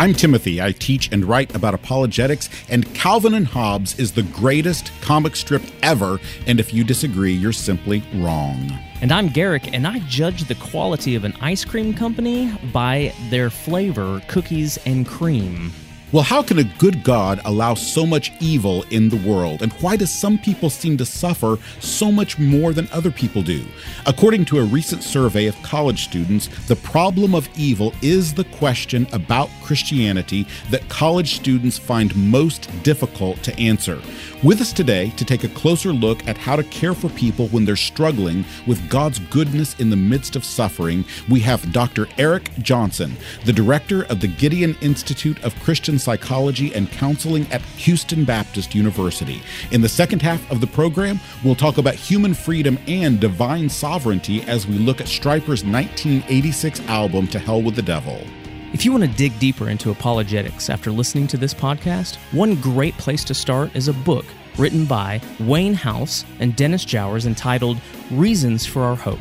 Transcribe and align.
I'm 0.00 0.14
Timothy. 0.14 0.62
I 0.62 0.70
teach 0.70 1.10
and 1.10 1.24
write 1.24 1.56
about 1.56 1.74
apologetics, 1.74 2.48
and 2.68 2.94
Calvin 2.94 3.34
and 3.34 3.48
Hobbes 3.48 3.98
is 3.98 4.12
the 4.12 4.22
greatest 4.22 4.92
comic 5.00 5.34
strip 5.34 5.60
ever. 5.82 6.20
And 6.46 6.60
if 6.60 6.72
you 6.72 6.84
disagree, 6.84 7.32
you're 7.32 7.52
simply 7.52 8.04
wrong. 8.14 8.78
And 9.00 9.10
I'm 9.10 9.26
Garrick, 9.26 9.74
and 9.74 9.88
I 9.88 9.98
judge 10.06 10.44
the 10.44 10.54
quality 10.54 11.16
of 11.16 11.24
an 11.24 11.34
ice 11.40 11.64
cream 11.64 11.94
company 11.94 12.56
by 12.72 13.12
their 13.28 13.50
flavor, 13.50 14.22
cookies 14.28 14.78
and 14.86 15.04
cream. 15.04 15.72
Well, 16.10 16.22
how 16.22 16.42
can 16.42 16.58
a 16.58 16.64
good 16.64 17.04
God 17.04 17.38
allow 17.44 17.74
so 17.74 18.06
much 18.06 18.32
evil 18.40 18.82
in 18.84 19.10
the 19.10 19.28
world? 19.28 19.60
And 19.60 19.70
why 19.74 19.94
do 19.94 20.06
some 20.06 20.38
people 20.38 20.70
seem 20.70 20.96
to 20.96 21.04
suffer 21.04 21.58
so 21.80 22.10
much 22.10 22.38
more 22.38 22.72
than 22.72 22.88
other 22.92 23.10
people 23.10 23.42
do? 23.42 23.62
According 24.06 24.46
to 24.46 24.58
a 24.58 24.64
recent 24.64 25.02
survey 25.02 25.48
of 25.48 25.62
college 25.62 26.04
students, 26.04 26.48
the 26.66 26.76
problem 26.76 27.34
of 27.34 27.46
evil 27.58 27.92
is 28.00 28.32
the 28.32 28.44
question 28.44 29.06
about 29.12 29.50
Christianity 29.62 30.46
that 30.70 30.88
college 30.88 31.36
students 31.36 31.76
find 31.76 32.16
most 32.16 32.70
difficult 32.82 33.42
to 33.42 33.54
answer. 33.58 34.00
With 34.44 34.60
us 34.60 34.72
today 34.72 35.10
to 35.16 35.24
take 35.24 35.42
a 35.42 35.48
closer 35.48 35.92
look 35.92 36.24
at 36.28 36.38
how 36.38 36.54
to 36.54 36.62
care 36.62 36.94
for 36.94 37.08
people 37.08 37.48
when 37.48 37.64
they're 37.64 37.74
struggling 37.74 38.44
with 38.68 38.88
God's 38.88 39.18
goodness 39.18 39.74
in 39.80 39.90
the 39.90 39.96
midst 39.96 40.36
of 40.36 40.44
suffering, 40.44 41.04
we 41.28 41.40
have 41.40 41.72
Dr. 41.72 42.06
Eric 42.18 42.48
Johnson, 42.60 43.16
the 43.46 43.52
director 43.52 44.04
of 44.04 44.20
the 44.20 44.28
Gideon 44.28 44.76
Institute 44.80 45.42
of 45.42 45.58
Christian 45.58 45.98
Psychology 45.98 46.72
and 46.72 46.88
Counseling 46.92 47.50
at 47.50 47.62
Houston 47.62 48.24
Baptist 48.24 48.76
University. 48.76 49.42
In 49.72 49.80
the 49.80 49.88
second 49.88 50.22
half 50.22 50.48
of 50.52 50.60
the 50.60 50.68
program, 50.68 51.18
we'll 51.42 51.56
talk 51.56 51.78
about 51.78 51.96
human 51.96 52.32
freedom 52.32 52.78
and 52.86 53.18
divine 53.18 53.68
sovereignty 53.68 54.42
as 54.42 54.68
we 54.68 54.78
look 54.78 55.00
at 55.00 55.08
Stryper's 55.08 55.64
1986 55.64 56.78
album, 56.86 57.26
To 57.26 57.40
Hell 57.40 57.62
with 57.62 57.74
the 57.74 57.82
Devil. 57.82 58.24
If 58.74 58.84
you 58.84 58.92
want 58.92 59.04
to 59.04 59.10
dig 59.10 59.38
deeper 59.38 59.70
into 59.70 59.90
apologetics 59.90 60.68
after 60.68 60.90
listening 60.90 61.26
to 61.28 61.38
this 61.38 61.54
podcast, 61.54 62.16
one 62.32 62.54
great 62.56 62.92
place 62.98 63.24
to 63.24 63.32
start 63.32 63.74
is 63.74 63.88
a 63.88 63.94
book 63.94 64.26
written 64.58 64.84
by 64.84 65.22
Wayne 65.40 65.72
House 65.72 66.26
and 66.38 66.54
Dennis 66.54 66.84
Jowers 66.84 67.24
entitled 67.24 67.80
Reasons 68.10 68.66
for 68.66 68.82
Our 68.82 68.96
Hope. 68.96 69.20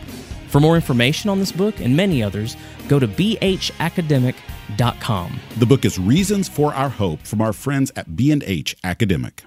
For 0.50 0.60
more 0.60 0.76
information 0.76 1.30
on 1.30 1.40
this 1.40 1.54
book 1.54 1.80
and 1.80 1.96
many 1.96 2.22
others, 2.22 2.58
go 2.90 3.00
to 3.00 3.08
bhacademic.com. 3.08 5.40
The 5.58 5.66
book 5.66 5.86
is 5.86 5.98
Reasons 5.98 6.50
for 6.50 6.74
Our 6.74 6.90
Hope 6.90 7.22
from 7.22 7.40
our 7.40 7.54
friends 7.54 7.90
at 7.96 8.18
B&H 8.18 8.76
Academic. 8.84 9.47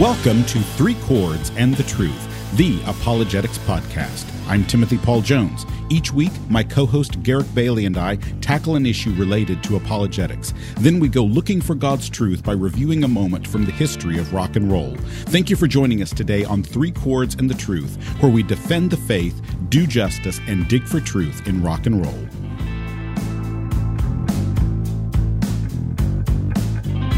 Welcome 0.00 0.44
to 0.46 0.58
Three 0.58 0.94
Chords 1.04 1.50
and 1.56 1.74
the 1.74 1.82
Truth, 1.82 2.54
the 2.58 2.78
Apologetics 2.84 3.56
Podcast. 3.60 4.30
I'm 4.46 4.62
Timothy 4.66 4.98
Paul 4.98 5.22
Jones. 5.22 5.64
Each 5.88 6.12
week, 6.12 6.32
my 6.50 6.62
co 6.62 6.84
host 6.84 7.22
Garrick 7.22 7.46
Bailey 7.54 7.86
and 7.86 7.96
I 7.96 8.16
tackle 8.42 8.76
an 8.76 8.84
issue 8.84 9.14
related 9.14 9.62
to 9.62 9.76
apologetics. 9.76 10.52
Then 10.76 11.00
we 11.00 11.08
go 11.08 11.24
looking 11.24 11.62
for 11.62 11.74
God's 11.74 12.10
truth 12.10 12.44
by 12.44 12.52
reviewing 12.52 13.04
a 13.04 13.08
moment 13.08 13.48
from 13.48 13.64
the 13.64 13.72
history 13.72 14.18
of 14.18 14.34
rock 14.34 14.56
and 14.56 14.70
roll. 14.70 14.94
Thank 15.28 15.48
you 15.48 15.56
for 15.56 15.66
joining 15.66 16.02
us 16.02 16.12
today 16.12 16.44
on 16.44 16.62
Three 16.62 16.90
Chords 16.90 17.34
and 17.36 17.48
the 17.48 17.54
Truth, 17.54 17.96
where 18.20 18.30
we 18.30 18.42
defend 18.42 18.90
the 18.90 18.98
faith, 18.98 19.40
do 19.70 19.86
justice, 19.86 20.40
and 20.46 20.68
dig 20.68 20.84
for 20.84 21.00
truth 21.00 21.46
in 21.48 21.62
rock 21.62 21.86
and 21.86 22.04
roll. 22.04 22.45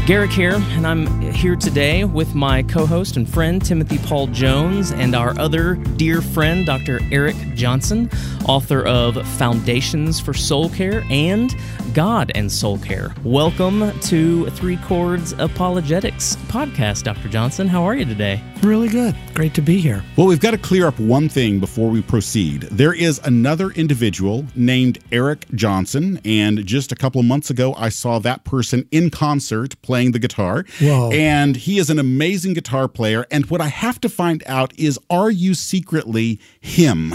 Garrick 0.09 0.31
here, 0.31 0.55
and 0.55 0.87
I'm 0.87 1.21
here 1.21 1.55
today 1.55 2.03
with 2.03 2.33
my 2.33 2.63
co 2.63 2.87
host 2.87 3.15
and 3.15 3.29
friend 3.29 3.63
Timothy 3.63 3.99
Paul 3.99 4.25
Jones 4.25 4.91
and 4.91 5.13
our 5.13 5.39
other 5.39 5.75
dear 5.75 6.19
friend 6.19 6.65
Dr. 6.65 6.99
Eric 7.11 7.35
Johnson, 7.53 8.09
author 8.47 8.83
of 8.87 9.23
Foundations 9.37 10.19
for 10.19 10.33
Soul 10.33 10.69
Care 10.69 11.03
and 11.11 11.55
God 11.93 12.31
and 12.33 12.51
Soul 12.51 12.79
Care. 12.79 13.13
Welcome 13.23 13.91
to 13.99 14.49
Three 14.49 14.77
Chords 14.77 15.33
Apologetics 15.33 16.38
podcast, 16.49 17.03
Dr. 17.03 17.29
Johnson. 17.29 17.67
How 17.67 17.83
are 17.83 17.95
you 17.95 18.03
today? 18.03 18.41
Really 18.61 18.89
good. 18.89 19.15
Great 19.33 19.53
to 19.53 19.61
be 19.61 19.79
here. 19.79 20.03
Well, 20.17 20.27
we've 20.27 20.39
got 20.39 20.51
to 20.51 20.57
clear 20.57 20.87
up 20.87 20.99
one 20.99 21.29
thing 21.29 21.59
before 21.59 21.89
we 21.89 22.01
proceed. 22.01 22.63
There 22.63 22.93
is 22.93 23.21
another 23.23 23.69
individual 23.71 24.45
named 24.55 24.99
Eric 25.11 25.45
Johnson, 25.53 26.19
and 26.25 26.65
just 26.65 26.91
a 26.91 26.95
couple 26.95 27.21
of 27.21 27.27
months 27.27 27.49
ago, 27.49 27.73
I 27.75 27.89
saw 27.89 28.19
that 28.19 28.43
person 28.43 28.87
in 28.91 29.11
concert 29.11 29.81
playing 29.81 30.11
the 30.11 30.19
guitar. 30.19 30.65
Whoa. 30.81 31.11
And 31.11 31.55
he 31.55 31.77
is 31.77 31.89
an 31.89 31.99
amazing 31.99 32.55
guitar 32.55 32.87
player. 32.87 33.25
And 33.31 33.45
what 33.49 33.61
I 33.61 33.67
have 33.67 34.01
to 34.01 34.09
find 34.09 34.43
out 34.47 34.77
is 34.77 34.99
are 35.09 35.31
you 35.31 35.53
secretly 35.53 36.39
him? 36.59 37.13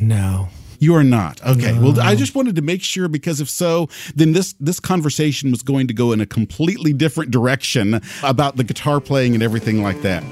No. 0.00 0.48
You 0.80 0.94
are 0.96 1.04
not. 1.04 1.40
Okay. 1.46 1.72
No. 1.72 1.82
Well, 1.82 2.00
I 2.00 2.12
oh. 2.12 2.16
just 2.16 2.34
wanted 2.34 2.56
to 2.56 2.62
make 2.62 2.82
sure 2.82 3.06
because 3.06 3.40
if 3.40 3.48
so, 3.48 3.88
then 4.14 4.32
this 4.32 4.54
this 4.58 4.80
conversation 4.80 5.50
was 5.50 5.62
going 5.62 5.86
to 5.86 5.94
go 5.94 6.10
in 6.10 6.20
a 6.20 6.26
completely 6.26 6.92
different 6.92 7.30
direction 7.30 8.00
about 8.22 8.56
the 8.56 8.64
guitar 8.64 9.00
playing 9.00 9.34
and 9.34 9.42
everything 9.42 9.82
like 9.82 10.00
that. 10.02 10.24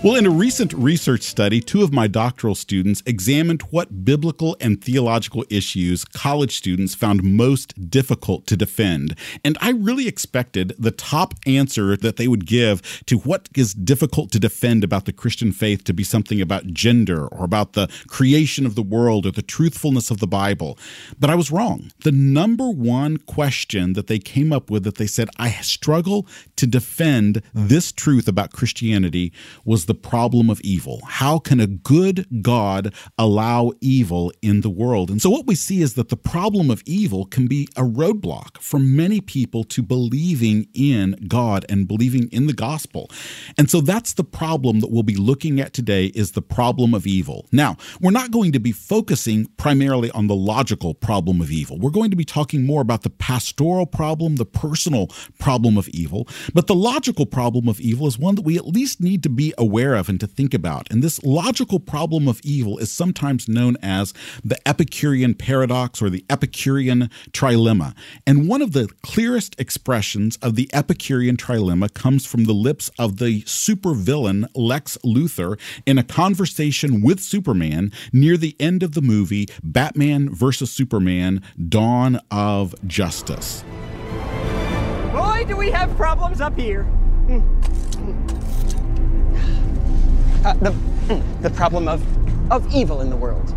Well, 0.00 0.14
in 0.14 0.26
a 0.26 0.30
recent 0.30 0.72
research 0.74 1.22
study, 1.22 1.60
two 1.60 1.82
of 1.82 1.92
my 1.92 2.06
doctoral 2.06 2.54
students 2.54 3.02
examined 3.04 3.62
what 3.70 4.04
biblical 4.04 4.56
and 4.60 4.80
theological 4.80 5.44
issues 5.50 6.04
college 6.04 6.56
students 6.56 6.94
found 6.94 7.24
most 7.24 7.90
difficult 7.90 8.46
to 8.46 8.56
defend. 8.56 9.18
And 9.44 9.58
I 9.60 9.70
really 9.70 10.06
expected 10.06 10.72
the 10.78 10.92
top 10.92 11.34
answer 11.46 11.96
that 11.96 12.16
they 12.16 12.28
would 12.28 12.46
give 12.46 13.02
to 13.06 13.18
what 13.18 13.48
is 13.56 13.74
difficult 13.74 14.30
to 14.30 14.38
defend 14.38 14.84
about 14.84 15.04
the 15.04 15.12
Christian 15.12 15.50
faith 15.50 15.82
to 15.84 15.92
be 15.92 16.04
something 16.04 16.40
about 16.40 16.68
gender 16.68 17.26
or 17.26 17.44
about 17.44 17.72
the 17.72 17.88
creation 18.06 18.66
of 18.66 18.76
the 18.76 18.82
world 18.82 19.26
or 19.26 19.32
the 19.32 19.42
truthfulness 19.42 20.12
of 20.12 20.20
the 20.20 20.28
Bible. 20.28 20.78
But 21.18 21.28
I 21.28 21.34
was 21.34 21.50
wrong. 21.50 21.90
The 22.04 22.12
number 22.12 22.70
one 22.70 23.16
question 23.16 23.94
that 23.94 24.06
they 24.06 24.20
came 24.20 24.52
up 24.52 24.70
with 24.70 24.84
that 24.84 24.94
they 24.94 25.08
said, 25.08 25.28
I 25.38 25.50
struggle 25.50 26.24
to 26.54 26.68
defend 26.68 27.42
this 27.52 27.90
truth 27.90 28.28
about 28.28 28.52
Christianity 28.52 29.32
was 29.64 29.87
the 29.88 29.94
problem 29.94 30.50
of 30.50 30.60
evil. 30.60 31.00
How 31.06 31.38
can 31.40 31.58
a 31.58 31.66
good 31.66 32.26
God 32.42 32.94
allow 33.16 33.72
evil 33.80 34.30
in 34.42 34.60
the 34.60 34.70
world? 34.70 35.10
And 35.10 35.20
so, 35.20 35.30
what 35.30 35.46
we 35.46 35.56
see 35.56 35.80
is 35.80 35.94
that 35.94 36.10
the 36.10 36.16
problem 36.16 36.70
of 36.70 36.82
evil 36.86 37.24
can 37.24 37.48
be 37.48 37.68
a 37.74 37.82
roadblock 37.82 38.58
for 38.60 38.78
many 38.78 39.20
people 39.20 39.64
to 39.64 39.82
believing 39.82 40.68
in 40.74 41.16
God 41.26 41.64
and 41.68 41.88
believing 41.88 42.28
in 42.28 42.46
the 42.46 42.52
gospel. 42.52 43.10
And 43.56 43.70
so, 43.70 43.80
that's 43.80 44.12
the 44.12 44.24
problem 44.24 44.80
that 44.80 44.90
we'll 44.90 45.02
be 45.02 45.16
looking 45.16 45.58
at 45.58 45.72
today 45.72 46.06
is 46.14 46.32
the 46.32 46.42
problem 46.42 46.92
of 46.92 47.06
evil. 47.06 47.46
Now, 47.50 47.76
we're 48.00 48.10
not 48.10 48.30
going 48.30 48.52
to 48.52 48.60
be 48.60 48.72
focusing 48.72 49.46
primarily 49.56 50.10
on 50.10 50.26
the 50.26 50.36
logical 50.36 50.92
problem 50.92 51.40
of 51.40 51.50
evil. 51.50 51.78
We're 51.78 51.90
going 51.90 52.10
to 52.10 52.16
be 52.16 52.26
talking 52.26 52.66
more 52.66 52.82
about 52.82 53.02
the 53.02 53.10
pastoral 53.10 53.86
problem, 53.86 54.36
the 54.36 54.44
personal 54.44 55.08
problem 55.38 55.78
of 55.78 55.88
evil. 55.88 56.28
But 56.52 56.66
the 56.66 56.74
logical 56.74 57.24
problem 57.24 57.68
of 57.68 57.80
evil 57.80 58.06
is 58.06 58.18
one 58.18 58.34
that 58.34 58.42
we 58.42 58.58
at 58.58 58.66
least 58.66 59.00
need 59.00 59.22
to 59.22 59.30
be 59.30 59.54
aware 59.56 59.77
aware 59.78 59.94
of 59.94 60.08
and 60.08 60.18
to 60.18 60.26
think 60.26 60.54
about. 60.54 60.90
And 60.90 61.04
this 61.04 61.22
logical 61.22 61.78
problem 61.78 62.26
of 62.26 62.40
evil 62.42 62.78
is 62.78 62.90
sometimes 62.90 63.48
known 63.48 63.76
as 63.80 64.12
the 64.44 64.58
Epicurean 64.66 65.34
paradox 65.34 66.02
or 66.02 66.10
the 66.10 66.24
Epicurean 66.28 67.10
trilemma. 67.30 67.94
And 68.26 68.48
one 68.48 68.60
of 68.60 68.72
the 68.72 68.88
clearest 69.02 69.54
expressions 69.60 70.36
of 70.38 70.56
the 70.56 70.68
Epicurean 70.72 71.36
trilemma 71.36 71.94
comes 71.94 72.26
from 72.26 72.44
the 72.44 72.52
lips 72.52 72.90
of 72.98 73.18
the 73.18 73.42
supervillain 73.42 74.48
Lex 74.56 74.98
Luthor 75.04 75.60
in 75.86 75.96
a 75.96 76.02
conversation 76.02 77.00
with 77.00 77.20
Superman 77.20 77.92
near 78.12 78.36
the 78.36 78.56
end 78.58 78.82
of 78.82 78.94
the 78.94 79.02
movie 79.02 79.46
Batman 79.62 80.28
vs. 80.28 80.72
Superman 80.72 81.40
Dawn 81.68 82.20
of 82.32 82.74
Justice. 82.88 83.62
Boy, 85.12 85.44
do 85.46 85.56
we 85.56 85.70
have 85.70 85.96
problems 85.96 86.40
up 86.40 86.58
here. 86.58 86.82
Hmm. 86.82 88.37
Uh, 90.44 90.54
the, 90.54 90.70
the 91.42 91.50
problem 91.50 91.88
of, 91.88 92.02
of 92.52 92.72
evil 92.72 93.00
in 93.00 93.10
the 93.10 93.16
world. 93.16 93.54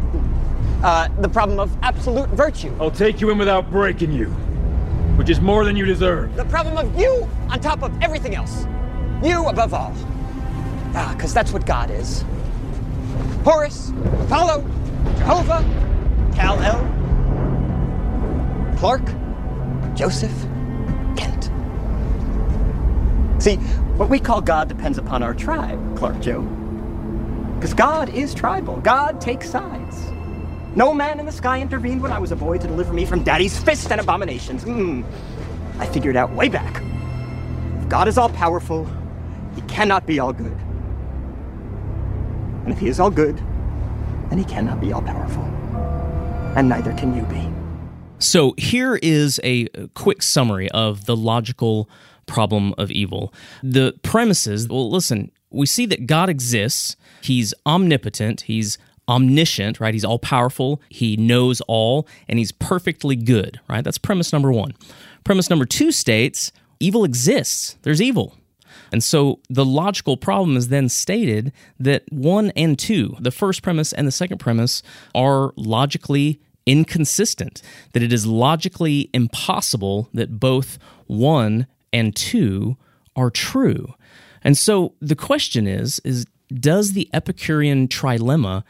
Uh, 0.83 1.07
the 1.19 1.29
problem 1.29 1.59
of 1.59 1.75
absolute 1.83 2.27
virtue. 2.29 2.75
I'll 2.79 2.89
take 2.89 3.21
you 3.21 3.29
in 3.29 3.37
without 3.37 3.69
breaking 3.69 4.11
you, 4.11 4.27
which 5.15 5.29
is 5.29 5.39
more 5.39 5.63
than 5.63 5.75
you 5.75 5.85
deserve. 5.85 6.35
The 6.35 6.45
problem 6.45 6.77
of 6.77 6.99
you 6.99 7.29
on 7.49 7.59
top 7.59 7.83
of 7.83 7.91
everything 8.01 8.35
else. 8.35 8.65
You 9.23 9.47
above 9.47 9.73
all. 9.73 9.93
Ah, 10.95 11.13
because 11.15 11.33
that's 11.33 11.51
what 11.53 11.65
God 11.65 11.91
is. 11.91 12.25
Horus, 13.43 13.91
Apollo, 14.25 14.65
Jehovah, 15.17 15.63
Kal-El, 16.35 16.79
Clark, 18.77 19.03
Joseph, 19.95 20.33
Kent. 21.15 21.51
See, 23.41 23.57
what 23.97 24.09
we 24.09 24.19
call 24.19 24.41
God 24.41 24.67
depends 24.67 24.97
upon 24.97 25.21
our 25.21 25.35
tribe, 25.35 25.79
Clark 25.95 26.19
Joe. 26.21 26.41
Because 27.61 27.75
God 27.75 28.09
is 28.09 28.33
tribal, 28.33 28.77
God 28.77 29.21
takes 29.21 29.47
sides. 29.47 30.11
No 30.75 30.95
man 30.95 31.19
in 31.19 31.27
the 31.27 31.31
sky 31.31 31.61
intervened 31.61 32.01
when 32.01 32.11
I 32.11 32.17
was 32.17 32.31
a 32.31 32.35
boy 32.35 32.57
to 32.57 32.65
deliver 32.65 32.91
me 32.91 33.05
from 33.05 33.21
daddy's 33.21 33.55
fist 33.59 33.91
and 33.91 34.01
abominations. 34.01 34.63
Mm. 34.63 35.05
I 35.77 35.85
figured 35.85 36.15
out 36.15 36.31
way 36.31 36.49
back. 36.49 36.81
If 37.79 37.87
God 37.87 38.07
is 38.07 38.17
all 38.17 38.29
powerful, 38.29 38.89
he 39.53 39.61
cannot 39.67 40.07
be 40.07 40.17
all 40.17 40.33
good. 40.33 40.57
And 42.63 42.73
if 42.73 42.79
he 42.79 42.87
is 42.87 42.99
all 42.99 43.11
good, 43.11 43.37
then 44.29 44.39
he 44.39 44.43
cannot 44.43 44.81
be 44.81 44.91
all 44.91 45.03
powerful. 45.03 45.43
And 46.55 46.67
neither 46.67 46.93
can 46.93 47.15
you 47.15 47.21
be. 47.25 47.47
So 48.17 48.55
here 48.57 48.95
is 49.03 49.39
a 49.43 49.67
quick 49.93 50.23
summary 50.23 50.71
of 50.71 51.05
the 51.05 51.15
logical 51.15 51.87
problem 52.25 52.73
of 52.79 52.89
evil. 52.89 53.31
The 53.61 53.93
premises, 54.01 54.67
well, 54.67 54.89
listen, 54.89 55.29
we 55.51 55.67
see 55.67 55.85
that 55.85 56.07
God 56.07 56.29
exists, 56.29 56.95
he's 57.21 57.53
omnipotent, 57.65 58.41
he's 58.41 58.77
omniscient, 59.07 59.79
right? 59.79 59.93
He's 59.93 60.05
all 60.05 60.19
powerful, 60.19 60.81
he 60.89 61.17
knows 61.17 61.61
all, 61.61 62.07
and 62.27 62.39
he's 62.39 62.51
perfectly 62.51 63.15
good, 63.15 63.59
right? 63.67 63.83
That's 63.83 63.97
premise 63.97 64.31
number 64.31 64.51
one. 64.51 64.73
Premise 65.23 65.49
number 65.49 65.65
two 65.65 65.91
states 65.91 66.51
evil 66.79 67.03
exists, 67.03 67.77
there's 67.83 68.01
evil. 68.01 68.35
And 68.91 69.03
so 69.03 69.39
the 69.49 69.65
logical 69.65 70.17
problem 70.17 70.57
is 70.57 70.67
then 70.67 70.89
stated 70.89 71.53
that 71.79 72.03
one 72.11 72.51
and 72.55 72.77
two, 72.77 73.15
the 73.19 73.31
first 73.31 73.61
premise 73.61 73.93
and 73.93 74.07
the 74.07 74.11
second 74.11 74.39
premise, 74.39 74.83
are 75.15 75.53
logically 75.55 76.41
inconsistent, 76.65 77.61
that 77.93 78.03
it 78.03 78.11
is 78.11 78.25
logically 78.25 79.09
impossible 79.13 80.09
that 80.13 80.39
both 80.39 80.77
one 81.07 81.67
and 81.93 82.15
two 82.15 82.77
are 83.15 83.29
true. 83.29 83.93
And 84.43 84.57
so 84.57 84.93
the 84.99 85.15
question 85.15 85.67
is 85.67 85.99
is 86.03 86.25
does 86.59 86.93
the 86.93 87.09
Epicurean 87.13 87.87
trilemma 87.87 88.63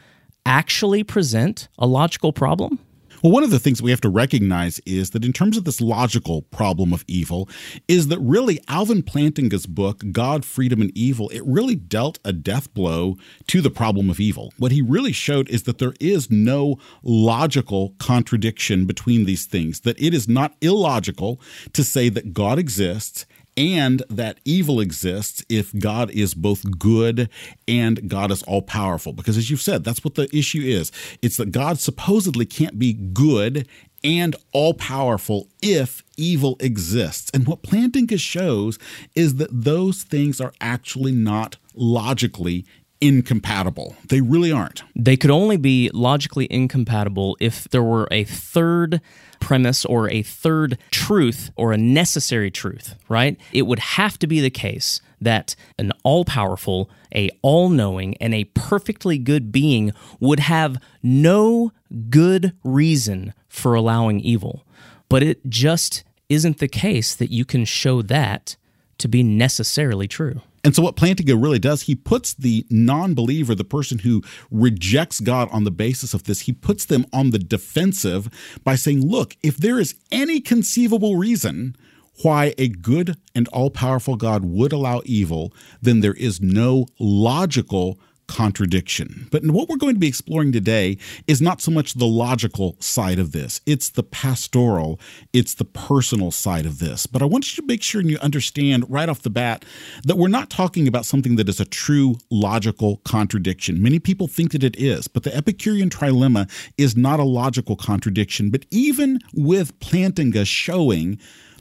actually 0.44 1.04
present 1.04 1.68
a 1.78 1.86
logical 1.86 2.32
problem? 2.32 2.78
Well, 3.22 3.30
one 3.30 3.44
of 3.44 3.50
the 3.50 3.60
things 3.60 3.80
we 3.80 3.92
have 3.92 4.00
to 4.00 4.08
recognize 4.08 4.80
is 4.80 5.10
that 5.10 5.24
in 5.24 5.32
terms 5.32 5.56
of 5.56 5.62
this 5.62 5.80
logical 5.80 6.42
problem 6.42 6.92
of 6.92 7.04
evil, 7.06 7.48
is 7.86 8.08
that 8.08 8.18
really 8.18 8.58
Alvin 8.66 9.04
Plantinga's 9.04 9.64
book, 9.64 10.02
God, 10.10 10.44
Freedom, 10.44 10.80
and 10.80 10.90
Evil, 10.98 11.28
it 11.28 11.44
really 11.46 11.76
dealt 11.76 12.18
a 12.24 12.32
death 12.32 12.74
blow 12.74 13.16
to 13.46 13.60
the 13.60 13.70
problem 13.70 14.10
of 14.10 14.18
evil. 14.18 14.52
What 14.58 14.72
he 14.72 14.82
really 14.82 15.12
showed 15.12 15.48
is 15.50 15.62
that 15.64 15.78
there 15.78 15.94
is 16.00 16.32
no 16.32 16.78
logical 17.04 17.94
contradiction 18.00 18.86
between 18.86 19.24
these 19.24 19.46
things, 19.46 19.82
that 19.82 20.02
it 20.02 20.12
is 20.12 20.28
not 20.28 20.56
illogical 20.60 21.40
to 21.74 21.84
say 21.84 22.08
that 22.08 22.32
God 22.32 22.58
exists 22.58 23.24
and 23.56 24.02
that 24.08 24.38
evil 24.44 24.80
exists 24.80 25.44
if 25.48 25.76
God 25.78 26.10
is 26.10 26.34
both 26.34 26.78
good 26.78 27.28
and 27.68 28.08
God 28.08 28.30
is 28.30 28.42
all 28.44 28.62
powerful. 28.62 29.12
Because 29.12 29.36
as 29.36 29.50
you've 29.50 29.60
said, 29.60 29.84
that's 29.84 30.04
what 30.04 30.14
the 30.14 30.34
issue 30.36 30.62
is. 30.62 30.90
It's 31.20 31.36
that 31.36 31.52
God 31.52 31.78
supposedly 31.78 32.46
can't 32.46 32.78
be 32.78 32.92
good 32.92 33.68
and 34.04 34.34
all 34.52 34.74
powerful 34.74 35.48
if 35.60 36.02
evil 36.16 36.56
exists. 36.60 37.30
And 37.32 37.46
what 37.46 37.62
Plantinga 37.62 38.18
shows 38.18 38.78
is 39.14 39.36
that 39.36 39.50
those 39.52 40.02
things 40.02 40.40
are 40.40 40.52
actually 40.60 41.12
not 41.12 41.56
logically 41.74 42.66
incompatible. 43.02 43.96
They 44.08 44.20
really 44.20 44.52
aren't. 44.52 44.84
They 44.94 45.16
could 45.16 45.30
only 45.30 45.56
be 45.56 45.90
logically 45.92 46.46
incompatible 46.50 47.36
if 47.40 47.64
there 47.68 47.82
were 47.82 48.08
a 48.10 48.24
third 48.24 49.00
premise 49.40 49.84
or 49.84 50.08
a 50.10 50.22
third 50.22 50.78
truth 50.92 51.50
or 51.56 51.72
a 51.72 51.76
necessary 51.76 52.50
truth, 52.50 52.94
right? 53.08 53.36
It 53.52 53.62
would 53.62 53.80
have 53.80 54.18
to 54.20 54.28
be 54.28 54.40
the 54.40 54.50
case 54.50 55.00
that 55.20 55.56
an 55.78 55.92
all 56.04 56.24
powerful, 56.24 56.88
a 57.14 57.28
all 57.42 57.68
knowing, 57.68 58.16
and 58.18 58.32
a 58.34 58.44
perfectly 58.44 59.18
good 59.18 59.50
being 59.50 59.92
would 60.20 60.40
have 60.40 60.78
no 61.02 61.72
good 62.08 62.52
reason 62.62 63.34
for 63.48 63.74
allowing 63.74 64.20
evil. 64.20 64.64
But 65.08 65.24
it 65.24 65.48
just 65.48 66.04
isn't 66.28 66.58
the 66.58 66.68
case 66.68 67.14
that 67.16 67.32
you 67.32 67.44
can 67.44 67.64
show 67.64 68.00
that 68.00 68.56
to 68.98 69.08
be 69.08 69.24
necessarily 69.24 70.06
true. 70.06 70.40
And 70.64 70.76
so, 70.76 70.82
what 70.82 70.96
Plantinga 70.96 71.40
really 71.40 71.58
does, 71.58 71.82
he 71.82 71.94
puts 71.94 72.34
the 72.34 72.64
non 72.70 73.14
believer, 73.14 73.54
the 73.54 73.64
person 73.64 73.98
who 73.98 74.22
rejects 74.50 75.18
God 75.20 75.48
on 75.50 75.64
the 75.64 75.70
basis 75.70 76.14
of 76.14 76.24
this, 76.24 76.40
he 76.40 76.52
puts 76.52 76.84
them 76.84 77.04
on 77.12 77.30
the 77.30 77.38
defensive 77.38 78.28
by 78.62 78.76
saying, 78.76 79.04
look, 79.04 79.36
if 79.42 79.56
there 79.56 79.80
is 79.80 79.96
any 80.12 80.40
conceivable 80.40 81.16
reason 81.16 81.76
why 82.22 82.54
a 82.58 82.68
good 82.68 83.16
and 83.34 83.48
all 83.48 83.70
powerful 83.70 84.16
God 84.16 84.44
would 84.44 84.72
allow 84.72 85.02
evil, 85.04 85.52
then 85.80 86.00
there 86.00 86.14
is 86.14 86.40
no 86.40 86.86
logical 86.98 87.98
contradiction. 88.32 89.28
But 89.30 89.44
what 89.44 89.68
we're 89.68 89.76
going 89.76 89.94
to 89.94 90.00
be 90.00 90.08
exploring 90.08 90.52
today 90.52 90.96
is 91.26 91.42
not 91.42 91.60
so 91.60 91.70
much 91.70 91.92
the 91.92 92.06
logical 92.06 92.76
side 92.80 93.18
of 93.18 93.32
this, 93.32 93.60
it's 93.66 93.90
the 93.90 94.02
pastoral, 94.02 94.98
it's 95.34 95.54
the 95.54 95.66
personal 95.66 96.30
side 96.30 96.64
of 96.64 96.78
this. 96.78 97.04
But 97.06 97.20
I 97.20 97.26
want 97.26 97.50
you 97.50 97.62
to 97.62 97.66
make 97.66 97.82
sure 97.82 98.00
you 98.00 98.18
understand 98.20 98.86
right 98.88 99.10
off 99.10 99.20
the 99.20 99.28
bat 99.28 99.66
that 100.04 100.16
we're 100.16 100.28
not 100.28 100.48
talking 100.48 100.88
about 100.88 101.04
something 101.04 101.36
that 101.36 101.48
is 101.50 101.60
a 101.60 101.66
true 101.66 102.16
logical 102.30 103.02
contradiction. 103.04 103.82
Many 103.82 103.98
people 103.98 104.28
think 104.28 104.52
that 104.52 104.64
it 104.64 104.76
is, 104.78 105.08
but 105.08 105.24
the 105.24 105.36
Epicurean 105.36 105.90
trilemma 105.90 106.50
is 106.78 106.96
not 106.96 107.20
a 107.20 107.24
logical 107.24 107.76
contradiction. 107.76 108.48
But 108.48 108.64
even 108.70 109.18
with 109.34 109.78
Plantinga 109.78 110.46
showing 110.46 111.18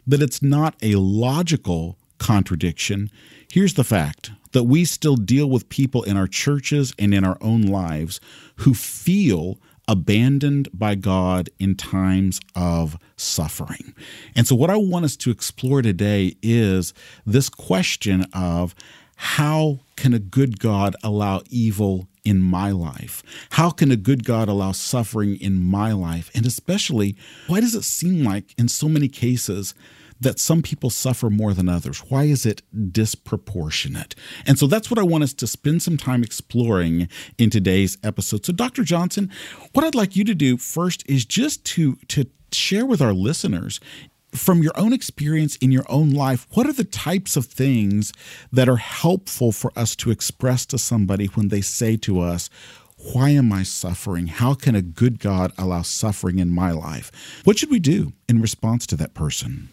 that 0.08 0.22
it's 0.22 0.42
not 0.42 0.76
a 0.82 0.96
logical 0.96 1.98
contradiction, 2.18 3.10
here's 3.52 3.74
the 3.74 3.84
fact 3.84 4.32
that 4.54 4.64
we 4.64 4.86
still 4.86 5.16
deal 5.16 5.50
with 5.50 5.70
people 5.70 6.04
in 6.04 6.18
our 6.18 6.28
churches 6.28 6.94
and 6.98 7.14
in 7.14 7.24
our 7.24 7.38
own 7.42 7.64
lives 7.64 8.20
who 8.58 8.74
feel 8.74 9.60
abandoned 9.88 10.70
by 10.74 10.96
God 10.96 11.50
in 11.60 11.76
times 11.76 12.40
of 12.56 12.98
suffering. 13.18 13.94
And 14.36 14.48
so, 14.48 14.56
what 14.56 14.70
I 14.70 14.78
want 14.78 15.06
us 15.06 15.18
to 15.18 15.32
explore 15.32 15.82
today 15.82 16.36
is 16.42 16.94
this 17.26 17.50
question 17.50 18.26
of 18.34 18.74
how 19.16 19.80
can 19.96 20.14
a 20.14 20.20
good 20.20 20.60
God 20.60 20.96
allow 21.04 21.42
evil 21.50 22.08
in 22.24 22.40
my 22.40 22.72
life? 22.72 23.22
How 23.52 23.70
can 23.70 23.92
a 23.92 23.96
good 23.96 24.24
God 24.24 24.48
allow 24.48 24.72
suffering 24.72 25.36
in 25.36 25.62
my 25.62 25.92
life? 25.92 26.32
And 26.34 26.46
especially, 26.46 27.16
why 27.48 27.60
does 27.60 27.76
it 27.76 27.84
seem 27.84 28.24
like 28.24 28.56
in 28.58 28.68
so 28.68 28.88
many 28.88 29.08
cases 29.08 29.74
that 30.22 30.40
some 30.40 30.62
people 30.62 30.90
suffer 30.90 31.30
more 31.30 31.54
than 31.54 31.68
others? 31.68 32.00
Why 32.10 32.24
is 32.24 32.46
it 32.46 32.62
disproportionate? 32.92 34.16
And 34.46 34.58
so 34.58 34.68
that's 34.68 34.90
what 34.90 35.00
I 35.00 35.04
want 35.04 35.24
us 35.24 35.34
to 35.34 35.48
spend 35.48 35.82
some 35.82 35.98
time 35.98 36.24
exploring 36.24 37.10
in 37.38 37.50
today's 37.50 37.98
episode. 38.04 38.46
So, 38.46 38.54
Dr. 38.54 38.84
Johnson, 38.84 39.30
what 39.74 39.86
I'd 39.86 39.96
like 39.96 40.16
you 40.16 40.24
to 40.24 40.36
do 40.36 40.58
first 40.58 41.08
is 41.10 41.26
just 41.26 41.66
to 41.66 41.96
to 42.08 42.28
share 42.54 42.86
with 42.86 43.02
our 43.02 43.14
listeners 43.14 43.80
from 44.34 44.64
your 44.64 44.72
own 44.76 44.94
experience 44.94 45.58
in 45.58 45.72
your 45.72 45.86
own 45.90 46.12
life, 46.12 46.48
what 46.52 46.66
are 46.66 46.74
the 46.74 46.84
types 46.86 47.36
of 47.36 47.46
things 47.46 48.14
that 48.52 48.70
are 48.70 48.78
helpful 48.78 49.52
for 49.52 49.72
us 49.76 49.96
to 49.98 50.12
express 50.12 50.66
to 50.68 50.78
somebody 50.78 51.26
when 51.28 51.50
they 51.50 51.62
say 51.62 51.98
to 51.98 52.22
us, 52.22 52.50
why 53.14 53.30
am 53.32 53.52
I 53.52 53.64
suffering? 53.64 54.28
How 54.28 54.54
can 54.54 54.76
a 54.76 54.82
good 54.82 55.20
God 55.20 55.52
allow 55.58 55.82
suffering 55.82 56.40
in 56.40 56.50
my 56.50 56.72
life? 56.72 57.12
What 57.44 57.58
should 57.58 57.72
we 57.72 57.80
do 57.80 58.14
in 58.30 58.42
response 58.42 58.86
to 58.88 58.96
that 58.98 59.14
person? 59.14 59.70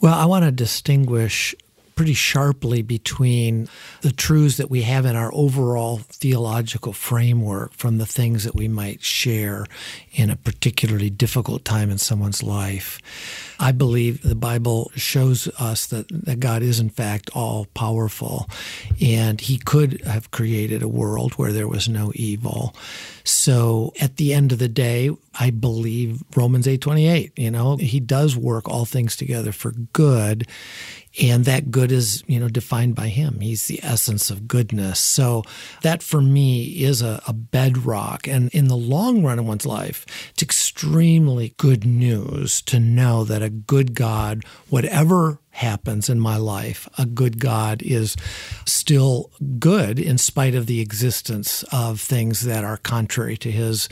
Well, 0.00 0.14
I 0.14 0.24
want 0.24 0.46
to 0.46 0.50
distinguish 0.50 1.54
pretty 2.00 2.14
sharply 2.14 2.80
between 2.80 3.68
the 4.00 4.10
truths 4.10 4.56
that 4.56 4.70
we 4.70 4.80
have 4.80 5.04
in 5.04 5.14
our 5.14 5.30
overall 5.34 5.98
theological 5.98 6.94
framework 6.94 7.74
from 7.74 7.98
the 7.98 8.06
things 8.06 8.44
that 8.44 8.54
we 8.54 8.66
might 8.66 9.02
share 9.02 9.66
in 10.12 10.30
a 10.30 10.36
particularly 10.36 11.10
difficult 11.10 11.62
time 11.62 11.90
in 11.90 11.98
someone's 11.98 12.42
life. 12.42 13.02
I 13.60 13.72
believe 13.72 14.22
the 14.22 14.34
Bible 14.34 14.90
shows 14.94 15.46
us 15.60 15.88
that, 15.88 16.08
that 16.24 16.40
God 16.40 16.62
is, 16.62 16.80
in 16.80 16.88
fact, 16.88 17.28
all 17.34 17.66
powerful, 17.74 18.48
and 18.98 19.38
He 19.38 19.58
could 19.58 20.00
have 20.06 20.30
created 20.30 20.82
a 20.82 20.88
world 20.88 21.34
where 21.34 21.52
there 21.52 21.68
was 21.68 21.86
no 21.86 22.12
evil. 22.14 22.74
So 23.24 23.92
at 24.00 24.16
the 24.16 24.32
end 24.32 24.52
of 24.52 24.58
the 24.58 24.68
day, 24.68 25.10
I 25.38 25.50
believe 25.50 26.22
Romans 26.34 26.66
8:28, 26.66 27.32
you 27.36 27.50
know, 27.50 27.76
he 27.76 28.00
does 28.00 28.36
work 28.36 28.68
all 28.68 28.84
things 28.84 29.14
together 29.14 29.52
for 29.52 29.72
good 29.92 30.48
and 31.20 31.44
that 31.44 31.70
good 31.70 31.90
is 31.90 32.22
you 32.26 32.38
know 32.38 32.48
defined 32.48 32.94
by 32.94 33.08
him. 33.08 33.40
He's 33.40 33.66
the 33.66 33.80
essence 33.82 34.30
of 34.30 34.46
goodness. 34.46 35.00
So 35.00 35.42
that 35.82 36.02
for 36.02 36.20
me 36.20 36.82
is 36.84 37.02
a, 37.02 37.22
a, 37.26 37.32
bedrock. 37.32 38.28
And 38.28 38.48
in 38.50 38.68
the 38.68 38.76
long 38.76 39.24
run 39.24 39.38
in 39.38 39.46
one's 39.46 39.66
life 39.66 40.06
it's 40.30 40.42
extremely 40.42 41.54
good 41.56 41.84
news 41.84 42.62
to 42.62 42.78
know 42.78 43.24
that 43.24 43.42
a 43.42 43.50
good 43.50 43.94
god 43.94 44.44
whatever 44.68 45.38
happens 45.50 46.08
in 46.08 46.20
my 46.20 46.36
life 46.36 46.88
a 46.96 47.04
good 47.04 47.40
god 47.40 47.82
is 47.82 48.16
still 48.66 49.30
good 49.58 49.98
in 49.98 50.16
spite 50.16 50.54
of 50.54 50.66
the 50.66 50.80
existence 50.80 51.64
of 51.72 52.00
things 52.00 52.42
that 52.42 52.64
are 52.64 52.76
contrary 52.76 53.36
to 53.36 53.50
his 53.50 53.88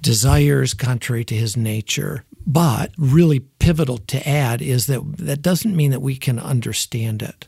desires 0.00 0.72
contrary 0.72 1.24
to 1.24 1.34
his 1.34 1.56
nature 1.56 2.24
but 2.46 2.92
really 2.98 3.40
pivotal 3.40 3.98
to 3.98 4.28
add 4.28 4.60
is 4.60 4.86
that 4.86 5.00
that 5.18 5.42
doesn't 5.42 5.76
mean 5.76 5.90
that 5.90 6.02
we 6.02 6.16
can 6.16 6.38
understand 6.38 7.22
it. 7.22 7.46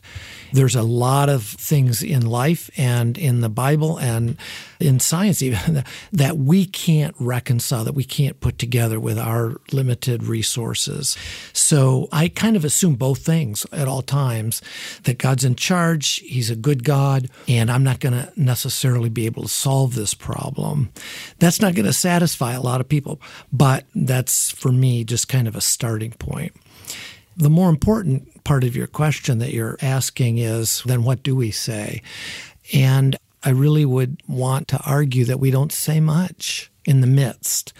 There's 0.51 0.75
a 0.75 0.83
lot 0.83 1.29
of 1.29 1.43
things 1.43 2.01
in 2.03 2.25
life 2.25 2.69
and 2.77 3.17
in 3.17 3.41
the 3.41 3.49
Bible 3.49 3.97
and 3.97 4.37
in 4.79 4.99
science 4.99 5.41
even 5.41 5.83
that 6.11 6.37
we 6.37 6.65
can't 6.65 7.15
reconcile, 7.19 7.83
that 7.83 7.93
we 7.93 8.03
can't 8.03 8.39
put 8.39 8.57
together 8.57 8.99
with 8.99 9.17
our 9.17 9.59
limited 9.71 10.23
resources. 10.23 11.17
So 11.53 12.07
I 12.11 12.27
kind 12.27 12.55
of 12.55 12.65
assume 12.65 12.95
both 12.95 13.19
things 13.19 13.65
at 13.71 13.87
all 13.87 14.01
times 14.01 14.61
that 15.03 15.17
God's 15.17 15.43
in 15.43 15.55
charge, 15.55 16.19
He's 16.19 16.49
a 16.49 16.55
good 16.55 16.83
God, 16.83 17.29
and 17.47 17.71
I'm 17.71 17.83
not 17.83 17.99
going 17.99 18.13
to 18.13 18.31
necessarily 18.35 19.09
be 19.09 19.25
able 19.25 19.43
to 19.43 19.49
solve 19.49 19.95
this 19.95 20.13
problem. 20.13 20.91
That's 21.39 21.61
not 21.61 21.75
going 21.75 21.85
to 21.85 21.93
satisfy 21.93 22.53
a 22.53 22.61
lot 22.61 22.81
of 22.81 22.89
people, 22.89 23.21
but 23.51 23.85
that's 23.95 24.51
for 24.51 24.71
me 24.71 25.03
just 25.03 25.27
kind 25.27 25.47
of 25.47 25.55
a 25.55 25.61
starting 25.61 26.11
point. 26.11 26.53
The 27.37 27.49
more 27.49 27.69
important 27.69 28.43
part 28.43 28.63
of 28.63 28.75
your 28.75 28.87
question 28.87 29.37
that 29.39 29.53
you're 29.53 29.77
asking 29.81 30.39
is 30.39 30.81
then 30.85 31.03
what 31.03 31.23
do 31.23 31.35
we 31.35 31.51
say? 31.51 32.01
And 32.73 33.15
I 33.43 33.51
really 33.51 33.85
would 33.85 34.21
want 34.27 34.67
to 34.69 34.81
argue 34.83 35.23
that 35.25 35.39
we 35.39 35.51
don't 35.51 35.71
say 35.71 35.99
much 35.99 36.71
in 36.85 37.01
the 37.01 37.07
midst 37.07 37.73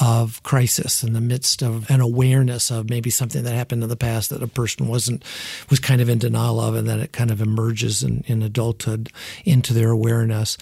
of 0.00 0.42
crisis, 0.42 1.02
in 1.02 1.12
the 1.12 1.20
midst 1.20 1.62
of 1.62 1.90
an 1.90 2.00
awareness 2.00 2.70
of 2.70 2.88
maybe 2.88 3.10
something 3.10 3.42
that 3.42 3.54
happened 3.54 3.82
in 3.82 3.88
the 3.88 3.96
past 3.96 4.30
that 4.30 4.42
a 4.42 4.46
person 4.46 4.88
wasn't 4.88 5.22
was 5.68 5.78
kind 5.78 6.00
of 6.00 6.08
in 6.08 6.18
denial 6.18 6.60
of, 6.60 6.74
and 6.74 6.88
then 6.88 7.00
it 7.00 7.12
kind 7.12 7.30
of 7.30 7.40
emerges 7.40 8.02
in, 8.02 8.24
in 8.26 8.42
adulthood 8.42 9.10
into 9.44 9.74
their 9.74 9.90
awareness, 9.90 10.56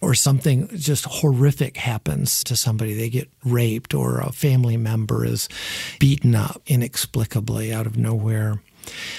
or 0.00 0.14
something 0.14 0.68
just 0.76 1.04
horrific 1.06 1.76
happens 1.76 2.44
to 2.44 2.54
somebody. 2.54 2.94
They 2.94 3.10
get 3.10 3.28
raped, 3.44 3.94
or 3.94 4.20
a 4.20 4.32
family 4.32 4.76
member 4.76 5.24
is 5.24 5.48
beaten 5.98 6.34
up 6.34 6.62
inexplicably 6.66 7.72
out 7.72 7.86
of 7.86 7.96
nowhere. 7.96 8.60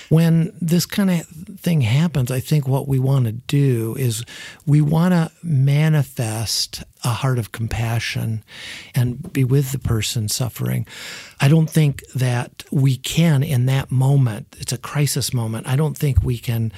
When 0.07 0.53
this 0.61 0.85
kind 0.85 1.11
of 1.11 1.25
thing 1.59 1.81
happens, 1.81 2.31
I 2.31 2.39
think 2.39 2.67
what 2.67 2.87
we 2.87 2.99
want 2.99 3.25
to 3.25 3.33
do 3.33 3.95
is 3.99 4.23
we 4.65 4.79
want 4.79 5.13
to 5.13 5.29
manifest 5.43 6.83
a 7.07 7.11
heart 7.13 7.39
of 7.39 7.53
compassion 7.53 8.43
and 8.93 9.31
be 9.31 9.45
with 9.45 9.71
the 9.71 9.79
person 9.79 10.27
suffering. 10.27 10.85
I 11.39 11.47
don't 11.47 11.69
think 11.69 12.03
that 12.13 12.65
we 12.69 12.97
can 12.97 13.43
in 13.43 13.65
that 13.67 13.91
moment, 13.91 14.57
it's 14.59 14.73
a 14.73 14.77
crisis 14.77 15.33
moment, 15.33 15.67
I 15.67 15.77
don't 15.77 15.97
think 15.97 16.21
we 16.21 16.37
can 16.37 16.73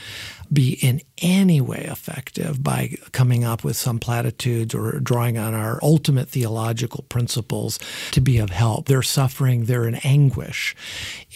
be 0.51 0.73
in 0.81 1.01
any 1.17 1.61
way 1.61 1.87
effective 1.89 2.63
by 2.63 2.95
coming 3.11 3.43
up 3.43 3.63
with 3.63 3.75
some 3.75 3.99
platitudes 3.99 4.75
or 4.75 4.99
drawing 4.99 5.37
on 5.37 5.53
our 5.53 5.79
ultimate 5.81 6.29
theological 6.29 7.05
principles 7.09 7.79
to 8.11 8.21
be 8.21 8.37
of 8.37 8.51
help. 8.51 8.87
They're 8.87 9.01
suffering, 9.01 9.65
they're 9.65 9.87
in 9.87 9.95
anguish. 9.95 10.75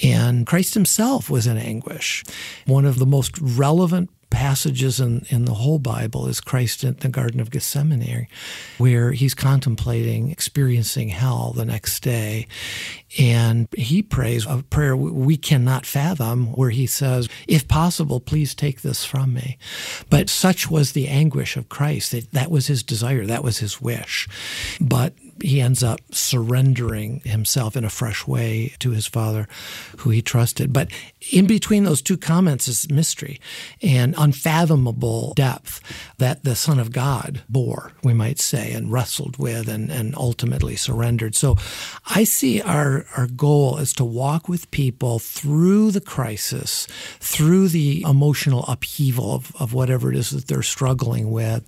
And 0.03 0.45
Christ 0.45 0.73
himself 0.75 1.29
was 1.29 1.47
in 1.47 1.57
anguish. 1.57 2.23
One 2.65 2.85
of 2.85 2.99
the 2.99 3.05
most 3.05 3.39
relevant 3.39 4.09
passages 4.33 4.99
in, 4.99 5.25
in 5.29 5.45
the 5.45 5.53
whole 5.53 5.77
Bible 5.77 6.27
is 6.27 6.41
Christ 6.41 6.83
in 6.83 6.95
the 6.95 7.07
Garden 7.07 7.39
of 7.39 7.51
Gethsemane, 7.51 8.27
where 8.79 9.11
he's 9.11 9.35
contemplating 9.35 10.31
experiencing 10.31 11.09
hell 11.09 11.53
the 11.53 11.65
next 11.65 12.01
day. 12.01 12.47
And 13.19 13.67
he 13.77 14.01
prays 14.01 14.47
a 14.47 14.63
prayer 14.63 14.97
we 14.97 15.37
cannot 15.37 15.85
fathom, 15.85 16.47
where 16.53 16.71
he 16.71 16.87
says, 16.87 17.29
If 17.47 17.67
possible, 17.67 18.19
please 18.19 18.55
take 18.55 18.81
this 18.81 19.05
from 19.05 19.35
me. 19.35 19.59
But 20.09 20.29
such 20.29 20.67
was 20.67 20.93
the 20.93 21.07
anguish 21.07 21.55
of 21.55 21.69
Christ 21.69 22.11
that 22.11 22.31
that 22.31 22.49
was 22.49 22.65
his 22.65 22.81
desire, 22.81 23.27
that 23.27 23.43
was 23.43 23.59
his 23.59 23.79
wish. 23.79 24.27
But 24.81 25.13
he 25.41 25.61
ends 25.61 25.83
up 25.83 25.99
surrendering 26.11 27.21
himself 27.25 27.75
in 27.75 27.83
a 27.83 27.89
fresh 27.89 28.27
way 28.27 28.73
to 28.79 28.91
his 28.91 29.07
father 29.07 29.47
who 29.97 30.09
he 30.09 30.21
trusted. 30.21 30.73
But 30.73 30.89
in 31.31 31.47
between 31.47 31.83
those 31.83 32.01
two 32.01 32.17
comments 32.17 32.67
is 32.67 32.89
mystery 32.89 33.39
and 33.81 34.13
unfathomable 34.17 35.33
depth 35.35 35.81
that 36.17 36.43
the 36.43 36.55
Son 36.55 36.79
of 36.79 36.91
God 36.91 37.43
bore, 37.49 37.93
we 38.03 38.13
might 38.13 38.39
say, 38.39 38.71
and 38.73 38.91
wrestled 38.91 39.37
with 39.37 39.67
and, 39.67 39.91
and 39.91 40.15
ultimately 40.15 40.75
surrendered. 40.75 41.35
So 41.35 41.57
I 42.07 42.23
see 42.23 42.61
our, 42.61 43.05
our 43.17 43.27
goal 43.27 43.77
is 43.77 43.93
to 43.93 44.05
walk 44.05 44.47
with 44.49 44.71
people 44.71 45.19
through 45.19 45.91
the 45.91 46.01
crisis, 46.01 46.87
through 47.19 47.69
the 47.69 48.01
emotional 48.01 48.65
upheaval 48.67 49.33
of, 49.33 49.55
of 49.59 49.73
whatever 49.73 50.11
it 50.11 50.17
is 50.17 50.31
that 50.31 50.47
they're 50.47 50.61
struggling 50.61 51.31
with. 51.31 51.65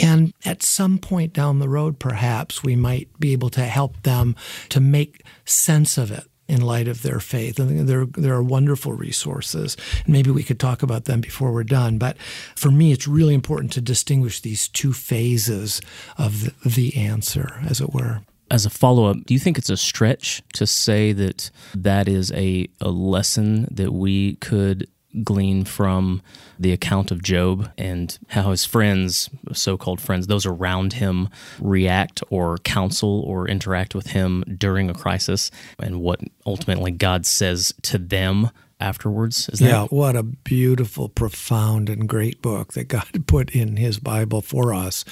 And 0.00 0.32
at 0.44 0.62
some 0.62 0.98
point 0.98 1.32
down 1.32 1.58
the 1.58 1.68
road, 1.68 1.98
perhaps 1.98 2.62
we 2.62 2.76
might 2.76 3.03
be 3.18 3.32
able 3.32 3.50
to 3.50 3.62
help 3.62 4.02
them 4.02 4.36
to 4.70 4.80
make 4.80 5.22
sense 5.44 5.98
of 5.98 6.10
it 6.10 6.24
in 6.46 6.60
light 6.60 6.88
of 6.88 7.02
their 7.02 7.20
faith. 7.20 7.58
And 7.58 7.88
there, 7.88 8.06
there 8.06 8.34
are 8.34 8.42
wonderful 8.42 8.92
resources. 8.92 9.76
Maybe 10.06 10.30
we 10.30 10.42
could 10.42 10.60
talk 10.60 10.82
about 10.82 11.06
them 11.06 11.20
before 11.20 11.52
we're 11.52 11.64
done. 11.64 11.98
But 11.98 12.18
for 12.54 12.70
me, 12.70 12.92
it's 12.92 13.08
really 13.08 13.34
important 13.34 13.72
to 13.72 13.80
distinguish 13.80 14.40
these 14.40 14.68
two 14.68 14.92
phases 14.92 15.80
of 16.18 16.44
the, 16.44 16.68
the 16.68 16.96
answer, 16.96 17.60
as 17.66 17.80
it 17.80 17.92
were. 17.92 18.20
As 18.50 18.66
a 18.66 18.70
follow 18.70 19.06
up, 19.06 19.24
do 19.24 19.32
you 19.32 19.40
think 19.40 19.56
it's 19.56 19.70
a 19.70 19.76
stretch 19.76 20.42
to 20.52 20.66
say 20.66 21.12
that 21.12 21.50
that 21.74 22.08
is 22.08 22.30
a, 22.32 22.68
a 22.80 22.90
lesson 22.90 23.66
that 23.70 23.92
we 23.92 24.34
could 24.36 24.86
glean 25.22 25.64
from 25.64 26.22
the 26.58 26.72
account 26.72 27.10
of 27.10 27.22
Job 27.22 27.70
and 27.78 28.18
how 28.28 28.50
his 28.50 28.64
friends, 28.64 29.30
so 29.52 29.76
called 29.76 30.00
friends, 30.00 30.26
those 30.26 30.46
around 30.46 30.94
him, 30.94 31.28
react 31.60 32.22
or 32.30 32.58
counsel 32.58 33.20
or 33.20 33.48
interact 33.48 33.94
with 33.94 34.08
him 34.08 34.44
during 34.58 34.90
a 34.90 34.94
crisis 34.94 35.50
and 35.78 36.00
what 36.00 36.20
ultimately 36.46 36.90
God 36.90 37.26
says 37.26 37.74
to 37.82 37.98
them 37.98 38.50
afterwards. 38.80 39.48
Is 39.48 39.60
yeah, 39.60 39.86
what 39.86 40.16
a 40.16 40.22
beautiful, 40.22 41.08
profound, 41.08 41.88
and 41.88 42.08
great 42.08 42.42
book 42.42 42.74
that 42.74 42.88
God 42.88 43.06
put 43.26 43.50
in 43.50 43.76
His 43.76 43.98
Bible 43.98 44.42
for 44.42 44.74
us 44.74 45.04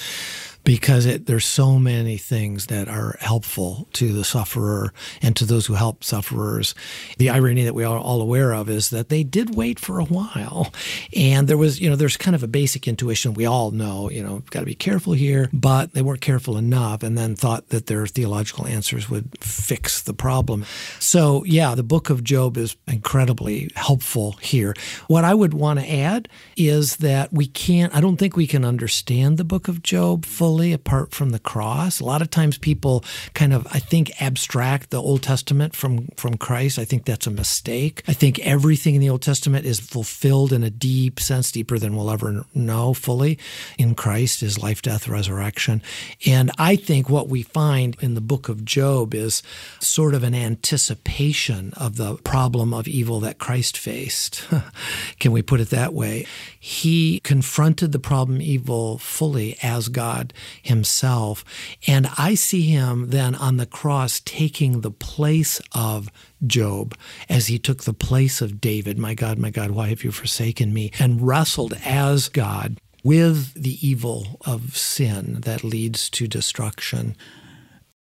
because 0.64 1.07
it, 1.07 1.26
there's 1.26 1.45
so 1.45 1.78
many 1.78 2.16
things 2.16 2.66
that 2.66 2.88
are 2.88 3.16
helpful 3.21 3.88
to 3.95 4.12
the 4.12 4.25
sufferer 4.25 4.92
and 5.21 5.35
to 5.37 5.45
those 5.45 5.66
who 5.66 5.75
help 5.75 6.04
sufferers. 6.04 6.75
The 7.19 7.31
irony 7.31 7.64
that 7.64 7.75
we 7.75 7.85
are 7.85 7.99
all 7.99 8.21
aware 8.21 8.52
of 8.54 8.71
is 8.71 8.90
that 8.90 9.09
they 9.09 9.25
did 9.25 9.54
wait 9.57 9.78
for 9.78 9.99
a 9.99 10.04
while. 10.04 10.73
And 11.16 11.49
there 11.49 11.59
was, 11.59 11.81
you 11.81 11.90
know, 11.90 11.97
there's 11.97 12.16
kind 12.16 12.35
of 12.35 12.42
a 12.42 12.49
basic 12.49 12.87
intuition 12.87 13.35
we 13.35 13.47
all 13.47 13.71
know, 13.71 14.11
you 14.11 14.23
know, 14.23 14.42
got 14.50 14.61
to 14.61 14.66
be 14.66 14.75
careful 14.75 15.12
here, 15.12 15.49
but 15.52 15.95
they 15.95 16.02
weren't 16.02 16.21
careful 16.21 16.57
enough 16.57 17.02
and 17.02 17.19
then 17.19 17.35
thought 17.35 17.69
that 17.71 17.87
their 17.87 18.07
theological 18.07 18.66
answers 18.66 19.11
would 19.11 19.31
fix 19.42 20.02
the 20.02 20.14
problem. 20.14 20.64
So, 20.99 21.45
yeah, 21.45 21.75
the 21.75 21.83
book 21.83 22.11
of 22.11 22.23
Job 22.23 22.57
is 22.57 22.76
incredibly 22.87 23.71
helpful 23.75 24.33
here. 24.33 24.75
What 25.09 25.25
I 25.25 25.35
would 25.35 25.54
want 25.54 25.81
to 25.81 25.90
add 25.90 26.28
is 26.57 26.99
that 26.99 27.33
we 27.33 27.47
can't, 27.47 27.95
I 27.95 28.00
don't 28.00 28.16
think 28.16 28.37
we 28.37 28.47
can 28.47 28.64
understand 28.64 29.38
the 29.38 29.45
book 29.45 29.69
of 29.69 29.83
Job 29.83 30.25
fully 30.25 30.52
fully 30.53 30.75
apart 30.75 31.15
from 31.15 31.31
the 31.31 31.39
cross. 31.39 31.99
A 31.99 32.05
lot 32.05 32.21
of 32.21 32.29
times 32.29 32.59
people 32.59 33.03
kind 33.33 33.55
of, 33.55 33.67
I 33.69 33.79
think, 33.79 34.13
abstract 34.21 34.91
the 34.91 35.01
Old 35.01 35.23
Testament 35.23 35.75
from, 35.75 36.09
from 36.15 36.37
Christ. 36.37 36.79
I 36.79 36.85
think 36.85 37.07
that's 37.07 37.27
a 37.27 37.31
mistake. 37.31 38.03
I 38.07 38.13
think 38.13 38.39
everything 38.41 38.95
in 38.95 39.01
the 39.01 39.09
Old 39.09 39.23
Testament 39.23 39.65
is 39.65 39.81
fulfilled 39.81 40.53
in 40.53 40.63
a 40.63 40.69
deep 40.69 41.21
sense, 41.21 41.51
deeper 41.51 41.79
than 41.79 41.97
we'll 41.97 42.11
ever 42.11 42.45
know 42.55 42.93
fully 42.93 43.39
in 43.79 43.95
Christ, 43.95 44.43
his 44.43 44.63
life, 44.63 44.83
death, 44.83 45.09
resurrection. 45.09 45.81
And 46.27 46.51
I 46.59 46.77
think 46.77 47.09
what 47.09 47.31
we 47.31 47.43
find 47.43 47.97
in 48.03 48.13
the 48.13 48.21
book 48.21 48.51
of 48.51 48.63
Job 48.63 49.15
is 49.15 49.43
sort 49.81 50.13
of 50.13 50.23
an 50.23 50.35
anticipation 50.35 51.73
of 51.79 51.97
the 51.97 52.17
problem 52.17 52.75
of 52.75 52.87
evil 52.87 53.21
that 53.21 53.39
Christ 53.39 53.79
faced. 53.79 54.47
Can 55.19 55.33
we 55.33 55.41
put 55.41 55.61
it 55.61 55.71
that 55.71 55.95
way? 55.95 56.27
He 56.61 57.21
confronted 57.21 57.93
the 57.93 57.99
problem 57.99 58.43
evil 58.43 58.99
fully 58.99 59.57
as 59.63 59.89
God 59.89 60.35
himself. 60.63 61.45
And 61.87 62.09
I 62.19 62.35
see 62.35 62.63
him 62.63 63.11
then 63.11 63.35
on 63.35 63.57
the 63.57 63.67
cross 63.67 64.21
taking 64.21 64.81
the 64.81 64.91
place 64.91 65.61
of 65.73 66.11
Job 66.47 66.97
as 67.29 67.47
he 67.47 67.59
took 67.59 67.85
the 67.85 67.95
place 67.95 68.41
of 68.41 68.61
David. 68.61 68.99
My 68.99 69.15
God, 69.15 69.39
my 69.39 69.51
God, 69.51 69.71
why 69.73 69.89
have 69.89 70.05
you 70.05 70.13
forsaken 70.13 70.73
me? 70.73 70.91
And 70.99 71.27
wrestled 71.27 71.75
as 71.85 72.29
God 72.29 72.81
with 73.05 73.55
the 73.55 73.87
evil 73.87 74.41
of 74.47 74.77
sin 74.77 75.41
that 75.43 75.65
leads 75.65 76.09
to 76.11 76.29
destruction. 76.29 77.17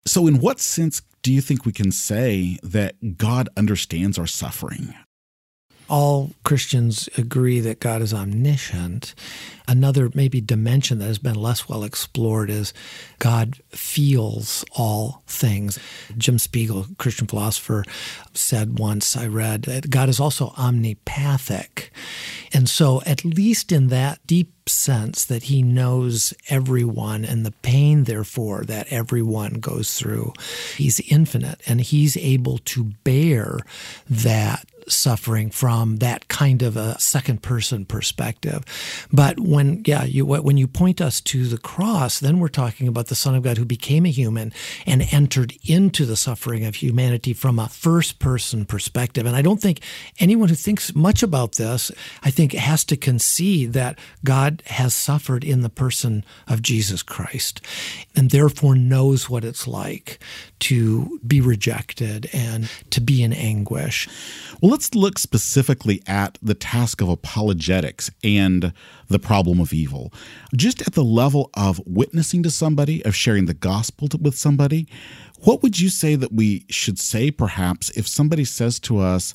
So, 0.06 0.26
in 0.26 0.38
what 0.38 0.60
sense 0.60 1.02
do 1.22 1.32
you 1.32 1.40
think 1.40 1.64
we 1.64 1.72
can 1.72 1.90
say 1.90 2.58
that 2.62 3.16
God 3.16 3.48
understands 3.56 4.18
our 4.18 4.26
suffering? 4.26 4.94
All 5.88 6.30
Christians 6.44 7.08
agree 7.16 7.60
that 7.60 7.80
God 7.80 8.02
is 8.02 8.14
omniscient. 8.14 9.14
Another 9.66 10.10
maybe 10.14 10.40
dimension 10.40 10.98
that 10.98 11.06
has 11.06 11.18
been 11.18 11.34
less 11.34 11.68
well 11.68 11.84
explored 11.84 12.50
is 12.50 12.72
God 13.18 13.60
feels 13.70 14.64
all 14.76 15.22
things. 15.26 15.78
Jim 16.18 16.38
Spiegel, 16.38 16.86
Christian 16.98 17.26
philosopher, 17.26 17.84
said 18.34 18.78
once, 18.78 19.16
I 19.16 19.26
read, 19.26 19.62
that 19.62 19.90
God 19.90 20.08
is 20.08 20.20
also 20.20 20.52
omnipathic. 20.58 21.90
And 22.52 22.68
so, 22.68 23.02
at 23.06 23.24
least 23.24 23.72
in 23.72 23.88
that 23.88 24.24
deep 24.26 24.52
sense 24.68 25.24
that 25.24 25.44
he 25.44 25.62
knows 25.62 26.34
everyone 26.48 27.24
and 27.24 27.44
the 27.44 27.50
pain, 27.50 28.04
therefore, 28.04 28.64
that 28.64 28.86
everyone 28.92 29.54
goes 29.54 29.94
through. 29.94 30.32
He's 30.76 31.00
infinite 31.00 31.60
and 31.66 31.80
he's 31.80 32.16
able 32.16 32.58
to 32.58 32.84
bear 33.02 33.58
that 34.08 34.66
suffering 34.88 35.50
from 35.50 35.96
that 35.96 36.28
kind 36.28 36.62
of 36.62 36.76
a 36.76 36.98
second 36.98 37.42
person 37.42 37.84
perspective. 37.84 38.64
But 39.12 39.40
when, 39.40 39.82
yeah, 39.86 40.04
you, 40.04 40.26
when 40.26 40.56
you 40.56 40.66
point 40.66 41.00
us 41.00 41.20
to 41.22 41.46
the 41.46 41.58
cross, 41.58 42.20
then 42.20 42.38
we're 42.38 42.48
talking 42.48 42.88
about 42.88 43.06
the 43.06 43.14
Son 43.14 43.34
of 43.34 43.42
God 43.42 43.58
who 43.58 43.64
became 43.64 44.06
a 44.06 44.10
human 44.10 44.52
and 44.86 45.06
entered 45.10 45.54
into 45.64 46.04
the 46.04 46.16
suffering 46.16 46.64
of 46.64 46.76
humanity 46.76 47.32
from 47.32 47.58
a 47.58 47.68
first 47.68 48.18
person 48.18 48.64
perspective. 48.64 49.26
And 49.26 49.36
I 49.36 49.42
don't 49.42 49.60
think 49.60 49.80
anyone 50.18 50.48
who 50.48 50.54
thinks 50.54 50.94
much 50.94 51.22
about 51.22 51.52
this, 51.52 51.90
I 52.22 52.30
think 52.30 52.52
has 52.52 52.84
to 52.84 52.96
concede 52.96 53.72
that 53.72 53.98
God 54.24 54.62
has 54.66 54.94
suffered 54.94 55.44
in 55.44 55.62
the 55.62 55.68
person 55.68 56.24
of 56.48 56.62
Jesus 56.62 57.02
Christ 57.02 57.60
and 58.16 58.30
therefore 58.30 58.74
knows 58.74 59.28
what 59.28 59.44
it's 59.44 59.66
like 59.66 60.18
to 60.60 61.20
be 61.26 61.40
rejected 61.40 62.28
and 62.32 62.70
to 62.90 63.00
be 63.00 63.22
in 63.22 63.32
anguish. 63.32 64.08
Well, 64.60 64.73
let's 64.74 64.92
look 64.96 65.20
specifically 65.20 66.02
at 66.04 66.36
the 66.42 66.52
task 66.52 67.00
of 67.00 67.08
apologetics 67.08 68.10
and 68.24 68.72
the 69.06 69.20
problem 69.20 69.60
of 69.60 69.72
evil. 69.72 70.12
Just 70.56 70.82
at 70.82 70.94
the 70.94 71.04
level 71.04 71.48
of 71.54 71.80
witnessing 71.86 72.42
to 72.42 72.50
somebody, 72.50 73.04
of 73.04 73.14
sharing 73.14 73.46
the 73.46 73.54
gospel 73.54 74.08
to, 74.08 74.16
with 74.16 74.36
somebody, 74.36 74.88
what 75.44 75.62
would 75.62 75.78
you 75.78 75.88
say 75.88 76.16
that 76.16 76.32
we 76.32 76.66
should 76.68 76.98
say 76.98 77.30
perhaps 77.30 77.90
if 77.90 78.08
somebody 78.08 78.44
says 78.44 78.80
to 78.80 78.98
us, 78.98 79.32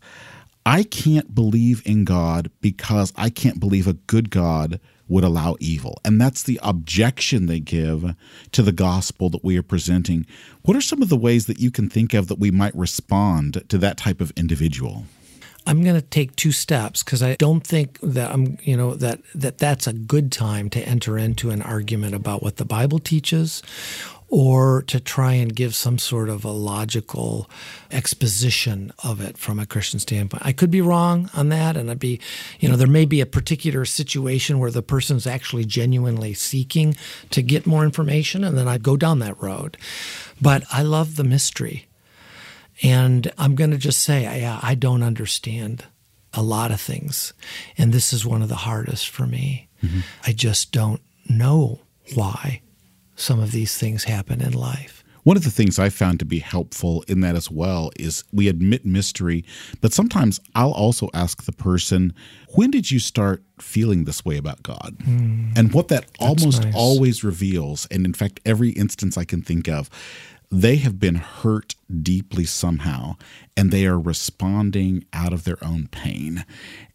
I 0.65 0.83
can't 0.83 1.33
believe 1.33 1.83
in 1.85 2.03
God 2.03 2.51
because 2.59 3.13
I 3.15 3.29
can't 3.29 3.61
believe 3.61 3.87
a 3.87 3.93
good 3.93 4.31
God 4.31 4.81
would 5.07 5.23
allow 5.23 5.55
evil. 5.61 6.01
And 6.03 6.19
that's 6.19 6.43
the 6.43 6.59
objection 6.61 7.45
they 7.45 7.61
give 7.61 8.13
to 8.51 8.61
the 8.61 8.73
gospel 8.73 9.29
that 9.29 9.45
we 9.45 9.57
are 9.57 9.63
presenting. 9.63 10.25
What 10.63 10.75
are 10.75 10.81
some 10.81 11.01
of 11.01 11.07
the 11.07 11.15
ways 11.15 11.45
that 11.45 11.59
you 11.59 11.71
can 11.71 11.89
think 11.89 12.13
of 12.13 12.27
that 12.27 12.39
we 12.39 12.51
might 12.51 12.75
respond 12.75 13.63
to 13.69 13.77
that 13.77 13.95
type 13.95 14.19
of 14.19 14.33
individual? 14.35 15.05
I'm 15.67 15.83
going 15.83 15.95
to 15.95 16.01
take 16.01 16.35
two 16.35 16.51
steps 16.51 17.03
because 17.03 17.21
I 17.21 17.35
don't 17.35 17.65
think 17.65 17.99
that 18.01 18.31
I'm, 18.31 18.57
you 18.63 18.75
know, 18.75 18.95
that 18.95 19.19
that 19.35 19.57
that's 19.57 19.87
a 19.87 19.93
good 19.93 20.31
time 20.31 20.69
to 20.71 20.81
enter 20.81 21.17
into 21.17 21.49
an 21.51 21.61
argument 21.61 22.15
about 22.15 22.41
what 22.41 22.57
the 22.57 22.65
Bible 22.65 22.99
teaches 22.99 23.61
or 24.29 24.83
to 24.83 24.99
try 24.99 25.33
and 25.33 25.55
give 25.55 25.75
some 25.75 25.97
sort 25.97 26.29
of 26.29 26.45
a 26.45 26.51
logical 26.51 27.49
exposition 27.89 28.91
of 29.03 29.19
it 29.19 29.37
from 29.37 29.59
a 29.59 29.65
Christian 29.65 29.99
standpoint. 29.99 30.45
I 30.45 30.53
could 30.53 30.69
be 30.69 30.81
wrong 30.81 31.29
on 31.33 31.49
that, 31.49 31.75
and 31.75 31.89
I'd 31.89 31.99
be, 31.99 32.19
you 32.59 32.69
know, 32.69 32.75
there 32.75 32.87
may 32.87 33.05
be 33.05 33.21
a 33.21 33.25
particular 33.25 33.85
situation 33.85 34.59
where 34.59 34.71
the 34.71 34.83
person's 34.83 35.25
actually 35.25 35.65
genuinely 35.65 36.35
seeking 36.35 36.95
to 37.31 37.41
get 37.41 37.65
more 37.65 37.83
information, 37.83 38.43
and 38.43 38.57
then 38.57 38.67
I'd 38.67 38.83
go 38.83 38.95
down 38.95 39.19
that 39.19 39.41
road. 39.41 39.77
But 40.39 40.63
I 40.71 40.83
love 40.83 41.15
the 41.15 41.23
mystery. 41.23 41.88
And 42.81 43.31
I'm 43.37 43.55
going 43.55 43.71
to 43.71 43.77
just 43.77 43.99
say, 43.99 44.23
yeah, 44.23 44.59
I 44.61 44.75
don't 44.75 45.03
understand 45.03 45.85
a 46.33 46.41
lot 46.41 46.71
of 46.71 46.79
things. 46.79 47.33
And 47.77 47.91
this 47.91 48.13
is 48.13 48.25
one 48.25 48.41
of 48.41 48.49
the 48.49 48.55
hardest 48.55 49.09
for 49.09 49.25
me. 49.25 49.67
Mm-hmm. 49.83 49.99
I 50.25 50.31
just 50.31 50.71
don't 50.71 51.01
know 51.27 51.81
why 52.15 52.61
some 53.15 53.39
of 53.39 53.51
these 53.51 53.77
things 53.77 54.05
happen 54.05 54.41
in 54.41 54.53
life. 54.53 55.03
One 55.23 55.35
of 55.35 55.43
the 55.43 55.51
things 55.51 55.77
I 55.77 55.89
found 55.89 56.19
to 56.19 56.25
be 56.25 56.39
helpful 56.39 57.03
in 57.07 57.19
that 57.21 57.35
as 57.35 57.51
well 57.51 57.91
is 57.99 58.23
we 58.31 58.47
admit 58.47 58.85
mystery, 58.85 59.43
but 59.81 59.93
sometimes 59.93 60.39
I'll 60.55 60.71
also 60.71 61.09
ask 61.13 61.43
the 61.43 61.51
person, 61.51 62.13
when 62.55 62.71
did 62.71 62.89
you 62.89 62.99
start 62.99 63.43
feeling 63.59 64.05
this 64.05 64.23
way 64.23 64.37
about 64.37 64.63
God? 64.63 64.95
Mm, 64.99 65.57
and 65.57 65.73
what 65.73 65.89
that 65.89 66.05
almost 66.19 66.63
nice. 66.63 66.73
always 66.75 67.23
reveals, 67.23 67.85
and 67.91 68.05
in 68.05 68.13
fact, 68.13 68.39
every 68.45 68.69
instance 68.69 69.17
I 69.17 69.25
can 69.25 69.41
think 69.41 69.67
of, 69.67 69.89
they 70.51 70.77
have 70.77 70.99
been 70.99 71.15
hurt 71.15 71.75
deeply 72.01 72.45
somehow 72.45 73.15
and 73.55 73.71
they 73.71 73.85
are 73.85 73.99
responding 73.99 75.05
out 75.13 75.31
of 75.31 75.43
their 75.43 75.63
own 75.63 75.87
pain. 75.87 76.45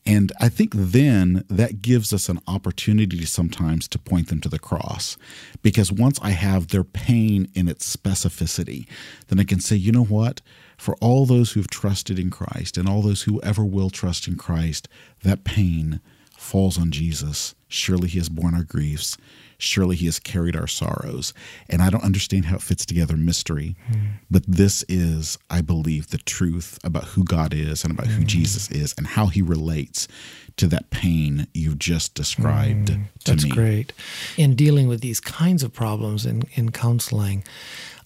And 0.07 0.33
I 0.41 0.49
think 0.49 0.73
then 0.75 1.45
that 1.49 1.81
gives 1.81 2.13
us 2.13 2.29
an 2.29 2.41
opportunity 2.47 3.25
sometimes 3.25 3.89
to 3.89 3.99
point 3.99 4.29
them 4.29 4.41
to 4.43 4.49
the 4.49 4.59
cross. 4.59 5.17
Because 5.63 5.93
once 5.93 6.19
I 6.21 6.31
have 6.31 6.69
their 6.69 6.85
pain 6.85 7.49
in 7.55 7.69
its 7.69 7.97
specificity, 7.97 8.87
then 9.29 9.41
I 9.41 9.45
can 9.45 9.61
say, 9.61 9.77
you 9.77 9.93
know 9.93 10.05
what? 10.05 10.43
For 10.77 10.97
all 10.97 11.25
those 11.25 11.53
who've 11.53 11.71
trusted 11.71 12.19
in 12.19 12.31
Christ 12.31 12.77
and 12.77 12.89
all 12.89 13.03
those 13.03 13.23
who 13.23 13.41
ever 13.43 13.65
will 13.65 13.89
trust 13.89 14.29
in 14.29 14.37
Christ, 14.37 14.89
that 15.23 15.45
pain 15.45 16.01
falls 16.37 16.79
on 16.79 16.91
Jesus. 16.91 17.55
Surely 17.69 18.09
he 18.09 18.19
has 18.19 18.29
borne 18.29 18.55
our 18.55 18.65
griefs. 18.65 19.17
Surely 19.59 19.97
he 19.97 20.07
has 20.07 20.19
carried 20.19 20.57
our 20.57 20.67
sorrows. 20.67 21.33
And 21.69 21.83
I 21.83 21.91
don't 21.91 22.05
understand 22.05 22.47
how 22.47 22.57
it 22.57 22.63
fits 22.63 22.85
together 22.85 23.17
mystery, 23.17 23.77
mm. 23.91 24.13
but 24.31 24.45
this 24.47 24.85
is, 24.89 25.39
I 25.51 25.61
believe, 25.61 26.11
the 26.11 26.19
truth 26.19 26.79
about 26.85 27.05
who 27.05 27.25
God 27.25 27.55
is 27.55 27.85
and 27.85 27.93
about 27.93 28.07
mm. 28.07 28.13
who 28.13 28.25
Jesus 28.25 28.71
is 28.71 28.95
and 28.97 29.07
how 29.07 29.27
he 29.27 29.43
relates 29.43 30.09
to 30.57 30.67
that 30.69 30.91
pain 30.91 31.47
you've 31.53 31.79
just 31.79 32.15
described 32.15 32.89
mm. 32.89 33.07
to 33.25 33.33
That's 33.33 33.45
me. 33.45 33.51
That's 33.51 33.59
great. 33.59 33.93
In 34.37 34.55
dealing 34.55 34.89
with 34.89 35.01
these 35.01 35.21
kinds 35.21 35.63
of 35.63 35.73
problems 35.73 36.27
in, 36.27 36.43
in 36.55 36.71
counseling, 36.71 37.45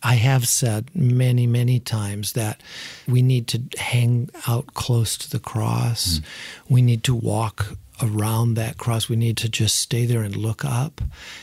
I 0.02 0.14
have 0.14 0.46
said 0.46 0.90
many, 0.94 1.46
many 1.46 1.80
times 1.80 2.32
that 2.32 2.60
we 3.06 3.20
need 3.20 3.48
to 3.48 3.62
hang 3.78 4.30
out 4.46 4.74
close 4.74 5.16
to 5.18 5.30
the 5.30 5.40
cross. 5.40 6.20
Mm. 6.20 6.24
We 6.68 6.82
need 6.82 7.02
to 7.04 7.14
walk 7.14 7.76
around 8.02 8.54
that 8.54 8.78
cross. 8.78 9.08
We 9.08 9.16
need 9.16 9.36
to 9.38 9.48
just 9.48 9.76
stay 9.76 10.06
there 10.06 10.22
and 10.22 10.36
look 10.36 10.64
up 10.64 11.00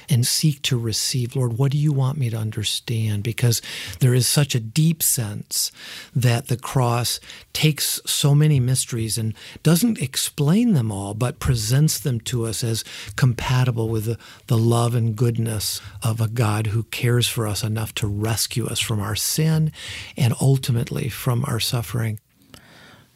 and 0.09 0.25
seek 0.25 0.61
to 0.63 0.77
receive. 0.77 1.35
Lord, 1.35 1.57
what 1.57 1.71
do 1.71 1.77
you 1.77 1.91
want 1.91 2.17
me 2.17 2.29
to 2.29 2.37
understand? 2.37 3.23
Because 3.23 3.61
there 3.99 4.13
is 4.13 4.27
such 4.27 4.55
a 4.55 4.59
deep 4.59 5.03
sense 5.03 5.71
that 6.15 6.47
the 6.47 6.57
cross 6.57 7.19
takes 7.53 7.99
so 8.05 8.35
many 8.35 8.59
mysteries 8.59 9.17
and 9.17 9.33
doesn't 9.63 10.01
explain 10.01 10.73
them 10.73 10.91
all, 10.91 11.13
but 11.13 11.39
presents 11.39 11.99
them 11.99 12.19
to 12.21 12.45
us 12.45 12.63
as 12.63 12.83
compatible 13.15 13.89
with 13.89 14.05
the, 14.05 14.17
the 14.47 14.57
love 14.57 14.95
and 14.95 15.15
goodness 15.15 15.81
of 16.03 16.21
a 16.21 16.27
God 16.27 16.67
who 16.67 16.83
cares 16.83 17.27
for 17.27 17.47
us 17.47 17.63
enough 17.63 17.93
to 17.95 18.07
rescue 18.07 18.65
us 18.67 18.79
from 18.79 18.99
our 18.99 19.15
sin 19.15 19.71
and 20.17 20.33
ultimately 20.41 21.09
from 21.09 21.43
our 21.45 21.59
suffering. 21.59 22.19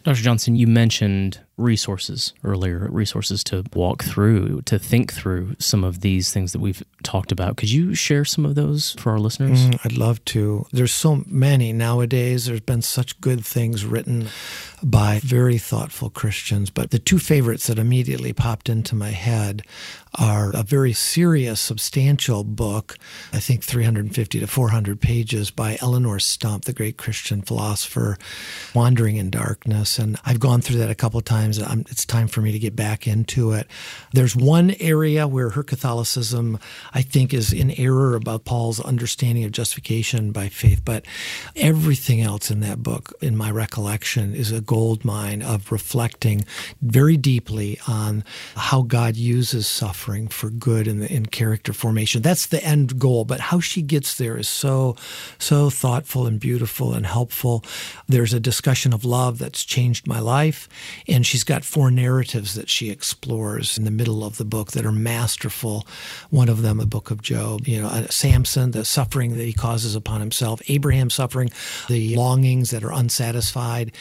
Dr. 0.04 0.21
Johnson, 0.21 0.56
you 0.56 0.65
mentioned 0.65 1.39
resources 1.60 2.34
earlier, 2.43 2.88
resources 2.89 3.43
to 3.45 3.63
walk 3.74 4.04
through, 4.04 4.62
to 4.63 4.80
think 4.80 5.13
through 5.13 5.56
some 5.60 5.84
of 5.84 6.02
these 6.02 6.34
things 6.34 6.54
that 6.54 6.60
we've 6.60 6.84
talked 7.04 7.32
about. 7.32 7.58
Could 7.58 7.72
you 7.72 7.93
share 7.93 8.26
some 8.26 8.45
of 8.45 8.56
those 8.56 8.93
for 8.93 9.12
our 9.12 9.19
listeners? 9.19 9.65
Mm, 9.65 9.80
I'd 9.86 9.98
love 9.98 10.24
to. 10.26 10.65
There's 10.72 10.93
so 10.93 11.24
many 11.28 11.74
nowadays. 11.74 12.45
There's 12.45 12.60
been 12.62 12.82
such 12.82 13.19
good 13.22 13.45
things 13.45 13.86
written 13.86 14.30
by 14.82 15.19
very 15.19 15.58
thoughtful 15.58 16.10
Christians, 16.10 16.69
but 16.69 16.91
the 16.91 17.00
two 17.00 17.19
favorites 17.19 17.67
that 17.67 17.78
immediately 17.78 18.34
popped 18.34 18.69
into 18.69 18.95
my 18.95 19.10
head 19.10 19.63
are 20.15 20.52
a 20.56 20.63
very 20.63 20.93
serious, 20.93 21.60
substantial 21.60 22.43
book, 22.43 22.98
I 23.32 23.39
think 23.39 23.63
350 23.63 24.39
to 24.39 24.48
400 24.48 25.00
pages 25.00 25.52
by 25.52 25.78
Eleonore 25.82 26.19
Stump, 26.19 26.65
the 26.65 26.74
great 26.74 26.98
Christian 26.98 27.41
philosopher, 27.41 28.17
Wandering 28.74 29.17
in 29.17 29.30
Darkness. 29.30 30.00
And 30.00 30.17
I've 30.26 30.39
gone 30.39 30.62
through 30.62 30.78
that 30.78 30.89
a 30.89 30.95
couple 30.95 31.22
times. 31.22 31.49
I'm, 31.58 31.80
um, 31.80 31.86
it's 31.90 32.06
time 32.06 32.28
for 32.28 32.42
me 32.42 32.52
to 32.52 32.60
get 32.60 32.76
back 32.76 33.08
into 33.08 33.54
it. 33.54 33.68
There's 34.14 34.36
one 34.36 34.76
area 34.80 35.28
where 35.28 35.50
her 35.50 35.64
Catholicism, 35.64 36.60
I 36.94 37.02
think, 37.02 37.34
is 37.34 37.52
in 37.52 37.72
error 37.72 38.16
about 38.16 38.46
Paul's 38.46 38.80
understanding 38.80 39.44
of 39.44 39.52
justification 39.52 40.32
by 40.32 40.50
faith, 40.50 40.82
but 40.86 41.06
everything 41.56 42.22
else 42.22 42.52
in 42.52 42.60
that 42.62 42.84
book, 42.84 43.14
in 43.22 43.36
my 43.36 43.50
recollection, 43.50 44.36
is 44.36 44.52
a 44.52 44.62
gold 44.62 45.04
mine 45.04 45.42
of 45.42 45.72
reflecting 45.72 46.46
very 46.82 47.18
deeply 47.18 47.80
on 47.88 48.24
how 48.56 48.82
God 48.82 49.16
uses 49.16 49.68
suffering 49.68 50.28
for 50.28 50.50
good 50.50 50.88
in, 50.88 51.00
the, 51.00 51.12
in 51.12 51.26
character 51.26 51.74
formation. 51.74 52.22
That's 52.22 52.46
the 52.46 52.64
end 52.64 53.00
goal, 53.00 53.26
but 53.26 53.40
how 53.40 53.60
she 53.60 53.82
gets 53.82 54.18
there 54.18 54.38
is 54.38 54.48
so, 54.48 54.96
so 55.38 55.70
thoughtful 55.70 56.28
and 56.28 56.40
beautiful 56.40 56.94
and 56.94 57.06
helpful. 57.06 57.64
There's 58.08 58.34
a 58.34 58.40
discussion 58.40 58.94
of 58.94 59.06
love 59.06 59.40
that's 59.40 59.64
changed 59.64 60.08
my 60.08 60.20
life, 60.20 60.68
and 61.08 61.26
she's 61.26 61.38
got 61.43 61.63
four 61.63 61.91
narratives 61.91 62.54
that 62.56 62.69
she 62.69 62.89
explores 62.89 63.78
in 63.78 63.86
the 63.86 63.91
middle 63.91 64.23
of 64.23 64.38
the 64.38 64.45
book 64.45 64.71
that 64.71 64.86
are 64.86 64.91
masterful. 64.91 65.88
One 66.30 66.49
of 66.49 66.62
them, 66.62 66.80
a 66.80 66.86
book 66.86 67.12
of 67.12 67.21
Job, 67.21 67.67
you 67.67 67.82
know, 67.82 67.88
uh, 67.88 68.08
Samson, 68.08 68.71
the 68.71 68.86
suffering 68.86 69.38
that 69.38 69.43
he 69.43 69.54
causes 69.54 69.95
upon 69.95 70.19
himself, 70.19 70.62
Abraham 70.67 71.10
suffering, 71.10 71.52
the 71.88 72.15
longings 72.15 72.71
that 72.71 72.84
are 72.84 72.91
unsatisfied, 72.91 73.91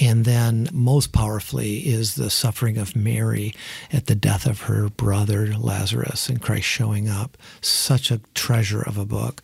and 0.00 0.24
then, 0.24 0.68
most 0.72 1.12
powerfully, 1.12 1.80
is 1.80 2.14
the 2.14 2.30
suffering 2.30 2.78
of 2.78 2.96
Mary 2.96 3.54
at 3.92 4.06
the 4.06 4.14
death 4.14 4.46
of 4.46 4.62
her 4.62 4.88
brother 4.88 5.54
Lazarus 5.58 6.28
and 6.28 6.40
Christ 6.40 6.66
showing 6.66 7.08
up. 7.08 7.36
Such 7.60 8.10
a 8.10 8.20
treasure 8.34 8.82
of 8.82 8.96
a 8.98 9.04
book. 9.04 9.42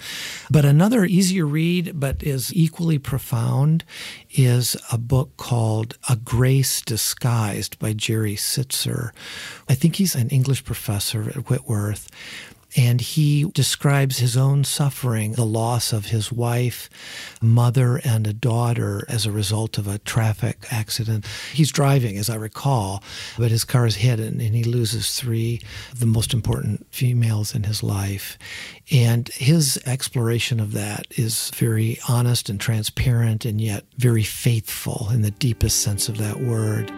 But 0.51 0.65
another 0.65 1.05
easier 1.05 1.47
read, 1.47 1.99
but 1.99 2.23
is 2.23 2.53
equally 2.55 2.99
profound, 2.99 3.85
is 4.31 4.77
a 4.93 4.99
book 4.99 5.37
called 5.37 5.97
A 6.09 6.17
Grace 6.17 6.81
Disguised 6.83 7.79
by 7.79 7.93
Jerry 7.93 8.35
Sittser. 8.35 9.13
I 9.69 9.75
think 9.75 9.97
he's 9.97 10.15
an 10.15 10.29
English 10.29 10.65
professor 10.65 11.31
at 11.31 11.49
Whitworth. 11.49 12.09
And 12.77 13.01
he 13.01 13.45
describes 13.45 14.19
his 14.19 14.37
own 14.37 14.65
suffering, 14.65 15.33
the 15.33 15.47
loss 15.47 15.93
of 15.93 16.07
his 16.07 16.31
wife, 16.31 16.91
mother, 17.41 18.01
and 18.05 18.27
a 18.27 18.33
daughter 18.33 19.05
as 19.09 19.25
a 19.25 19.33
result 19.33 19.79
of 19.79 19.89
a 19.89 19.99
traffic 19.99 20.67
accident. 20.71 21.27
He's 21.53 21.73
driving, 21.73 22.19
as 22.19 22.29
I 22.29 22.35
recall, 22.35 23.03
but 23.39 23.51
his 23.51 23.65
car 23.65 23.87
is 23.87 23.97
hit 23.97 24.21
and, 24.21 24.41
and 24.41 24.55
he 24.55 24.65
loses 24.65 25.19
three 25.19 25.63
of 25.93 26.01
the 26.01 26.07
most 26.07 26.35
important 26.35 26.87
females 26.91 27.55
in 27.55 27.65
his 27.65 27.83
life. 27.83 28.39
And 28.91 29.29
his 29.29 29.81
exploration 29.87 30.61
of 30.61 30.73
that 30.73 31.07
is 31.13 31.51
very 31.55 31.99
honest 32.09 32.49
and 32.51 32.61
transparent 32.61 33.45
and 33.45 33.61
yet 33.61 33.85
very 33.97 34.23
faithful 34.23 35.09
in 35.11 35.23
the 35.23 35.31
deepest 35.31 35.81
sense 35.81 36.09
of 36.09 36.19
that 36.19 36.41
word. 36.41 36.93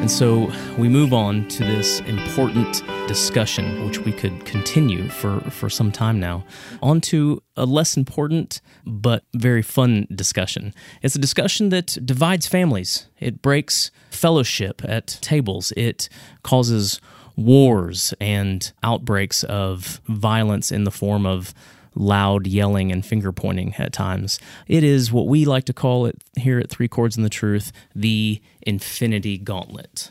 And 0.00 0.10
so 0.10 0.50
we 0.78 0.88
move 0.88 1.12
on 1.12 1.46
to 1.48 1.62
this 1.62 2.00
important 2.00 2.82
discussion, 3.06 3.84
which 3.84 3.98
we 3.98 4.12
could 4.12 4.46
continue 4.46 5.10
for, 5.10 5.40
for 5.50 5.68
some 5.68 5.92
time 5.92 6.18
now, 6.18 6.42
on 6.82 7.02
to 7.02 7.42
a 7.54 7.66
less 7.66 7.98
important 7.98 8.62
but 8.86 9.24
very 9.34 9.60
fun 9.60 10.06
discussion. 10.14 10.72
It's 11.02 11.16
a 11.16 11.18
discussion 11.18 11.68
that 11.68 11.98
divides 12.02 12.46
families, 12.46 13.08
it 13.18 13.42
breaks 13.42 13.90
fellowship 14.10 14.80
at 14.84 15.18
tables, 15.20 15.70
it 15.76 16.08
causes 16.42 16.98
wars 17.36 18.14
and 18.20 18.72
outbreaks 18.82 19.44
of 19.44 20.00
violence 20.06 20.72
in 20.72 20.84
the 20.84 20.90
form 20.90 21.26
of 21.26 21.52
loud 21.94 22.46
yelling 22.46 22.92
and 22.92 23.04
finger 23.04 23.32
pointing 23.32 23.74
at 23.76 23.92
times. 23.92 24.38
It 24.68 24.84
is 24.84 25.12
what 25.12 25.26
we 25.26 25.44
like 25.44 25.64
to 25.64 25.72
call 25.72 26.06
it 26.06 26.22
here 26.36 26.58
at 26.58 26.70
Three 26.70 26.88
Chords 26.88 27.16
and 27.16 27.24
the 27.24 27.30
Truth 27.30 27.72
the 27.94 28.40
Infinity 28.62 29.38
Gauntlet. 29.38 30.10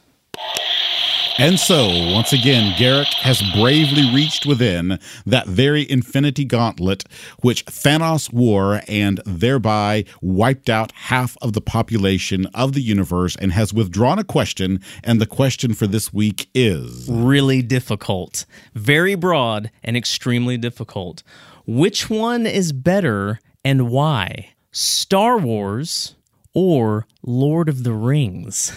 And 1.39 1.57
so, 1.57 1.87
once 2.11 2.33
again, 2.33 2.75
Garrick 2.77 3.07
has 3.21 3.41
bravely 3.55 4.13
reached 4.13 4.45
within 4.45 4.99
that 5.25 5.47
very 5.47 5.89
infinity 5.89 6.43
gauntlet 6.43 7.05
which 7.39 7.65
Thanos 7.65 8.33
wore 8.33 8.81
and 8.89 9.21
thereby 9.25 10.03
wiped 10.21 10.69
out 10.69 10.91
half 10.91 11.37
of 11.41 11.53
the 11.53 11.61
population 11.61 12.45
of 12.47 12.73
the 12.73 12.81
universe 12.81 13.37
and 13.37 13.53
has 13.53 13.73
withdrawn 13.73 14.19
a 14.19 14.25
question. 14.25 14.81
And 15.01 15.21
the 15.21 15.25
question 15.25 15.73
for 15.73 15.87
this 15.87 16.11
week 16.11 16.49
is 16.53 17.07
really 17.09 17.61
difficult, 17.61 18.45
very 18.75 19.15
broad, 19.15 19.71
and 19.81 19.95
extremely 19.95 20.57
difficult. 20.57 21.23
Which 21.71 22.09
one 22.09 22.47
is 22.47 22.73
better 22.73 23.39
and 23.63 23.91
why? 23.91 24.53
Star 24.71 25.37
Wars 25.37 26.15
or 26.51 27.05
Lord 27.21 27.69
of 27.69 27.83
the 27.83 27.93
Rings? 27.93 28.75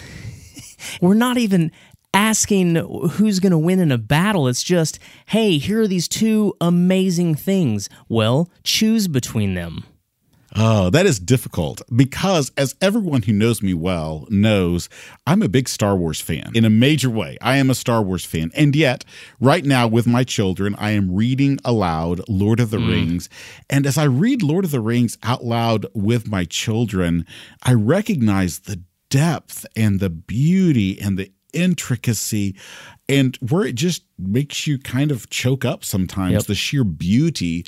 We're 1.01 1.15
not 1.15 1.39
even 1.39 1.71
asking 2.13 2.75
who's 2.75 3.39
going 3.39 3.49
to 3.49 3.57
win 3.57 3.79
in 3.79 3.91
a 3.91 3.97
battle. 3.97 4.47
It's 4.47 4.61
just, 4.61 4.99
hey, 5.25 5.57
here 5.57 5.81
are 5.81 5.87
these 5.87 6.07
two 6.07 6.53
amazing 6.61 7.33
things. 7.33 7.89
Well, 8.09 8.51
choose 8.63 9.07
between 9.07 9.55
them. 9.55 9.85
Oh, 10.55 10.89
that 10.91 11.05
is 11.05 11.19
difficult 11.19 11.81
because, 11.95 12.51
as 12.57 12.75
everyone 12.79 13.23
who 13.23 13.33
knows 13.33 13.63
me 13.63 13.73
well 13.73 14.27
knows, 14.29 14.87
I'm 15.25 15.41
a 15.41 15.49
big 15.49 15.67
Star 15.67 15.95
Wars 15.95 16.21
fan 16.21 16.51
in 16.53 16.63
a 16.63 16.69
major 16.69 17.09
way. 17.09 17.37
I 17.41 17.57
am 17.57 17.69
a 17.69 17.75
Star 17.75 18.03
Wars 18.03 18.23
fan. 18.23 18.51
And 18.55 18.75
yet, 18.75 19.03
right 19.39 19.65
now 19.65 19.87
with 19.87 20.05
my 20.05 20.23
children, 20.23 20.75
I 20.77 20.91
am 20.91 21.13
reading 21.13 21.59
aloud 21.65 22.21
Lord 22.29 22.59
of 22.59 22.69
the 22.69 22.77
mm. 22.77 22.87
Rings. 22.87 23.29
And 23.69 23.87
as 23.87 23.97
I 23.97 24.03
read 24.03 24.43
Lord 24.43 24.65
of 24.65 24.71
the 24.71 24.79
Rings 24.79 25.17
out 25.23 25.43
loud 25.43 25.87
with 25.95 26.27
my 26.27 26.45
children, 26.45 27.25
I 27.63 27.73
recognize 27.73 28.59
the 28.59 28.81
depth 29.09 29.65
and 29.75 29.99
the 29.99 30.09
beauty 30.09 30.99
and 30.99 31.17
the 31.17 31.31
intricacy 31.53 32.55
and 33.07 33.37
where 33.37 33.63
it 33.63 33.75
just 33.75 34.03
makes 34.17 34.65
you 34.65 34.79
kind 34.79 35.11
of 35.11 35.29
choke 35.29 35.63
up 35.63 35.83
sometimes 35.83 36.33
yep. 36.33 36.43
the 36.45 36.55
sheer 36.55 36.83
beauty 36.83 37.65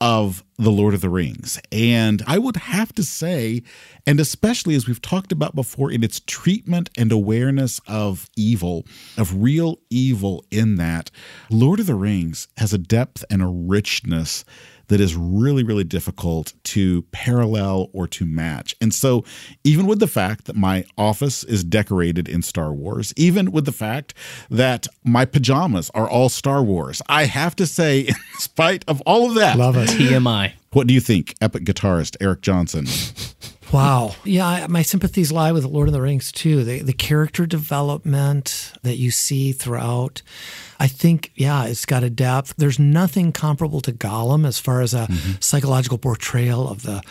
of 0.00 0.44
The 0.58 0.70
Lord 0.70 0.94
of 0.94 1.00
the 1.00 1.08
Rings. 1.08 1.58
And 1.72 2.22
I 2.26 2.38
would 2.38 2.56
have 2.56 2.92
to 2.94 3.02
say, 3.02 3.62
and 4.06 4.20
especially 4.20 4.74
as 4.74 4.86
we've 4.86 5.00
talked 5.00 5.32
about 5.32 5.54
before, 5.54 5.90
in 5.90 6.04
its 6.04 6.20
treatment 6.20 6.90
and 6.96 7.10
awareness 7.10 7.80
of 7.86 8.28
evil, 8.36 8.84
of 9.16 9.42
real 9.42 9.78
evil 9.90 10.44
in 10.50 10.76
that, 10.76 11.10
Lord 11.50 11.80
of 11.80 11.86
the 11.86 11.94
Rings 11.94 12.48
has 12.58 12.72
a 12.72 12.78
depth 12.78 13.24
and 13.30 13.42
a 13.42 13.46
richness 13.46 14.44
that 14.88 15.00
is 15.00 15.14
really, 15.16 15.62
really 15.62 15.84
difficult 15.84 16.54
to 16.64 17.02
parallel 17.12 17.90
or 17.92 18.06
to 18.08 18.24
match. 18.24 18.74
And 18.80 18.94
so, 18.94 19.24
even 19.64 19.86
with 19.86 19.98
the 19.98 20.06
fact 20.06 20.44
that 20.46 20.56
my 20.56 20.84
office 20.96 21.44
is 21.44 21.64
decorated 21.64 22.28
in 22.28 22.42
Star 22.42 22.72
Wars, 22.72 23.12
even 23.16 23.52
with 23.52 23.64
the 23.64 23.72
fact 23.72 24.14
that 24.50 24.86
my 25.04 25.24
pajamas 25.24 25.90
are 25.94 26.08
all 26.08 26.28
Star 26.28 26.62
Wars, 26.62 27.02
I 27.08 27.24
have 27.24 27.56
to 27.56 27.66
say, 27.66 28.00
in 28.08 28.14
spite 28.38 28.84
of 28.88 29.00
all 29.02 29.28
of 29.28 29.34
that, 29.34 29.58
love 29.58 29.76
it. 29.76 29.88
TMI. 29.88 30.52
What 30.72 30.86
do 30.86 30.94
you 30.94 31.00
think, 31.00 31.34
epic 31.40 31.64
guitarist 31.64 32.16
Eric 32.20 32.42
Johnson? 32.42 32.86
Wow. 33.72 34.14
Yeah, 34.24 34.66
my 34.68 34.82
sympathies 34.82 35.32
lie 35.32 35.52
with 35.52 35.64
Lord 35.64 35.88
of 35.88 35.92
the 35.92 36.00
Rings 36.00 36.30
too. 36.30 36.64
The, 36.64 36.82
the 36.82 36.92
character 36.92 37.46
development 37.46 38.72
that 38.82 38.96
you 38.96 39.10
see 39.10 39.52
throughout, 39.52 40.22
I 40.78 40.86
think, 40.86 41.32
yeah, 41.34 41.64
it's 41.64 41.84
got 41.84 42.04
a 42.04 42.10
depth. 42.10 42.54
There's 42.56 42.78
nothing 42.78 43.32
comparable 43.32 43.80
to 43.82 43.92
Gollum 43.92 44.46
as 44.46 44.58
far 44.58 44.80
as 44.82 44.94
a 44.94 45.06
mm-hmm. 45.06 45.40
psychological 45.40 45.98
portrayal 45.98 46.68
of 46.68 46.82
the, 46.82 47.02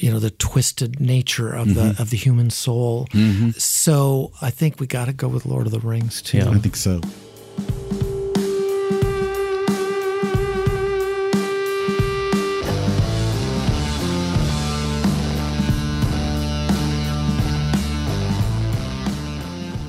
you 0.00 0.10
know, 0.10 0.18
the 0.18 0.30
twisted 0.30 1.00
nature 1.00 1.54
of 1.54 1.68
mm-hmm. 1.68 1.94
the 1.94 2.02
of 2.02 2.10
the 2.10 2.16
human 2.16 2.50
soul. 2.50 3.06
Mm-hmm. 3.12 3.50
So 3.52 4.32
I 4.42 4.50
think 4.50 4.80
we 4.80 4.86
got 4.86 5.06
to 5.06 5.12
go 5.12 5.28
with 5.28 5.46
Lord 5.46 5.66
of 5.66 5.72
the 5.72 5.80
Rings 5.80 6.20
too. 6.20 6.38
Yeah, 6.38 6.50
I 6.50 6.58
think 6.58 6.76
so. 6.76 7.00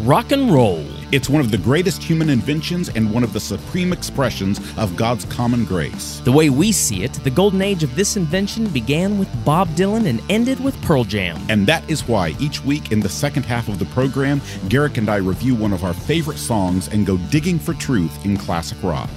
Rock 0.06 0.32
and 0.32 0.54
roll. 0.54 0.86
It's 1.12 1.30
one 1.30 1.41
of 1.41 1.50
the 1.50 1.58
greatest 1.58 2.04
human 2.04 2.30
inventions 2.30 2.89
and 2.89 3.12
one 3.12 3.24
of 3.24 3.34
the 3.34 3.39
supreme 3.39 3.91
expressions 3.91 4.60
of 4.78 4.96
God's 4.96 5.26
common 5.26 5.65
grace. 5.65 6.22
The 6.24 6.32
way 6.32 6.52
we 6.52 6.72
see 6.72 7.04
it, 7.04 7.13
the 7.13 7.32
golden 7.32 7.63
age 7.63 7.82
of 7.84 7.96
this 7.96 8.15
invention 8.15 8.68
began 8.68 9.18
with 9.18 9.28
Bob 9.44 9.68
Dylan 9.70 10.06
and 10.08 10.22
ended 10.30 10.63
with 10.63 10.80
Pearl 10.84 11.06
Jam. 11.06 11.41
And 11.50 11.65
that 11.65 11.89
is 11.89 12.08
why 12.08 12.36
each 12.39 12.63
week 12.63 12.91
in 12.91 13.00
the 13.00 13.10
second 13.10 13.44
half 13.44 13.68
of 13.68 13.80
the 13.80 13.86
program, 13.86 14.41
Garrick 14.70 14.98
and 14.98 15.10
I 15.10 15.18
review 15.18 15.56
one 15.56 15.74
of 15.74 15.84
our 15.84 15.94
favorite 15.94 16.38
songs 16.38 16.88
and 16.89 17.08
go 17.08 17.18
digging 17.32 17.58
for 17.58 17.74
truth 17.74 18.26
in 18.26 18.38
classic 18.38 18.78
rock. 18.84 19.10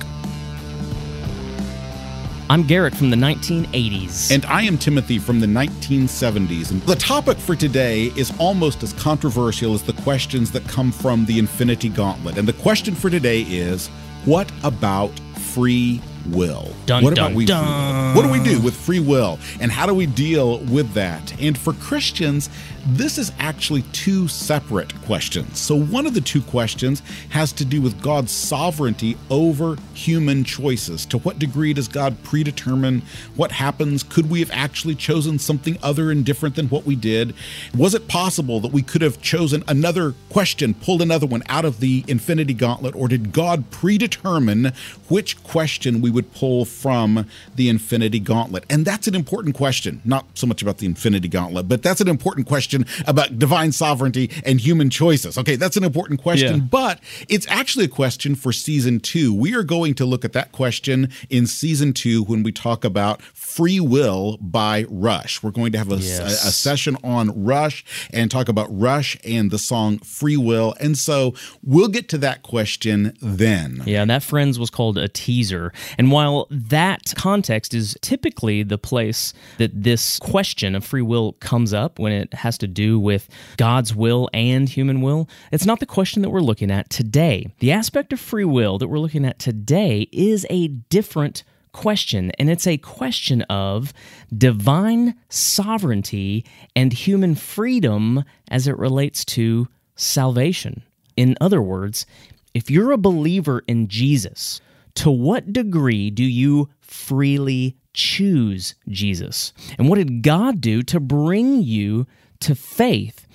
I'm 2.50 2.62
Garrick 2.62 2.94
from 2.94 3.10
the 3.10 3.16
1980s. 3.16 4.32
And 4.32 4.46
I 4.46 4.62
am 4.62 4.78
Timothy 4.78 5.18
from 5.18 5.38
the 5.38 5.46
1970s. 5.46 6.70
And 6.70 6.80
the 6.84 6.94
topic 6.96 7.36
for 7.36 7.54
today 7.54 8.04
is 8.16 8.32
almost 8.38 8.82
as 8.82 8.94
controversial 8.94 9.74
as 9.74 9.82
the 9.82 9.92
questions 9.92 10.50
that 10.52 10.66
come 10.66 10.90
from 10.90 11.26
the 11.26 11.38
Infinity 11.38 11.90
Gauntlet. 11.90 12.38
And 12.38 12.48
the 12.48 12.54
question 12.54 12.94
for 12.94 13.10
today 13.10 13.42
is 13.42 13.88
what 14.24 14.50
about 14.64 15.10
free 15.36 16.00
will? 16.28 16.72
Dun, 16.86 17.04
what 17.04 17.14
dun, 17.14 17.26
about 17.26 17.36
we 17.36 17.44
dun. 17.44 18.16
What 18.16 18.22
do 18.22 18.32
we 18.32 18.42
do 18.42 18.58
with 18.62 18.74
free 18.74 19.00
will? 19.00 19.38
And 19.60 19.70
how 19.70 19.84
do 19.84 19.92
we 19.92 20.06
deal 20.06 20.60
with 20.60 20.94
that? 20.94 21.38
And 21.38 21.56
for 21.56 21.74
Christians, 21.74 22.48
this 22.86 23.18
is 23.18 23.32
actually 23.38 23.82
two 23.92 24.28
separate 24.28 24.94
questions. 25.02 25.58
So, 25.58 25.76
one 25.76 26.06
of 26.06 26.14
the 26.14 26.20
two 26.20 26.42
questions 26.42 27.02
has 27.30 27.52
to 27.54 27.64
do 27.64 27.80
with 27.80 28.00
God's 28.00 28.30
sovereignty 28.30 29.16
over 29.30 29.76
human 29.94 30.44
choices. 30.44 31.04
To 31.06 31.18
what 31.18 31.38
degree 31.38 31.72
does 31.72 31.88
God 31.88 32.22
predetermine 32.22 33.02
what 33.36 33.52
happens? 33.52 34.02
Could 34.02 34.30
we 34.30 34.40
have 34.40 34.50
actually 34.52 34.94
chosen 34.94 35.38
something 35.38 35.78
other 35.82 36.10
and 36.10 36.24
different 36.24 36.54
than 36.54 36.68
what 36.68 36.84
we 36.84 36.94
did? 36.94 37.34
Was 37.76 37.94
it 37.94 38.08
possible 38.08 38.60
that 38.60 38.72
we 38.72 38.82
could 38.82 39.02
have 39.02 39.20
chosen 39.20 39.64
another 39.66 40.14
question, 40.28 40.74
pulled 40.74 41.02
another 41.02 41.26
one 41.26 41.42
out 41.48 41.64
of 41.64 41.80
the 41.80 42.04
infinity 42.06 42.54
gauntlet, 42.54 42.94
or 42.94 43.08
did 43.08 43.32
God 43.32 43.70
predetermine 43.70 44.72
which 45.08 45.42
question 45.42 46.00
we 46.00 46.10
would 46.10 46.32
pull 46.32 46.64
from 46.64 47.26
the 47.56 47.68
infinity 47.68 48.20
gauntlet? 48.20 48.64
And 48.70 48.84
that's 48.84 49.08
an 49.08 49.14
important 49.14 49.56
question, 49.56 50.00
not 50.04 50.26
so 50.34 50.46
much 50.46 50.62
about 50.62 50.78
the 50.78 50.86
infinity 50.86 51.28
gauntlet, 51.28 51.68
but 51.68 51.82
that's 51.82 52.00
an 52.00 52.08
important 52.08 52.46
question 52.46 52.67
question 52.68 53.04
about 53.06 53.38
divine 53.38 53.72
sovereignty 53.72 54.30
and 54.44 54.60
human 54.60 54.90
choices. 54.90 55.38
Okay, 55.38 55.56
that's 55.56 55.76
an 55.76 55.84
important 55.84 56.20
question, 56.20 56.56
yeah. 56.56 56.66
but 56.70 57.00
it's 57.28 57.46
actually 57.48 57.86
a 57.86 57.88
question 57.88 58.34
for 58.34 58.52
season 58.52 59.00
two. 59.00 59.32
We 59.32 59.54
are 59.54 59.62
going 59.62 59.94
to 59.94 60.04
look 60.04 60.24
at 60.24 60.32
that 60.34 60.52
question 60.52 61.10
in 61.30 61.46
season 61.46 61.92
two 61.92 62.24
when 62.24 62.42
we 62.42 62.52
talk 62.52 62.84
about 62.84 63.22
free 63.22 63.80
will 63.80 64.36
by 64.40 64.84
Rush. 64.88 65.42
We're 65.42 65.50
going 65.50 65.72
to 65.72 65.78
have 65.78 65.90
a, 65.90 65.96
yes. 65.96 66.44
a, 66.44 66.48
a 66.48 66.52
session 66.52 66.96
on 67.02 67.44
Rush 67.44 67.84
and 68.12 68.30
talk 68.30 68.48
about 68.48 68.68
Rush 68.70 69.16
and 69.24 69.50
the 69.50 69.58
song 69.58 69.98
Free 69.98 70.36
Will. 70.36 70.74
And 70.80 70.98
so 70.98 71.34
we'll 71.62 71.88
get 71.88 72.08
to 72.10 72.18
that 72.18 72.42
question 72.42 73.16
then. 73.22 73.82
Yeah, 73.86 74.02
and 74.02 74.10
that, 74.10 74.22
friends, 74.22 74.58
was 74.58 74.70
called 74.70 74.98
a 74.98 75.08
teaser. 75.08 75.72
And 75.96 76.12
while 76.12 76.46
that 76.50 77.14
context 77.16 77.72
is 77.72 77.96
typically 78.02 78.62
the 78.62 78.78
place 78.78 79.32
that 79.56 79.70
this 79.82 80.18
question 80.18 80.74
of 80.74 80.84
free 80.84 81.02
will 81.02 81.32
comes 81.34 81.72
up 81.72 81.98
when 81.98 82.12
it 82.12 82.34
has 82.34 82.57
to 82.58 82.66
do 82.66 82.98
with 83.00 83.28
God's 83.56 83.94
will 83.94 84.28
and 84.32 84.68
human 84.68 85.00
will, 85.00 85.28
it's 85.50 85.66
not 85.66 85.80
the 85.80 85.86
question 85.86 86.22
that 86.22 86.30
we're 86.30 86.40
looking 86.40 86.70
at 86.70 86.90
today. 86.90 87.52
The 87.60 87.72
aspect 87.72 88.12
of 88.12 88.20
free 88.20 88.44
will 88.44 88.78
that 88.78 88.88
we're 88.88 88.98
looking 88.98 89.24
at 89.24 89.38
today 89.38 90.08
is 90.12 90.46
a 90.50 90.68
different 90.68 91.44
question, 91.72 92.32
and 92.38 92.50
it's 92.50 92.66
a 92.66 92.78
question 92.78 93.42
of 93.42 93.92
divine 94.36 95.14
sovereignty 95.28 96.44
and 96.74 96.92
human 96.92 97.34
freedom 97.34 98.24
as 98.50 98.66
it 98.66 98.76
relates 98.78 99.24
to 99.24 99.68
salvation. 99.94 100.82
In 101.16 101.36
other 101.40 101.62
words, 101.62 102.06
if 102.54 102.70
you're 102.70 102.92
a 102.92 102.98
believer 102.98 103.62
in 103.68 103.88
Jesus, 103.88 104.60
to 104.94 105.10
what 105.10 105.52
degree 105.52 106.10
do 106.10 106.24
you 106.24 106.68
freely 106.80 107.76
choose 107.92 108.74
Jesus? 108.88 109.52
And 109.78 109.88
what 109.88 109.96
did 109.96 110.22
God 110.22 110.60
do 110.60 110.82
to 110.84 110.98
bring 110.98 111.62
you 111.62 112.06
to 112.40 112.54
faith? 112.54 113.26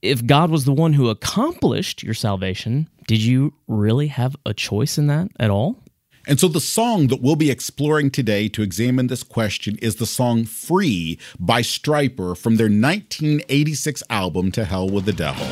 If 0.00 0.26
God 0.26 0.50
was 0.50 0.64
the 0.64 0.72
one 0.72 0.94
who 0.94 1.08
accomplished 1.08 2.02
your 2.02 2.14
salvation, 2.14 2.88
did 3.06 3.22
you 3.22 3.54
really 3.68 4.08
have 4.08 4.36
a 4.44 4.52
choice 4.52 4.98
in 4.98 5.06
that 5.06 5.28
at 5.38 5.50
all? 5.50 5.82
And 6.26 6.38
so 6.38 6.46
the 6.46 6.60
song 6.60 7.08
that 7.08 7.20
we'll 7.20 7.36
be 7.36 7.50
exploring 7.50 8.10
today 8.10 8.48
to 8.48 8.62
examine 8.62 9.08
this 9.08 9.24
question 9.24 9.76
is 9.82 9.96
the 9.96 10.06
song 10.06 10.44
Free 10.44 11.18
by 11.38 11.62
Stryper 11.62 12.36
from 12.36 12.56
their 12.56 12.66
1986 12.66 14.02
album 14.08 14.52
To 14.52 14.64
Hell 14.64 14.88
with 14.88 15.04
the 15.04 15.12
Devil. 15.12 15.46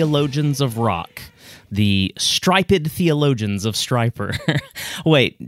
Theologians 0.00 0.62
of 0.62 0.78
rock, 0.78 1.20
the 1.70 2.14
striped 2.16 2.88
theologians 2.88 3.66
of 3.66 3.74
Stryper. 3.74 4.34
Wait, 5.04 5.38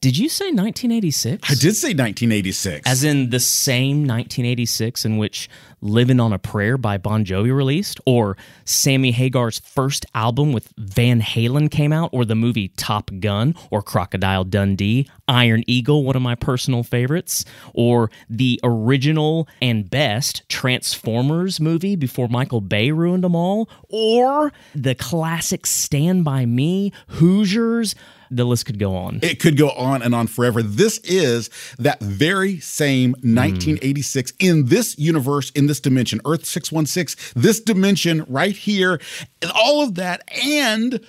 did 0.00 0.16
you 0.16 0.30
say 0.30 0.46
1986? 0.46 1.50
I 1.50 1.54
did 1.54 1.76
say 1.76 1.88
1986. 1.88 2.88
As 2.88 3.04
in 3.04 3.28
the 3.28 3.38
same 3.38 4.06
1986 4.06 5.04
in 5.04 5.18
which 5.18 5.50
Living 5.82 6.18
on 6.20 6.32
a 6.32 6.38
Prayer 6.38 6.78
by 6.78 6.96
Bon 6.96 7.22
Jovi 7.22 7.54
released, 7.54 8.00
or 8.06 8.36
Sammy 8.64 9.12
Hagar's 9.12 9.60
first 9.60 10.06
album 10.14 10.52
with 10.52 10.72
Van 10.78 11.20
Halen 11.20 11.70
came 11.70 11.92
out, 11.92 12.08
or 12.12 12.24
the 12.24 12.34
movie 12.34 12.68
Top 12.68 13.10
Gun, 13.20 13.54
or 13.70 13.82
Crocodile 13.82 14.44
Dundee, 14.44 15.06
Iron 15.28 15.64
Eagle, 15.66 16.04
one 16.04 16.16
of 16.16 16.22
my 16.22 16.34
personal 16.34 16.82
favorites, 16.82 17.44
or 17.74 18.10
the 18.28 18.58
original 18.62 19.48
and 19.60 19.88
best 19.88 20.48
Transformers 20.48 21.60
movie 21.60 21.96
before 21.96 22.28
Michael 22.28 22.62
Bay 22.62 22.90
ruined 22.90 23.24
them 23.24 23.34
all, 23.34 23.68
or 23.90 24.52
the 24.74 24.94
classic 24.94 25.66
Stand 25.66 26.24
By 26.24 26.46
Me, 26.46 26.90
Hoosiers 27.08 27.94
the 28.30 28.44
list 28.44 28.66
could 28.66 28.78
go 28.78 28.94
on. 28.94 29.20
It 29.22 29.40
could 29.40 29.56
go 29.56 29.70
on 29.70 30.02
and 30.02 30.14
on 30.14 30.26
forever. 30.26 30.62
This 30.62 30.98
is 30.98 31.50
that 31.78 32.00
very 32.00 32.60
same 32.60 33.12
1986 33.12 34.32
mm. 34.32 34.48
in 34.48 34.66
this 34.66 34.98
universe, 34.98 35.50
in 35.50 35.66
this 35.66 35.80
dimension, 35.80 36.20
Earth 36.24 36.44
616, 36.44 37.32
this 37.40 37.60
dimension 37.60 38.24
right 38.28 38.56
here, 38.56 39.00
and 39.42 39.50
all 39.52 39.82
of 39.82 39.96
that, 39.96 40.22
and 40.44 41.00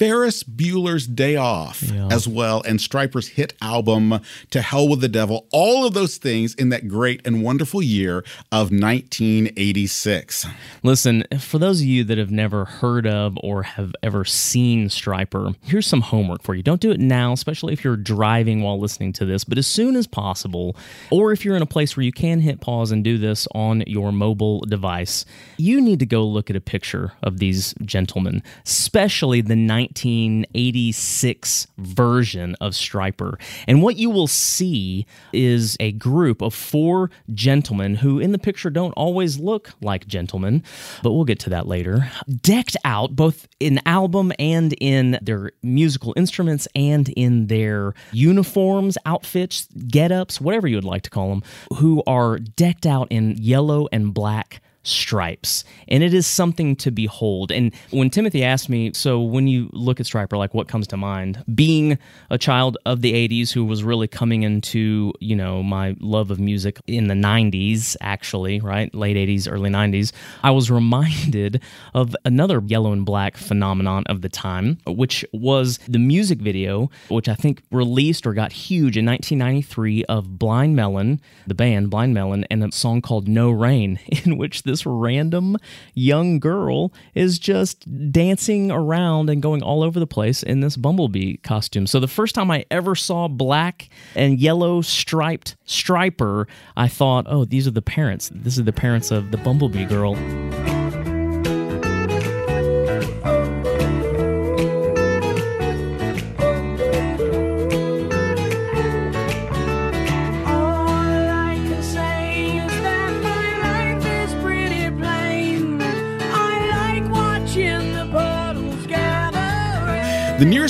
Ferris 0.00 0.42
Bueller's 0.42 1.06
Day 1.06 1.36
Off 1.36 1.82
yeah. 1.82 2.08
as 2.10 2.26
well, 2.26 2.62
and 2.62 2.78
Stryper's 2.78 3.28
hit 3.28 3.52
album 3.60 4.18
To 4.50 4.62
Hell 4.62 4.88
with 4.88 5.02
the 5.02 5.08
Devil. 5.08 5.46
All 5.52 5.84
of 5.84 5.92
those 5.92 6.16
things 6.16 6.54
in 6.54 6.70
that 6.70 6.88
great 6.88 7.20
and 7.26 7.42
wonderful 7.42 7.82
year 7.82 8.20
of 8.50 8.70
1986. 8.70 10.46
Listen, 10.82 11.24
for 11.38 11.58
those 11.58 11.82
of 11.82 11.86
you 11.86 12.02
that 12.04 12.16
have 12.16 12.30
never 12.30 12.64
heard 12.64 13.06
of 13.06 13.36
or 13.42 13.62
have 13.62 13.94
ever 14.02 14.24
seen 14.24 14.88
Stryper, 14.88 15.54
here's 15.66 15.86
some 15.86 16.00
homework 16.00 16.42
for 16.42 16.54
you. 16.54 16.62
Don't 16.62 16.80
do 16.80 16.92
it 16.92 16.98
now, 16.98 17.34
especially 17.34 17.74
if 17.74 17.84
you're 17.84 17.98
driving 17.98 18.62
while 18.62 18.80
listening 18.80 19.12
to 19.12 19.26
this, 19.26 19.44
but 19.44 19.58
as 19.58 19.66
soon 19.66 19.96
as 19.96 20.06
possible, 20.06 20.76
or 21.10 21.30
if 21.30 21.44
you're 21.44 21.56
in 21.56 21.62
a 21.62 21.66
place 21.66 21.94
where 21.94 22.04
you 22.04 22.12
can 22.12 22.40
hit 22.40 22.62
pause 22.62 22.90
and 22.90 23.04
do 23.04 23.18
this 23.18 23.46
on 23.54 23.84
your 23.86 24.12
mobile 24.12 24.60
device, 24.60 25.26
you 25.58 25.78
need 25.78 25.98
to 25.98 26.06
go 26.06 26.24
look 26.24 26.48
at 26.48 26.56
a 26.56 26.60
picture 26.62 27.12
of 27.22 27.38
these 27.38 27.74
gentlemen, 27.84 28.42
especially 28.64 29.42
the 29.42 29.54
19 29.54 29.89
1986 29.90 31.66
version 31.78 32.54
of 32.60 32.72
Stryper. 32.72 33.40
And 33.66 33.82
what 33.82 33.96
you 33.96 34.08
will 34.10 34.26
see 34.26 35.06
is 35.32 35.76
a 35.80 35.92
group 35.92 36.40
of 36.40 36.54
four 36.54 37.10
gentlemen 37.34 37.96
who, 37.96 38.18
in 38.18 38.32
the 38.32 38.38
picture, 38.38 38.70
don't 38.70 38.92
always 38.92 39.38
look 39.38 39.72
like 39.80 40.06
gentlemen, 40.06 40.62
but 41.02 41.12
we'll 41.12 41.24
get 41.24 41.40
to 41.40 41.50
that 41.50 41.66
later. 41.66 42.10
Decked 42.40 42.76
out 42.84 43.16
both 43.16 43.48
in 43.58 43.80
album 43.84 44.32
and 44.38 44.74
in 44.80 45.18
their 45.22 45.50
musical 45.62 46.14
instruments 46.16 46.68
and 46.74 47.08
in 47.10 47.48
their 47.48 47.94
uniforms, 48.12 48.96
outfits, 49.06 49.66
get 49.88 50.12
ups, 50.12 50.40
whatever 50.40 50.68
you 50.68 50.76
would 50.76 50.84
like 50.84 51.02
to 51.02 51.10
call 51.10 51.30
them, 51.30 51.42
who 51.76 52.02
are 52.06 52.38
decked 52.38 52.86
out 52.86 53.08
in 53.10 53.36
yellow 53.38 53.88
and 53.92 54.14
black 54.14 54.62
stripes 54.82 55.64
and 55.88 56.02
it 56.02 56.14
is 56.14 56.26
something 56.26 56.76
to 56.76 56.90
behold. 56.90 57.52
And 57.52 57.74
when 57.90 58.10
timothy 58.10 58.44
asked 58.44 58.68
me 58.68 58.92
so 58.94 59.20
when 59.20 59.46
you 59.46 59.68
look 59.72 60.00
at 60.00 60.06
stryper 60.06 60.36
like 60.38 60.54
what 60.54 60.68
comes 60.68 60.86
to 60.88 60.96
mind? 60.96 61.44
Being 61.54 61.98
a 62.30 62.38
child 62.38 62.78
of 62.86 63.02
the 63.02 63.12
80s 63.12 63.52
who 63.52 63.64
was 63.64 63.84
really 63.84 64.08
coming 64.08 64.42
into 64.42 65.12
you 65.20 65.36
know 65.36 65.62
my 65.62 65.96
love 66.00 66.30
of 66.30 66.40
music 66.40 66.80
in 66.86 67.08
the 67.08 67.14
90s 67.14 67.96
actually 68.00 68.60
right? 68.60 68.94
Late 68.94 69.16
80s 69.16 69.50
early 69.50 69.70
90s 69.70 70.12
i 70.42 70.50
was 70.50 70.70
reminded 70.70 71.62
of 71.94 72.16
another 72.24 72.62
yellow 72.66 72.92
and 72.92 73.04
black 73.04 73.36
phenomenon 73.36 74.04
of 74.06 74.22
the 74.22 74.28
time 74.28 74.78
which 74.86 75.24
was 75.32 75.78
the 75.88 75.98
music 75.98 76.40
video 76.40 76.90
which 77.08 77.28
i 77.28 77.34
think 77.34 77.62
released 77.70 78.26
or 78.26 78.32
got 78.32 78.52
huge 78.52 78.96
in 78.96 79.06
1993 79.06 80.04
of 80.04 80.38
blind 80.38 80.76
melon 80.76 81.20
the 81.46 81.54
band 81.54 81.90
blind 81.90 82.14
melon 82.14 82.44
and 82.50 82.64
a 82.64 82.72
song 82.72 83.00
called 83.00 83.28
no 83.28 83.50
rain 83.50 83.98
in 84.24 84.36
which 84.36 84.62
this 84.62 84.79
random 84.86 85.56
young 85.94 86.38
girl 86.38 86.92
is 87.14 87.38
just 87.38 88.12
dancing 88.12 88.70
around 88.70 89.30
and 89.30 89.42
going 89.42 89.62
all 89.62 89.82
over 89.82 89.98
the 90.00 90.06
place 90.06 90.42
in 90.42 90.60
this 90.60 90.76
bumblebee 90.76 91.36
costume. 91.38 91.86
So 91.86 92.00
the 92.00 92.08
first 92.08 92.34
time 92.34 92.50
I 92.50 92.64
ever 92.70 92.94
saw 92.94 93.28
black 93.28 93.88
and 94.14 94.38
yellow 94.38 94.80
striped 94.80 95.56
Stryper, 95.66 96.46
I 96.76 96.88
thought, 96.88 97.26
oh, 97.28 97.44
these 97.44 97.66
are 97.66 97.72
the 97.72 97.82
parents. 97.82 98.30
This 98.34 98.58
is 98.58 98.64
the 98.64 98.72
parents 98.72 99.10
of 99.10 99.30
the 99.30 99.38
bumblebee 99.38 99.84
girl. 99.84 100.16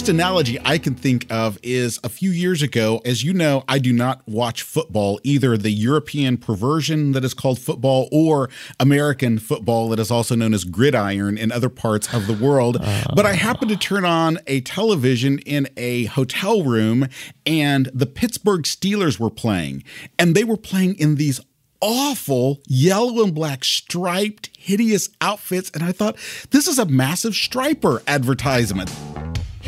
The 0.01 0.13
analogy 0.13 0.59
I 0.65 0.79
can 0.79 0.95
think 0.95 1.31
of 1.31 1.59
is 1.63 2.01
a 2.03 2.09
few 2.09 2.31
years 2.31 2.63
ago. 2.63 3.03
As 3.05 3.23
you 3.23 3.35
know, 3.35 3.65
I 3.69 3.79
do 3.79 3.93
not 3.93 4.27
watch 4.27 4.63
football, 4.63 5.21
either 5.23 5.57
the 5.57 5.71
European 5.71 6.37
perversion 6.37 7.13
that 7.13 7.23
is 7.23 7.35
called 7.35 7.59
football 7.59 8.09
or 8.11 8.49
American 8.81 9.39
football 9.39 9.91
that 9.91 9.99
is 9.99 10.11
also 10.11 10.35
known 10.35 10.55
as 10.55 10.65
gridiron 10.65 11.37
in 11.37 11.53
other 11.53 11.69
parts 11.69 12.13
of 12.15 12.27
the 12.27 12.33
world. 12.33 12.79
Uh, 12.81 13.05
but 13.15 13.27
I 13.27 13.35
happened 13.35 13.71
to 13.71 13.77
turn 13.77 14.05
on 14.05 14.39
a 14.47 14.63
television 14.63 15.39
in 15.41 15.69
a 15.77 16.07
hotel 16.07 16.65
room 16.65 17.07
and 17.45 17.91
the 17.95 18.07
Pittsburgh 18.07 18.63
Steelers 18.63 19.21
were 19.21 19.31
playing. 19.31 19.85
And 20.19 20.35
they 20.35 20.45
were 20.45 20.57
playing 20.57 20.97
in 20.99 21.17
these 21.17 21.41
awful 21.81 22.61
yellow 22.67 23.23
and 23.23 23.35
black 23.35 23.65
striped, 23.65 24.51
hideous 24.57 25.11
outfits. 25.21 25.71
And 25.71 25.85
I 25.85 25.93
thought, 25.93 26.17
this 26.51 26.67
is 26.67 26.79
a 26.79 26.87
massive 26.87 27.35
Stryper 27.35 28.03
advertisement. 28.09 28.91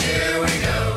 Here 0.02 0.40
we 0.40 0.58
go. 0.60 0.91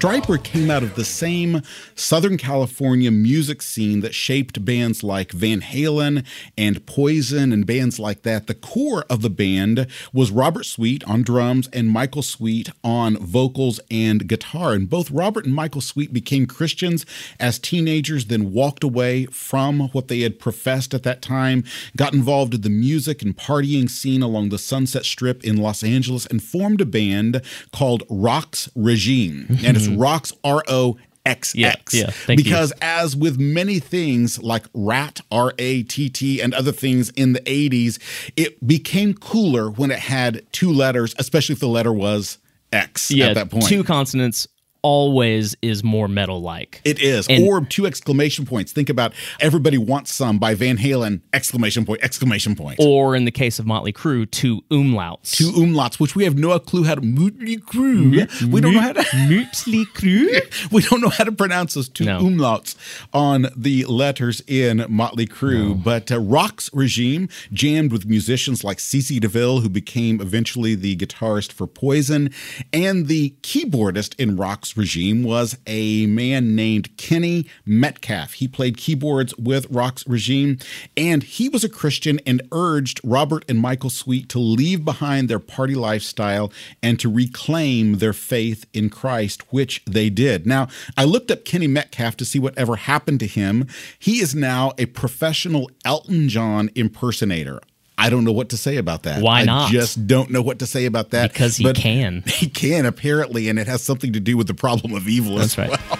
Stryper 0.00 0.42
came 0.42 0.70
out 0.70 0.82
of 0.82 0.94
the 0.94 1.04
same 1.04 1.60
Southern 1.94 2.38
California 2.38 3.10
music 3.10 3.60
scene 3.60 4.00
that 4.00 4.14
shaped 4.14 4.64
bands 4.64 5.04
like 5.04 5.30
Van 5.30 5.60
Halen 5.60 6.24
and 6.56 6.86
Poison 6.86 7.52
and 7.52 7.66
bands 7.66 7.98
like 7.98 8.22
that. 8.22 8.46
The 8.46 8.54
core 8.54 9.04
of 9.10 9.20
the 9.20 9.28
band 9.28 9.86
was 10.10 10.30
Robert 10.30 10.64
Sweet 10.64 11.04
on 11.04 11.22
drums 11.22 11.68
and 11.74 11.90
Michael 11.90 12.22
Sweet 12.22 12.70
on 12.82 13.18
vocals 13.18 13.78
and 13.90 14.26
guitar. 14.26 14.72
And 14.72 14.88
both 14.88 15.10
Robert 15.10 15.44
and 15.44 15.54
Michael 15.54 15.82
Sweet 15.82 16.14
became 16.14 16.46
Christians 16.46 17.04
as 17.38 17.58
teenagers, 17.58 18.24
then 18.24 18.54
walked 18.54 18.82
away 18.82 19.26
from 19.26 19.90
what 19.90 20.08
they 20.08 20.20
had 20.20 20.38
professed 20.38 20.94
at 20.94 21.02
that 21.02 21.20
time, 21.20 21.62
got 21.94 22.14
involved 22.14 22.54
in 22.54 22.62
the 22.62 22.70
music 22.70 23.20
and 23.20 23.36
partying 23.36 23.90
scene 23.90 24.22
along 24.22 24.48
the 24.48 24.56
Sunset 24.56 25.04
Strip 25.04 25.44
in 25.44 25.58
Los 25.58 25.84
Angeles, 25.84 26.24
and 26.24 26.42
formed 26.42 26.80
a 26.80 26.86
band 26.86 27.42
called 27.70 28.08
Roxx 28.08 28.70
Regime. 28.74 29.58
And 29.62 29.76
it's 29.76 29.89
Mm-hmm. 29.92 30.02
Roxx 30.02 30.32
R 30.44 30.62
O 30.68 30.96
X 31.26 31.54
X. 31.54 31.54
Yeah, 31.54 31.74
yeah, 31.92 32.10
thank 32.10 32.38
you. 32.38 32.44
because 32.44 32.72
as 32.80 33.14
with 33.14 33.38
many 33.38 33.78
things 33.78 34.42
like 34.42 34.64
Ratt, 34.72 35.20
R 35.30 35.52
A 35.58 35.82
T 35.82 36.08
T, 36.08 36.40
and 36.40 36.54
other 36.54 36.72
things 36.72 37.10
in 37.10 37.34
the 37.34 37.40
80s, 37.40 37.98
it 38.36 38.66
became 38.66 39.12
cooler 39.14 39.70
when 39.70 39.90
it 39.90 39.98
had 39.98 40.42
two 40.52 40.72
letters, 40.72 41.14
especially 41.18 41.52
if 41.54 41.60
the 41.60 41.68
letter 41.68 41.92
was 41.92 42.38
X 42.72 43.10
Yeah, 43.10 43.26
at 43.28 43.34
that 43.34 43.50
point. 43.50 43.66
two 43.66 43.84
consonants 43.84 44.48
always 44.82 45.56
is 45.62 45.82
more 45.84 46.08
metal 46.08 46.40
like. 46.40 46.80
it 46.84 47.00
is. 47.00 47.26
And- 47.28 47.44
or 47.46 47.64
two 47.64 47.86
exclamation 47.86 48.46
points. 48.46 48.72
Think 48.72 48.88
about 48.88 49.12
Everybody 49.40 49.78
Wants 49.78 50.12
Some 50.12 50.38
by 50.38 50.54
Van 50.54 50.76
Halen, 50.78 51.20
exclamation 51.32 51.84
point, 51.84 52.00
exclamation 52.02 52.54
point. 52.54 52.78
Or 52.80 53.14
in 53.14 53.24
the 53.24 53.30
case 53.30 53.58
of 53.58 53.66
Motley 53.66 53.92
Crue, 53.92 54.30
two 54.30 54.62
umlauts. 54.70 55.32
Two 55.32 55.50
umlauts, 55.52 55.98
which 56.00 56.14
we 56.16 56.24
have 56.24 56.36
no 56.38 56.58
clue 56.58 56.84
how 56.84 56.94
to 56.94 57.00
Motley 57.02 57.58
Crue. 57.58 58.50
We 58.50 58.60
don't 58.60 58.74
know 58.74 58.80
how 58.80 58.92
to 58.92 59.04
Motley 59.28 59.84
Crue. 59.86 60.70
we 60.72 60.82
don't 60.82 61.00
know 61.00 61.08
how 61.08 61.24
to 61.24 61.32
pronounce 61.32 61.74
those 61.74 61.88
two 61.88 62.04
No. 62.04 62.20
umlauts 62.20 62.74
on 63.12 63.48
the 63.56 63.84
letters 63.86 64.42
in 64.46 64.84
Motley 64.88 65.26
Crue. 65.26 65.82
But 65.82 66.10
uh, 66.10 66.16
Roxx 66.18 66.70
Regime 66.72 67.28
jammed 67.52 67.92
with 67.92 68.06
musicians 68.06 68.64
like 68.64 68.80
C.C. 68.80 69.18
DeVille, 69.20 69.60
who 69.60 69.68
became 69.68 70.20
eventually 70.20 70.74
the 70.74 70.96
guitarist 70.96 71.52
for 71.52 71.66
Poison, 71.66 72.30
and 72.72 73.06
the 73.06 73.34
keyboardist 73.42 74.14
in 74.18 74.36
Roxx 74.36 74.69
regime 74.76 75.22
was 75.22 75.56
a 75.66 76.06
man 76.06 76.54
named 76.54 76.96
Kenny 76.96 77.46
Metcalf. 77.64 78.34
He 78.34 78.48
played 78.48 78.76
keyboards 78.76 79.36
with 79.36 79.70
Roxx 79.70 80.04
Regime, 80.06 80.58
and 80.96 81.22
he 81.22 81.48
was 81.48 81.64
a 81.64 81.68
Christian 81.68 82.20
and 82.26 82.42
urged 82.52 83.00
Robert 83.04 83.44
and 83.48 83.58
Michael 83.58 83.90
Sweet 83.90 84.28
to 84.30 84.38
leave 84.38 84.84
behind 84.84 85.28
their 85.28 85.38
party 85.38 85.74
lifestyle 85.74 86.52
and 86.82 86.98
to 87.00 87.12
reclaim 87.12 87.98
their 87.98 88.12
faith 88.12 88.66
in 88.72 88.90
Christ, 88.90 89.52
which 89.52 89.82
they 89.84 90.10
did. 90.10 90.46
Now, 90.46 90.68
I 90.96 91.04
looked 91.04 91.30
up 91.30 91.44
Kenny 91.44 91.66
Metcalf 91.66 92.16
to 92.18 92.24
see 92.24 92.38
whatever 92.38 92.76
happened 92.76 93.20
to 93.20 93.26
him. 93.26 93.66
He 93.98 94.20
is 94.20 94.34
now 94.34 94.72
a 94.78 94.86
professional 94.86 95.70
Elton 95.84 96.28
John 96.28 96.70
impersonator. 96.74 97.60
I 98.00 98.10
don't 98.10 98.24
know 98.24 98.32
what 98.32 98.48
to 98.50 98.56
say 98.56 98.76
about 98.76 99.02
that. 99.04 99.22
Why 99.22 99.40
I 99.40 99.44
not? 99.44 99.70
just 99.70 100.06
don't 100.06 100.30
know 100.30 100.42
what 100.42 100.58
to 100.60 100.66
say 100.66 100.86
about 100.86 101.10
that. 101.10 101.32
Because 101.32 101.56
he 101.56 101.64
But 101.64 101.76
can. 101.76 102.22
He 102.40 102.48
can, 102.48 102.86
apparently, 102.86 103.48
and 103.48 103.58
it 103.58 103.66
has 103.66 103.82
something 103.82 104.12
to 104.14 104.20
do 104.20 104.36
with 104.36 104.46
the 104.46 104.54
problem 104.54 104.94
of 104.94 105.06
evil 105.06 105.36
That's 105.36 105.58
as 105.58 105.58
right. 105.58 105.70
well. 105.90 105.98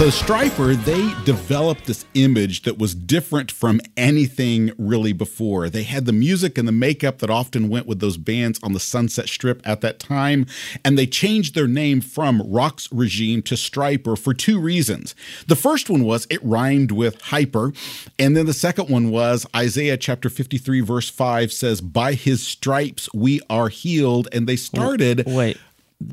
So 0.00 0.06
Stryper, 0.06 0.82
they 0.86 1.12
developed 1.26 1.84
this 1.84 2.06
image 2.14 2.62
that 2.62 2.78
was 2.78 2.94
different 2.94 3.52
from 3.52 3.82
anything 3.98 4.72
really 4.78 5.12
before. 5.12 5.68
They 5.68 5.82
had 5.82 6.06
the 6.06 6.12
music 6.14 6.56
and 6.56 6.66
the 6.66 6.72
makeup 6.72 7.18
that 7.18 7.28
often 7.28 7.68
went 7.68 7.86
with 7.86 8.00
those 8.00 8.16
bands 8.16 8.58
on 8.62 8.72
the 8.72 8.80
Sunset 8.80 9.28
Strip 9.28 9.60
at 9.62 9.82
that 9.82 9.98
time, 9.98 10.46
and 10.86 10.96
they 10.96 11.06
changed 11.06 11.54
their 11.54 11.68
name 11.68 12.00
from 12.00 12.40
Roxx 12.40 12.88
Regime 12.90 13.42
to 13.42 13.56
Stryper 13.56 14.18
for 14.18 14.32
two 14.32 14.58
reasons. 14.58 15.14
The 15.48 15.54
first 15.54 15.90
one 15.90 16.04
was 16.04 16.26
it 16.30 16.42
rhymed 16.42 16.92
with 16.92 17.20
hyper, 17.20 17.74
and 18.18 18.34
then 18.34 18.46
the 18.46 18.54
second 18.54 18.88
one 18.88 19.10
was 19.10 19.46
Isaiah 19.54 19.98
chapter 19.98 20.30
53 20.30 20.80
verse 20.80 21.10
5 21.10 21.52
says 21.52 21.82
by 21.82 22.14
his 22.14 22.42
stripes 22.42 23.10
we 23.12 23.42
are 23.50 23.68
healed, 23.68 24.28
and 24.32 24.46
they 24.46 24.56
started 24.56 25.24
Wait, 25.26 25.58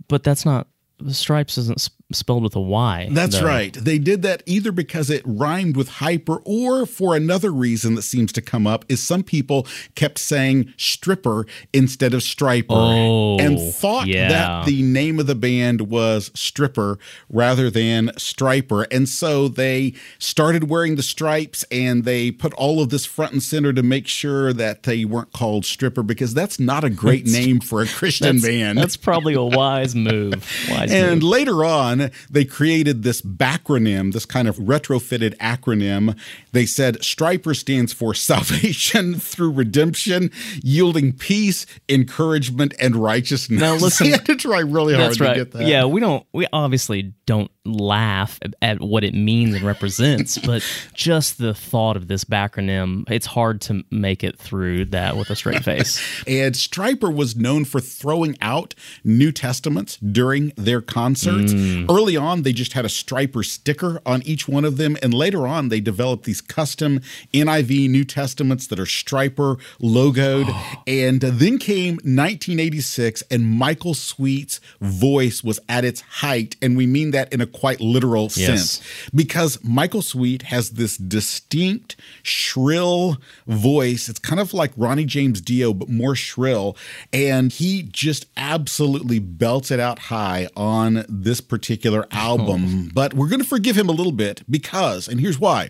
but 0.10 0.26
that's 0.26 0.46
not. 0.46 0.68
The 1.00 1.14
stripes 1.14 1.58
isn't 1.58 1.80
spelled 2.12 2.42
with 2.44 2.56
a 2.56 2.62
Y. 2.62 3.10
That's 3.12 3.40
though. 3.40 3.46
right. 3.46 3.74
They 3.74 3.98
did 4.00 4.22
that 4.22 4.42
either 4.46 4.72
because 4.72 5.10
it 5.10 5.22
rhymed 5.26 5.76
with 5.76 5.90
hyper 5.90 6.38
or 6.46 6.86
for 6.86 7.16
another 7.16 7.52
reason 7.52 7.96
that 7.96 8.04
seems 8.04 8.32
to 8.34 8.42
come 8.42 8.66
up 8.66 8.86
is 8.88 9.04
some 9.04 9.24
people 9.24 9.68
kept 9.96 10.18
saying 10.18 10.74
stripper 10.78 11.46
instead 11.74 12.14
of 12.14 12.22
Stryper 12.22 12.66
Oh, 12.70 13.38
and 13.40 13.60
thought 13.74 14.08
yeah. 14.08 14.30
that 14.30 14.66
the 14.66 14.82
name 14.84 15.20
of 15.20 15.28
the 15.28 15.36
band 15.36 15.90
was 15.90 16.32
stripper 16.34 16.98
rather 17.30 17.70
than 17.70 18.08
Stryper. 18.18 18.86
And 18.90 19.10
so 19.10 19.48
they 19.50 19.94
started 20.18 20.70
wearing 20.70 20.96
the 20.96 21.04
stripes 21.04 21.66
and 21.72 22.06
they 22.06 22.32
put 22.32 22.54
all 22.54 22.82
of 22.82 22.90
this 22.90 23.06
front 23.06 23.34
and 23.34 23.44
center 23.44 23.74
to 23.74 23.84
make 23.84 24.08
sure 24.08 24.54
that 24.54 24.84
they 24.84 25.04
weren't 25.04 25.34
called 25.34 25.66
stripper 25.66 26.04
because 26.04 26.34
that's 26.34 26.60
not 26.60 26.84
a 26.86 26.90
great 26.90 27.26
name 27.26 27.60
for 27.60 27.82
a 27.82 27.86
Christian 27.88 28.38
That's, 28.38 28.48
band. 28.48 28.78
that's 28.78 28.96
probably 28.98 29.34
a 29.34 29.42
wise 29.44 29.94
move. 29.96 30.36
Wise 30.70 30.92
And 30.92 31.22
move. 31.22 31.24
later 31.24 31.66
on, 31.66 31.97
they 32.30 32.46
created 32.46 33.04
this 33.04 33.22
backronym, 33.22 34.14
this 34.14 34.26
kind 34.26 34.48
of 34.48 34.58
retrofitted 34.58 35.36
acronym. 35.38 36.18
They 36.52 36.66
said 36.66 37.00
Stryper 37.00 37.56
stands 37.56 37.94
for 37.94 38.14
salvation 38.14 39.16
through 39.20 39.52
redemption, 39.52 40.32
yielding 40.64 41.14
peace, 41.14 41.66
encouragement, 41.90 42.74
and 42.80 42.96
righteousness. 42.96 43.60
Now, 43.60 43.76
listen- 43.76 44.06
they 44.08 44.12
had 44.12 44.26
to 44.26 44.36
try 44.36 44.60
really 44.60 44.96
hard 44.96 45.14
to 45.14 45.24
right. 45.24 45.36
get 45.36 45.52
that. 45.52 45.68
Yeah, 45.68 45.86
we 45.86 46.00
don't. 46.00 46.26
We 46.34 46.48
obviously 46.52 47.14
don't 47.26 47.52
laugh 47.68 48.40
at, 48.42 48.54
at 48.62 48.82
what 48.82 49.04
it 49.04 49.14
means 49.14 49.56
and 49.56 49.66
represents, 49.66 50.38
but 50.46 50.64
just 50.94 51.38
the 51.38 51.54
thought 51.54 51.98
of 51.98 52.08
this 52.08 52.24
backronym, 52.24 53.04
it's 53.10 53.26
hard 53.26 53.62
to 53.62 53.84
make 53.92 54.24
it 54.24 54.38
through 54.38 54.86
that 54.86 55.18
with 55.18 55.30
a 55.30 55.36
straight 55.36 55.64
face. 55.64 56.02
And 56.28 56.56
Stryper 56.56 57.14
was 57.14 57.36
known 57.36 57.64
for 57.64 57.80
throwing 57.80 58.38
out 58.42 58.76
New 59.04 59.32
Testaments 59.32 59.98
during 59.98 60.52
their 60.58 60.82
concerts. 60.82 61.54
Mm. 61.54 61.90
Early 61.90 62.18
on, 62.18 62.42
they 62.42 62.54
just 62.54 62.74
had 62.74 62.86
a 62.86 62.90
Stryper 62.90 63.46
sticker 63.46 64.02
on 64.06 64.22
each 64.24 64.48
one 64.48 64.66
of 64.66 64.78
them. 64.78 64.98
And 65.02 65.14
later 65.14 65.48
on, 65.48 65.70
they 65.70 65.80
developed 65.80 66.26
these 66.26 66.42
custom 66.42 67.02
NIV 67.34 67.90
New 67.90 68.04
Testaments 68.04 68.68
that 68.68 68.80
are 68.80 68.86
Stryper 68.86 69.60
logoed. 69.82 70.54
and 70.88 71.22
then 71.22 71.58
came 71.58 71.96
1986, 71.96 73.24
and 73.32 73.46
Michael 73.46 73.94
Sweet's 73.94 74.60
voice 74.82 75.44
was 75.44 75.60
at 75.70 75.86
its 75.86 76.02
height. 76.02 76.56
And 76.62 76.78
we 76.78 76.86
mean 76.86 77.12
that 77.12 77.32
in 77.32 77.42
a 77.42 77.48
quite 77.60 77.82
literal 77.82 78.26
Yes. 78.36 78.36
sense 78.36 78.82
because 79.14 79.58
Michael 79.64 80.02
Sweet 80.02 80.44
has 80.44 80.72
this 80.72 80.98
distinct, 80.98 81.96
shrill 82.22 83.18
voice. 83.48 84.10
It's 84.10 84.20
kind 84.20 84.40
of 84.40 84.54
like 84.54 84.72
Ronnie 84.78 85.06
James 85.06 85.42
Dio, 85.42 85.74
but 85.74 85.90
more 85.90 86.16
shrill. 86.16 86.78
And 87.12 87.52
he 87.52 87.84
just 87.84 88.26
absolutely 88.38 89.20
belts 89.20 89.72
it 89.72 89.80
out 89.80 90.00
high 90.00 90.48
on 90.56 91.06
this 91.10 91.42
particular 91.42 92.06
oh. 92.12 92.18
album. 92.18 92.92
But 92.94 93.14
we're 93.14 93.30
going 93.30 93.42
to 93.42 93.48
forgive 93.48 93.78
him 93.78 93.90
a 93.90 93.94
little 93.94 94.12
bit 94.12 94.44
because, 94.50 95.08
and 95.08 95.20
here's 95.20 95.40
why 95.40 95.70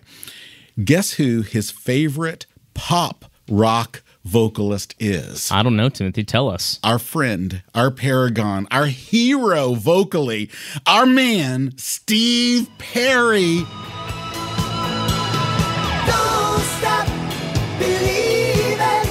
guess 0.84 1.14
who 1.14 1.42
his 1.42 1.72
favorite 1.72 2.46
pop 2.74 3.26
rock 3.50 4.04
vocalist 4.28 4.94
is? 5.00 5.50
I 5.52 5.64
don't 5.64 5.76
know, 5.78 5.90
Timothy. 5.90 6.24
Tell 6.24 6.50
us. 6.50 6.80
our 6.84 7.00
friend, 7.00 7.64
our 7.74 7.90
paragon, 7.90 8.68
our 8.72 8.88
hero 8.88 9.74
vocally, 9.74 10.50
our 10.86 11.06
man, 11.06 11.74
Steve 11.78 12.70
Perry. 12.78 13.64
Don't 16.06 16.62
stop 16.78 17.08
believing. 17.80 19.10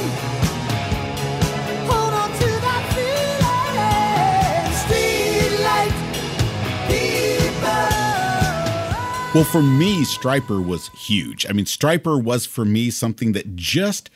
Hold 1.89 2.13
on 2.13 2.31
to 2.41 2.49
that 2.67 2.83
feeling. 2.95 4.73
Streetlight 4.85 5.95
people. 6.89 7.89
Well, 9.35 9.45
for 9.45 9.63
me, 9.63 10.05
Stryper 10.05 10.65
was 10.65 10.89
huge. 10.91 11.47
I 11.49 11.53
mean, 11.53 11.65
Stryper 11.65 12.23
was 12.23 12.45
for 12.47 12.65
me 12.67 12.91
something 12.91 13.33
that 13.33 13.57
just 13.57 14.11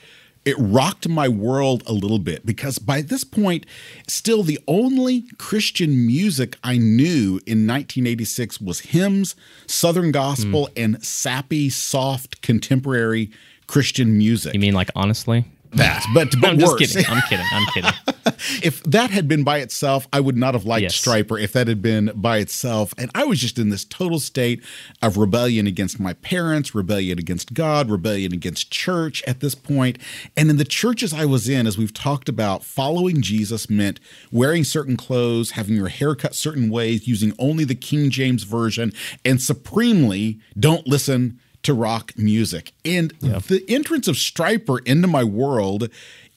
it 0.44 0.56
rocked 0.58 1.06
my 1.08 1.28
world 1.28 1.82
a 1.86 1.92
little 1.92 2.18
bit 2.18 2.46
because 2.46 2.78
by 2.78 3.02
this 3.02 3.24
point, 3.24 3.66
still 4.08 4.42
the 4.42 4.58
only 4.66 5.24
Christian 5.38 6.06
music 6.06 6.56
I 6.64 6.78
knew 6.78 7.40
in 7.46 7.66
1986 7.66 8.60
was 8.60 8.80
hymns, 8.80 9.36
Southern 9.66 10.12
gospel, 10.12 10.66
Hmm. 10.66 10.82
and 10.82 11.04
sappy, 11.04 11.68
soft, 11.68 12.40
contemporary 12.42 13.30
Christian 13.66 14.16
music. 14.16 14.54
You 14.54 14.60
mean 14.60 14.74
like 14.74 14.90
honestly? 14.96 15.44
That? 15.72 16.04
But, 16.14 16.34
but 16.40 16.50
I'm 16.50 16.58
just 16.58 16.72
worse. 16.72 16.92
kidding. 16.94 17.10
I'm 17.10 17.22
kidding. 17.28 17.46
I'm 17.52 17.66
kidding. 17.72 17.92
if 18.62 18.82
that 18.84 19.10
had 19.10 19.28
been 19.28 19.44
by 19.44 19.58
itself, 19.58 20.08
I 20.12 20.20
would 20.20 20.36
not 20.36 20.54
have 20.54 20.64
liked 20.64 20.82
Yes. 20.82 21.00
Stryper 21.00 21.40
if 21.40 21.52
that 21.52 21.68
had 21.68 21.80
been 21.80 22.10
by 22.14 22.38
itself. 22.38 22.92
And 22.98 23.10
I 23.14 23.24
was 23.24 23.38
just 23.38 23.58
in 23.58 23.68
this 23.68 23.84
total 23.84 24.18
state 24.18 24.62
of 25.02 25.16
rebellion 25.16 25.66
against 25.66 26.00
my 26.00 26.14
parents, 26.14 26.74
rebellion 26.74 27.18
against 27.18 27.54
God, 27.54 27.90
rebellion 27.90 28.32
against 28.32 28.70
church 28.70 29.22
at 29.26 29.40
this 29.40 29.54
point. 29.54 29.98
And 30.36 30.50
in 30.50 30.56
the 30.56 30.64
churches 30.64 31.12
I 31.12 31.24
was 31.24 31.48
in, 31.48 31.66
as 31.66 31.78
we've 31.78 31.94
talked 31.94 32.28
about, 32.28 32.64
following 32.64 33.22
Jesus 33.22 33.70
meant 33.70 34.00
wearing 34.32 34.64
certain 34.64 34.96
clothes, 34.96 35.52
having 35.52 35.76
your 35.76 35.88
hair 35.88 36.14
cut 36.14 36.34
certain 36.34 36.70
ways, 36.70 37.06
using 37.06 37.32
only 37.38 37.64
the 37.64 37.74
King 37.74 38.10
James 38.10 38.42
Version, 38.42 38.92
and 39.24 39.40
supremely 39.40 40.40
don't 40.58 40.86
listen 40.86 41.38
to 41.62 41.74
rock 41.74 42.12
music. 42.16 42.72
And 42.84 43.10
the 43.20 43.64
entrance 43.68 44.08
of 44.08 44.16
Stryper 44.16 44.86
into 44.86 45.08
my 45.08 45.24
world, 45.24 45.88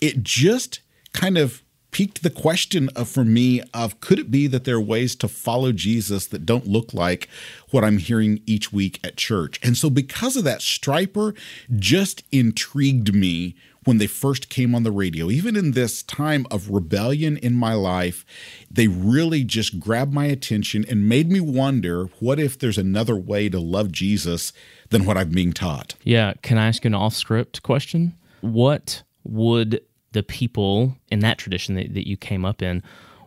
it 0.01 0.23
just 0.23 0.81
kind 1.13 1.37
of 1.37 1.61
piqued 1.91 2.23
the 2.23 2.29
question 2.31 2.89
of 2.95 3.07
for 3.07 3.23
me 3.23 3.61
of 3.71 3.99
could 4.01 4.17
it 4.17 4.31
be 4.31 4.47
that 4.47 4.63
there 4.63 4.77
are 4.77 4.81
ways 4.81 5.15
to 5.15 5.27
follow 5.27 5.71
Jesus 5.71 6.25
that 6.25 6.43
don't 6.43 6.65
look 6.65 6.91
like 6.91 7.29
what 7.69 7.83
I'm 7.83 7.99
hearing 7.99 8.41
each 8.47 8.73
week 8.73 8.99
at 9.03 9.15
church. 9.15 9.59
And 9.61 9.77
so 9.77 9.91
because 9.91 10.35
of 10.35 10.43
that 10.43 10.61
Stryper 10.61 11.37
just 11.75 12.23
intrigued 12.31 13.13
me 13.13 13.55
when 13.85 13.97
they 13.97 14.07
first 14.07 14.49
came 14.49 14.73
on 14.73 14.83
the 14.83 14.91
radio. 14.91 15.29
Even 15.29 15.55
in 15.55 15.71
this 15.71 16.03
time 16.03 16.45
of 16.51 16.69
rebellion 16.69 17.37
in 17.37 17.53
my 17.53 17.73
life, 17.73 18.25
they 18.69 18.87
really 18.87 19.43
just 19.43 19.79
grabbed 19.79 20.13
my 20.13 20.25
attention 20.25 20.85
and 20.89 21.07
made 21.07 21.31
me 21.31 21.39
wonder 21.39 22.05
what 22.19 22.39
if 22.39 22.57
there's 22.57 22.77
another 22.77 23.15
way 23.15 23.49
to 23.49 23.59
love 23.59 23.91
Jesus 23.91 24.53
than 24.89 25.05
what 25.05 25.17
I'm 25.17 25.29
being 25.29 25.53
taught. 25.53 25.95
Yeah. 26.03 26.33
Can 26.41 26.57
I 26.57 26.67
ask 26.67 26.85
an 26.85 26.93
off 26.93 27.15
script 27.15 27.63
question? 27.63 28.15
What 28.41 29.03
would 29.23 29.81
the 30.11 30.23
people 30.23 30.95
in 31.09 31.19
that 31.19 31.37
tradition 31.37 31.75
that, 31.75 31.93
that 31.93 32.07
you 32.07 32.17
came 32.17 32.45
up 32.45 32.61
in, 32.61 32.83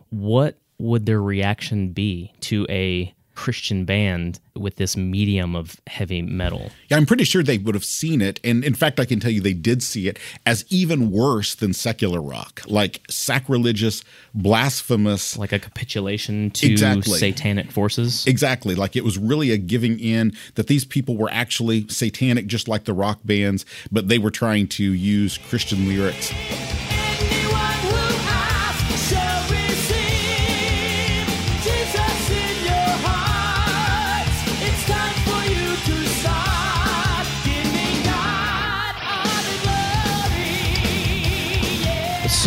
what 0.09 0.57
would 0.79 1.05
their 1.05 1.21
reaction 1.21 1.91
be 1.91 2.33
to 2.41 2.65
a 2.69 3.13
Christian 3.37 3.85
band 3.85 4.39
with 4.55 4.77
this 4.77 4.97
medium 4.97 5.55
of 5.55 5.79
heavy 5.85 6.23
metal? 6.23 6.71
Yeah, 6.89 6.97
I'm 6.97 7.05
pretty 7.05 7.23
sure 7.23 7.43
they 7.43 7.59
would 7.59 7.75
have 7.75 7.85
seen 7.85 8.19
it. 8.19 8.39
And 8.43 8.63
in 8.63 8.73
fact, 8.73 8.99
I 8.99 9.05
can 9.05 9.19
tell 9.19 9.29
you 9.29 9.41
they 9.41 9.53
did 9.53 9.83
see 9.83 10.07
it 10.07 10.17
as 10.47 10.65
even 10.69 11.11
worse 11.11 11.53
than 11.53 11.71
secular 11.73 12.19
rock, 12.19 12.63
like 12.65 13.01
sacrilegious, 13.11 14.03
blasphemous. 14.33 15.37
Like 15.37 15.51
a 15.51 15.59
capitulation 15.59 16.49
to 16.51 16.71
Exactly. 16.71 17.19
satanic 17.19 17.71
forces? 17.71 18.25
Exactly. 18.25 18.73
Like 18.73 18.95
it 18.95 19.03
was 19.03 19.19
really 19.19 19.51
a 19.51 19.57
giving 19.57 19.99
in 19.99 20.33
that 20.55 20.65
these 20.65 20.83
people 20.83 21.15
were 21.15 21.29
actually 21.31 21.87
satanic, 21.89 22.47
just 22.47 22.67
like 22.67 22.85
the 22.85 22.93
rock 22.93 23.19
bands, 23.23 23.65
but 23.91 24.07
they 24.09 24.17
were 24.17 24.31
trying 24.31 24.67
to 24.69 24.83
use 24.83 25.37
Christian 25.37 25.87
lyrics. 25.87 26.33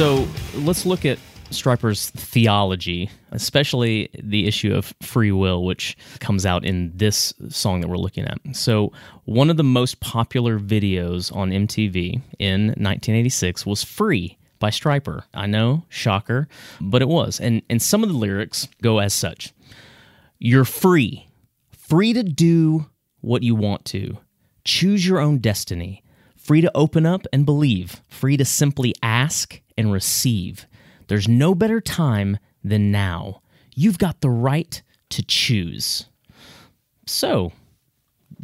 So 0.01 0.27
let's 0.55 0.87
look 0.87 1.05
at 1.05 1.19
Stryper's 1.51 2.09
theology, 2.09 3.11
especially 3.33 4.09
the 4.19 4.47
issue 4.47 4.73
of 4.73 4.95
free 5.03 5.31
will, 5.31 5.63
which 5.63 5.95
comes 6.21 6.47
out 6.47 6.65
in 6.65 6.91
this 6.97 7.35
song 7.51 7.83
that 7.83 7.89
we're 7.89 7.99
looking 7.99 8.25
at. 8.25 8.39
So, 8.53 8.93
one 9.27 9.51
of 9.51 9.59
the 9.59 9.63
most 9.63 10.01
popular 10.01 10.59
videos 10.59 11.37
on 11.37 11.51
MTV 11.51 12.15
in 12.39 12.69
1986 12.69 13.67
was 13.67 13.85
Free 13.85 14.39
by 14.59 14.71
Stryper. 14.71 15.25
I 15.35 15.47
know, 15.47 15.85
shocker, 15.91 16.49
but 16.81 17.03
it 17.03 17.09
was. 17.09 17.39
And, 17.39 17.61
and 17.69 17.83
some 17.83 18.03
of 18.03 18.09
the 18.09 18.17
lyrics 18.17 18.69
go 18.81 19.01
as 19.01 19.13
such 19.13 19.53
You're 20.39 20.65
free, 20.65 21.29
free 21.73 22.15
to 22.15 22.23
do 22.23 22.87
what 23.21 23.43
you 23.43 23.55
want 23.55 23.85
to, 23.87 24.17
choose 24.65 25.07
your 25.07 25.21
own 25.21 25.41
destiny, 25.41 26.03
free 26.39 26.63
to 26.63 26.75
open 26.75 27.05
up 27.05 27.27
and 27.35 27.45
believe, 27.45 28.01
free 28.09 28.39
to 28.39 28.47
simply 28.47 28.95
ask 29.03 29.61
and 29.81 29.93
receive. 29.93 30.66
There's 31.09 31.26
no 31.26 31.55
better 31.55 31.81
time 31.81 32.39
than 32.62 32.93
now. 32.93 33.41
You've 33.74 33.99
got 33.99 34.20
the 34.20 34.31
right 34.31 34.81
to 35.09 35.22
choose. 35.22 36.07
So, 37.07 37.53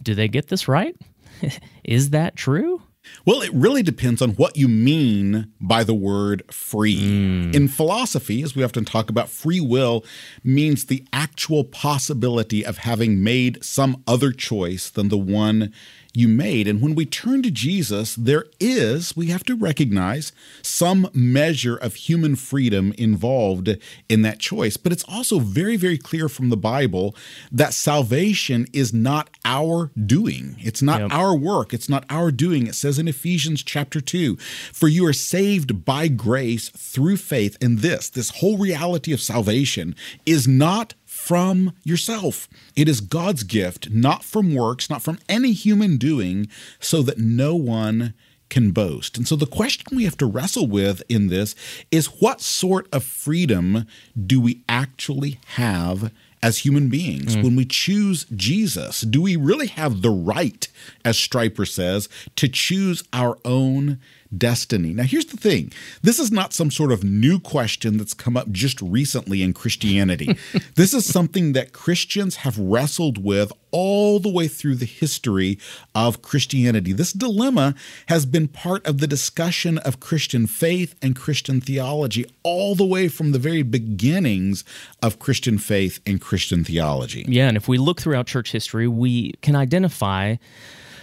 do 0.02 0.14
they 0.14 0.26
get 0.26 0.48
this 0.48 0.66
right? 0.66 0.96
Is 1.84 2.10
that 2.10 2.34
true? 2.34 2.82
Well, 3.24 3.42
it 3.42 3.52
really 3.52 3.82
depends 3.82 4.20
on 4.20 4.30
what 4.30 4.56
you 4.56 4.66
mean 4.66 5.52
by 5.60 5.84
the 5.84 5.94
word 5.94 6.42
free. 6.52 6.98
Hmm. 6.98 7.50
In 7.52 7.68
philosophy, 7.68 8.42
as 8.42 8.56
we 8.56 8.64
often 8.64 8.84
talk 8.84 9.10
about, 9.10 9.28
free 9.28 9.60
will 9.60 10.04
means 10.42 10.86
the 10.86 11.04
actual 11.12 11.62
possibility 11.62 12.64
of 12.64 12.78
having 12.78 13.22
made 13.22 13.62
some 13.62 14.02
other 14.08 14.32
choice 14.32 14.90
than 14.90 15.08
the 15.08 15.18
one 15.18 15.72
you 16.16 16.28
made. 16.28 16.66
And 16.66 16.80
when 16.80 16.94
we 16.94 17.04
turn 17.06 17.42
to 17.42 17.50
Jesus, 17.50 18.14
there 18.14 18.46
is, 18.58 19.16
we 19.16 19.26
have 19.26 19.44
to 19.44 19.54
recognize, 19.54 20.32
some 20.62 21.08
measure 21.12 21.76
of 21.76 21.94
human 21.94 22.36
freedom 22.36 22.92
involved 22.96 23.76
in 24.08 24.22
that 24.22 24.38
choice. 24.38 24.76
But 24.76 24.92
it's 24.92 25.04
also 25.04 25.38
very, 25.38 25.76
very 25.76 25.98
clear 25.98 26.28
from 26.28 26.48
the 26.48 26.56
Bible 26.56 27.14
that 27.52 27.74
salvation 27.74 28.66
is 28.72 28.92
not 28.94 29.28
our 29.44 29.90
doing. 30.06 30.56
It's 30.60 30.82
not 30.82 31.00
Yep. 31.02 31.12
our 31.12 31.36
work. 31.36 31.74
It's 31.74 31.88
not 31.88 32.04
our 32.08 32.30
doing. 32.32 32.66
It 32.66 32.74
says 32.74 32.98
in 32.98 33.08
Ephesians 33.08 33.62
chapter 33.62 34.00
2 34.00 34.36
For 34.72 34.88
you 34.88 35.04
are 35.06 35.12
saved 35.12 35.84
by 35.84 36.08
grace 36.08 36.70
through 36.70 37.18
faith. 37.18 37.58
And 37.60 37.80
this, 37.80 38.08
this 38.08 38.30
whole 38.30 38.56
reality 38.56 39.12
of 39.12 39.20
salvation, 39.20 39.94
is 40.24 40.48
not 40.48 40.94
from 41.26 41.72
yourself. 41.82 42.48
It 42.76 42.88
is 42.88 43.00
God's 43.00 43.42
gift, 43.42 43.90
not 43.90 44.22
from 44.22 44.54
works, 44.54 44.88
not 44.88 45.02
from 45.02 45.18
any 45.28 45.50
human 45.50 45.96
doing, 45.96 46.46
so 46.78 47.02
that 47.02 47.18
no 47.18 47.56
one 47.56 48.14
can 48.48 48.70
boast. 48.70 49.16
And 49.16 49.26
so 49.26 49.34
the 49.34 49.44
question 49.44 49.96
we 49.96 50.04
have 50.04 50.16
to 50.18 50.26
wrestle 50.26 50.68
with 50.68 51.02
in 51.08 51.26
this 51.26 51.56
is 51.90 52.20
what 52.20 52.40
sort 52.40 52.86
of 52.92 53.02
freedom 53.02 53.88
do 54.24 54.40
we 54.40 54.62
actually 54.68 55.40
have 55.56 56.12
as 56.44 56.58
human 56.58 56.88
beings 56.88 57.34
mm. 57.34 57.42
when 57.42 57.56
we 57.56 57.64
choose 57.64 58.24
Jesus? 58.36 59.00
Do 59.00 59.20
we 59.20 59.34
really 59.34 59.66
have 59.66 60.02
the 60.02 60.10
right, 60.10 60.68
as 61.04 61.16
Stryper 61.16 61.66
says, 61.66 62.08
to 62.36 62.46
choose 62.46 63.02
our 63.12 63.36
own 63.44 63.98
destiny? 64.38 64.92
Now, 64.92 65.04
here's 65.04 65.26
the 65.26 65.36
thing 65.36 65.72
this 66.02 66.18
is 66.18 66.30
not 66.30 66.52
some 66.52 66.70
sort 66.70 66.92
of 66.92 67.04
new 67.04 67.38
question 67.38 67.96
that's 67.96 68.14
come 68.14 68.36
up 68.36 68.50
just 68.50 68.80
recently 68.80 69.42
in 69.42 69.52
Christianity. 69.52 70.36
this 70.74 70.94
is 70.94 71.04
something 71.04 71.52
that 71.52 71.72
Christians 71.72 72.36
have 72.36 72.58
wrestled 72.58 73.22
with 73.22 73.52
all 73.70 74.18
the 74.18 74.28
way 74.28 74.48
through 74.48 74.76
the 74.76 74.86
history 74.86 75.58
of 75.94 76.22
Christianity. 76.22 76.92
This 76.92 77.12
dilemma 77.12 77.74
has 78.06 78.24
been 78.24 78.48
part 78.48 78.86
of 78.86 78.98
the 78.98 79.06
discussion 79.06 79.78
of 79.78 80.00
Christian 80.00 80.46
faith 80.46 80.94
and 81.02 81.14
Christian 81.14 81.60
theology 81.60 82.24
all 82.42 82.74
the 82.74 82.86
way 82.86 83.08
from 83.08 83.32
the 83.32 83.38
very 83.38 83.62
beginnings 83.62 84.64
of 85.02 85.18
Christian 85.18 85.58
faith 85.58 86.00
and 86.06 86.20
Christian 86.20 86.64
theology. 86.64 87.24
Yeah, 87.28 87.48
and 87.48 87.56
if 87.56 87.68
we 87.68 87.76
look 87.76 88.00
throughout 88.00 88.26
church 88.26 88.52
history, 88.52 88.88
we 88.88 89.32
can 89.42 89.54
identify 89.54 90.36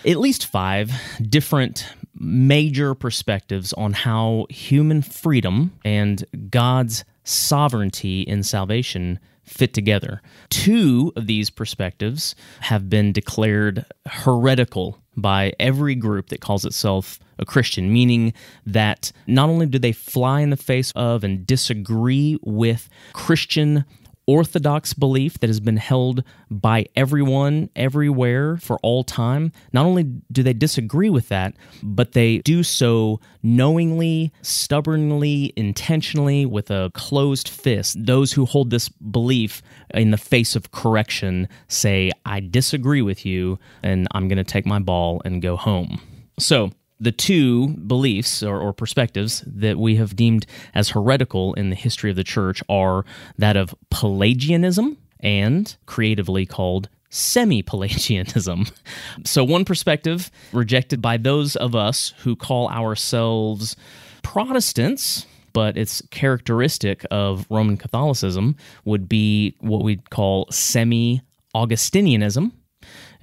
at 0.05 0.17
least 0.17 0.45
five 0.45 0.91
different 1.21 1.88
major 2.16 2.93
perspectives 2.93 3.74
on 3.74 3.93
how 3.93 4.45
human 4.49 5.01
freedom 5.01 5.74
and 5.84 6.26
God's 6.49 7.03
sovereignty 7.24 8.22
in 8.22 8.43
salvation 8.43 9.20
fit 9.43 9.74
together. 9.74 10.22
Two 10.49 11.11
of 11.16 11.28
these 11.28 11.49
perspectives 11.49 12.36
have 12.61 12.89
been 12.89 13.11
declared 13.11 13.86
heretical 14.05 14.99
by 15.16 15.53
every 15.59 15.95
group 15.95 16.30
that 16.30 16.41
calls 16.41 16.66
itself 16.66 17.20
a 17.39 17.45
Christian, 17.45 17.91
meaning 17.91 18.34
that 18.66 19.11
not 19.28 19.49
only 19.49 19.66
do 19.66 19.80
they 19.80 19.91
fly 19.91 20.41
in 20.41 20.49
the 20.49 20.57
face 20.57 20.91
of 20.95 21.24
and 21.24 21.45
disagree 21.45 22.38
with 22.41 22.89
Christian 23.14 23.86
orthodox 24.26 24.93
belief 24.93 25.39
that 25.39 25.47
has 25.47 25.59
been 25.59 25.78
held 25.78 26.24
by 26.49 26.86
everyone 26.95 27.69
everywhere 27.76 28.57
for 28.57 28.78
all 28.84 29.03
time. 29.03 29.51
Not 29.71 29.86
only 29.86 30.03
do 30.32 30.43
they 30.43 30.53
disagree 30.53 31.09
with 31.09 31.30
that, 31.30 31.55
but 31.82 32.13
they 32.13 32.39
do 32.39 32.63
so 32.63 33.19
knowingly, 33.41 34.32
stubbornly, 34.41 35.53
intentionally, 35.55 36.45
with 36.45 36.71
a 36.71 36.91
closed 36.93 37.49
fist. 37.49 37.97
Those 38.05 38.34
who 38.34 38.45
hold 38.45 38.69
this 38.69 38.89
belief 38.89 39.61
in 39.93 40.11
the 40.11 40.17
face 40.17 40.55
of 40.55 40.71
correction 40.71 41.47
say, 41.67 42.11
I 42.26 42.39
disagree 42.39 43.01
with 43.01 43.26
you, 43.26 43.59
and 43.82 44.07
I'm 44.11 44.28
going 44.28 44.38
to 44.38 44.43
take 44.43 44.65
my 44.65 44.80
ball 44.80 45.21
and 45.26 45.41
go 45.41 45.55
home. 45.55 45.99
So, 46.39 46.71
the 46.99 47.11
two 47.11 47.69
beliefs 47.69 48.43
or, 48.43 48.59
or, 48.59 48.73
perspectives 48.73 49.43
that 49.45 49.77
we 49.77 49.95
have 49.97 50.15
deemed 50.15 50.45
as 50.73 50.89
heretical 50.89 51.53
in 51.55 51.69
the 51.69 51.75
history 51.75 52.09
of 52.09 52.15
the 52.15 52.23
church 52.23 52.63
are 52.69 53.03
that 53.37 53.57
of 53.57 53.75
Pelagianism 53.89 54.97
and 55.19 55.75
creatively 55.85 56.45
called 56.45 56.89
semi 57.09 57.61
Pelagianism. 57.61 58.67
So, 59.25 59.43
one 59.43 59.63
perspective 59.63 60.31
rejected 60.51 61.01
by 61.01 61.17
those 61.17 61.55
of 61.55 61.75
us 61.75 62.13
who 62.19 62.35
call 62.35 62.69
ourselves 62.69 63.75
Protestants, 64.23 65.25
but 65.53 65.77
it's 65.77 66.01
characteristic 66.09 67.05
of 67.11 67.45
Roman 67.49 67.77
Catholicism, 67.77 68.55
would 68.85 69.07
be 69.07 69.55
what 69.59 69.83
we'd 69.83 70.09
call 70.09 70.47
semi 70.49 71.21
Augustinianism. 71.55 72.51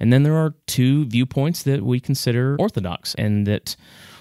And 0.01 0.11
then 0.11 0.23
there 0.23 0.35
are 0.35 0.55
two 0.65 1.05
viewpoints 1.05 1.61
that 1.63 1.83
we 1.83 1.99
consider 1.99 2.57
orthodox 2.59 3.13
and 3.15 3.45
that 3.45 3.75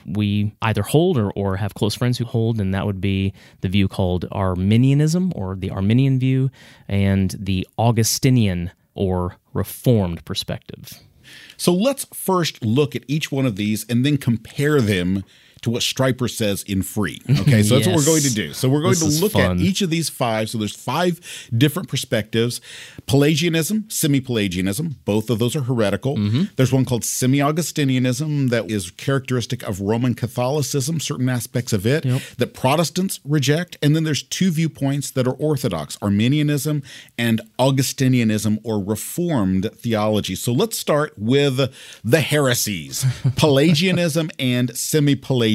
we 0.04 0.52
either 0.60 0.82
hold 0.82 1.16
or, 1.16 1.30
or 1.30 1.56
have 1.56 1.72
close 1.72 1.94
friends 1.94 2.18
who 2.18 2.26
hold, 2.26 2.60
and 2.60 2.74
that 2.74 2.84
would 2.84 3.00
be 3.00 3.32
the 3.62 3.68
view 3.68 3.88
called 3.88 4.26
Arminianism 4.30 5.32
or 5.34 5.56
the 5.56 5.70
Arminian 5.70 6.18
view 6.18 6.50
and 6.86 7.34
the 7.38 7.66
Augustinian 7.78 8.70
or 8.94 9.36
Reformed 9.54 10.22
perspective. 10.26 11.00
So 11.56 11.72
let's 11.72 12.06
first 12.12 12.62
look 12.62 12.94
at 12.94 13.04
each 13.08 13.32
one 13.32 13.46
of 13.46 13.56
these 13.56 13.86
and 13.88 14.04
then 14.04 14.18
compare 14.18 14.82
them 14.82 15.24
to 15.62 15.70
what 15.70 15.82
Stryper 15.82 16.30
says 16.30 16.62
in 16.64 16.82
free. 16.82 17.20
Okay, 17.28 17.62
so 17.62 17.74
that's 17.74 17.86
what 17.86 17.96
we're 17.96 18.04
going 18.04 18.22
to 18.22 18.32
do. 18.34 18.52
So 18.52 18.68
we're 18.68 18.80
going 18.82 18.94
This 18.98 19.16
to 19.18 19.22
look 19.22 19.32
fun. 19.32 19.58
at 19.58 19.64
each 19.64 19.82
of 19.82 19.90
these 19.90 20.08
five. 20.08 20.48
So 20.50 20.58
there's 20.58 20.74
five 20.74 21.20
different 21.56 21.88
perspectives: 21.88 22.60
Pelagianism, 23.06 23.84
semi-Pelagianism. 23.88 24.96
Both 25.04 25.30
of 25.30 25.38
those 25.38 25.54
are 25.56 25.62
heretical. 25.62 26.16
Mm-hmm. 26.16 26.42
There's 26.56 26.72
one 26.72 26.84
called 26.84 27.04
semi-Augustinianism 27.04 28.50
that 28.50 28.70
is 28.70 28.90
characteristic 28.92 29.62
of 29.62 29.80
Roman 29.80 30.14
Catholicism, 30.14 31.00
certain 31.00 31.28
aspects 31.28 31.72
of 31.72 31.86
it 31.86 32.04
that 32.38 32.54
Protestants 32.54 33.20
reject, 33.24 33.76
and 33.82 33.94
then 33.94 34.04
there's 34.04 34.22
two 34.22 34.50
viewpoints 34.50 35.10
that 35.10 35.26
are 35.26 35.32
orthodox: 35.34 35.98
Arminianism 36.00 36.82
and 37.18 37.40
Augustinianism, 37.58 38.58
or 38.64 38.82
Reformed 38.82 39.70
theology. 39.74 40.34
So 40.34 40.52
let's 40.52 40.78
start 40.78 41.14
with 41.18 41.72
the 42.04 42.20
heresies: 42.20 43.04
Pelagianism 43.36 44.30
and 44.38 44.76
semi-Pelagianism. 44.76 45.49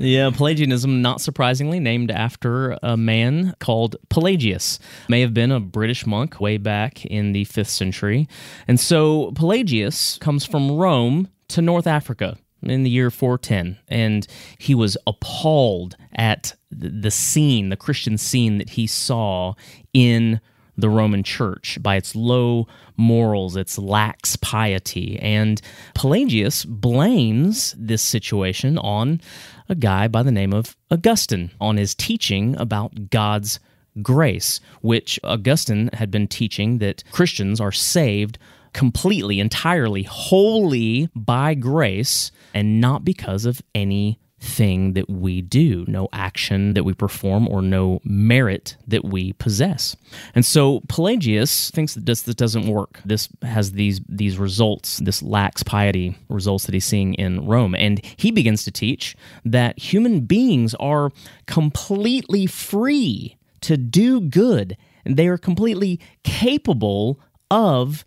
Yeah, 0.00 0.30
Pelagianism, 0.30 1.02
not 1.02 1.20
surprisingly, 1.20 1.80
named 1.80 2.10
after 2.10 2.78
a 2.82 2.96
man 2.96 3.54
called 3.60 3.96
Pelagius. 4.08 4.78
May 5.08 5.20
have 5.20 5.34
been 5.34 5.52
a 5.52 5.60
British 5.60 6.06
monk 6.06 6.40
way 6.40 6.56
back 6.56 7.04
in 7.04 7.32
the 7.32 7.44
5th 7.44 7.68
century. 7.68 8.28
And 8.68 8.78
so 8.78 9.32
Pelagius 9.32 10.18
comes 10.18 10.44
from 10.44 10.72
Rome 10.72 11.28
to 11.48 11.62
North 11.62 11.86
Africa 11.86 12.36
in 12.62 12.82
the 12.82 12.90
year 12.90 13.10
410. 13.10 13.78
And 13.88 14.26
he 14.58 14.74
was 14.74 14.96
appalled 15.06 15.96
at 16.14 16.54
the 16.70 17.10
scene, 17.10 17.68
the 17.68 17.76
Christian 17.76 18.18
scene 18.18 18.58
that 18.58 18.70
he 18.70 18.86
saw 18.86 19.54
in 19.92 20.40
the 20.76 20.88
Roman 20.88 21.22
church 21.22 21.78
by 21.80 21.96
its 21.96 22.14
low 22.14 22.66
morals, 22.96 23.56
its 23.56 23.78
lax 23.78 24.36
piety. 24.36 25.18
And 25.20 25.60
Pelagius 25.94 26.64
blames 26.64 27.74
this 27.78 28.02
situation 28.02 28.78
on 28.78 29.20
a 29.68 29.74
guy 29.74 30.08
by 30.08 30.22
the 30.22 30.32
name 30.32 30.52
of 30.52 30.76
Augustine, 30.90 31.50
on 31.60 31.76
his 31.76 31.94
teaching 31.94 32.56
about 32.56 33.10
God's 33.10 33.58
grace, 34.02 34.60
which 34.82 35.18
Augustine 35.24 35.90
had 35.94 36.10
been 36.10 36.28
teaching 36.28 36.78
that 36.78 37.02
Christians 37.10 37.60
are 37.60 37.72
saved 37.72 38.38
completely, 38.72 39.40
entirely, 39.40 40.02
wholly 40.02 41.08
by 41.14 41.54
grace 41.54 42.30
and 42.52 42.80
not 42.80 43.04
because 43.04 43.46
of 43.46 43.62
any 43.74 44.18
thing 44.38 44.92
that 44.92 45.08
we 45.08 45.40
do, 45.40 45.84
no 45.88 46.08
action 46.12 46.74
that 46.74 46.84
we 46.84 46.92
perform, 46.92 47.48
or 47.48 47.62
no 47.62 48.00
merit 48.04 48.76
that 48.86 49.04
we 49.04 49.32
possess. 49.34 49.96
And 50.34 50.44
so 50.44 50.80
Pelagius 50.88 51.70
thinks 51.70 51.94
that 51.94 52.04
this, 52.04 52.22
this 52.22 52.34
doesn't 52.34 52.66
work. 52.66 53.00
This 53.04 53.28
has 53.42 53.72
these 53.72 54.00
these 54.08 54.38
results, 54.38 54.98
this 54.98 55.22
lax 55.22 55.62
piety 55.62 56.18
results 56.28 56.66
that 56.66 56.74
he's 56.74 56.84
seeing 56.84 57.14
in 57.14 57.46
Rome. 57.46 57.74
And 57.74 58.04
he 58.16 58.30
begins 58.30 58.64
to 58.64 58.70
teach 58.70 59.16
that 59.44 59.78
human 59.78 60.20
beings 60.20 60.74
are 60.74 61.10
completely 61.46 62.46
free 62.46 63.36
to 63.62 63.76
do 63.76 64.20
good. 64.20 64.76
And 65.04 65.16
they 65.16 65.28
are 65.28 65.38
completely 65.38 66.00
capable 66.24 67.20
of 67.50 68.04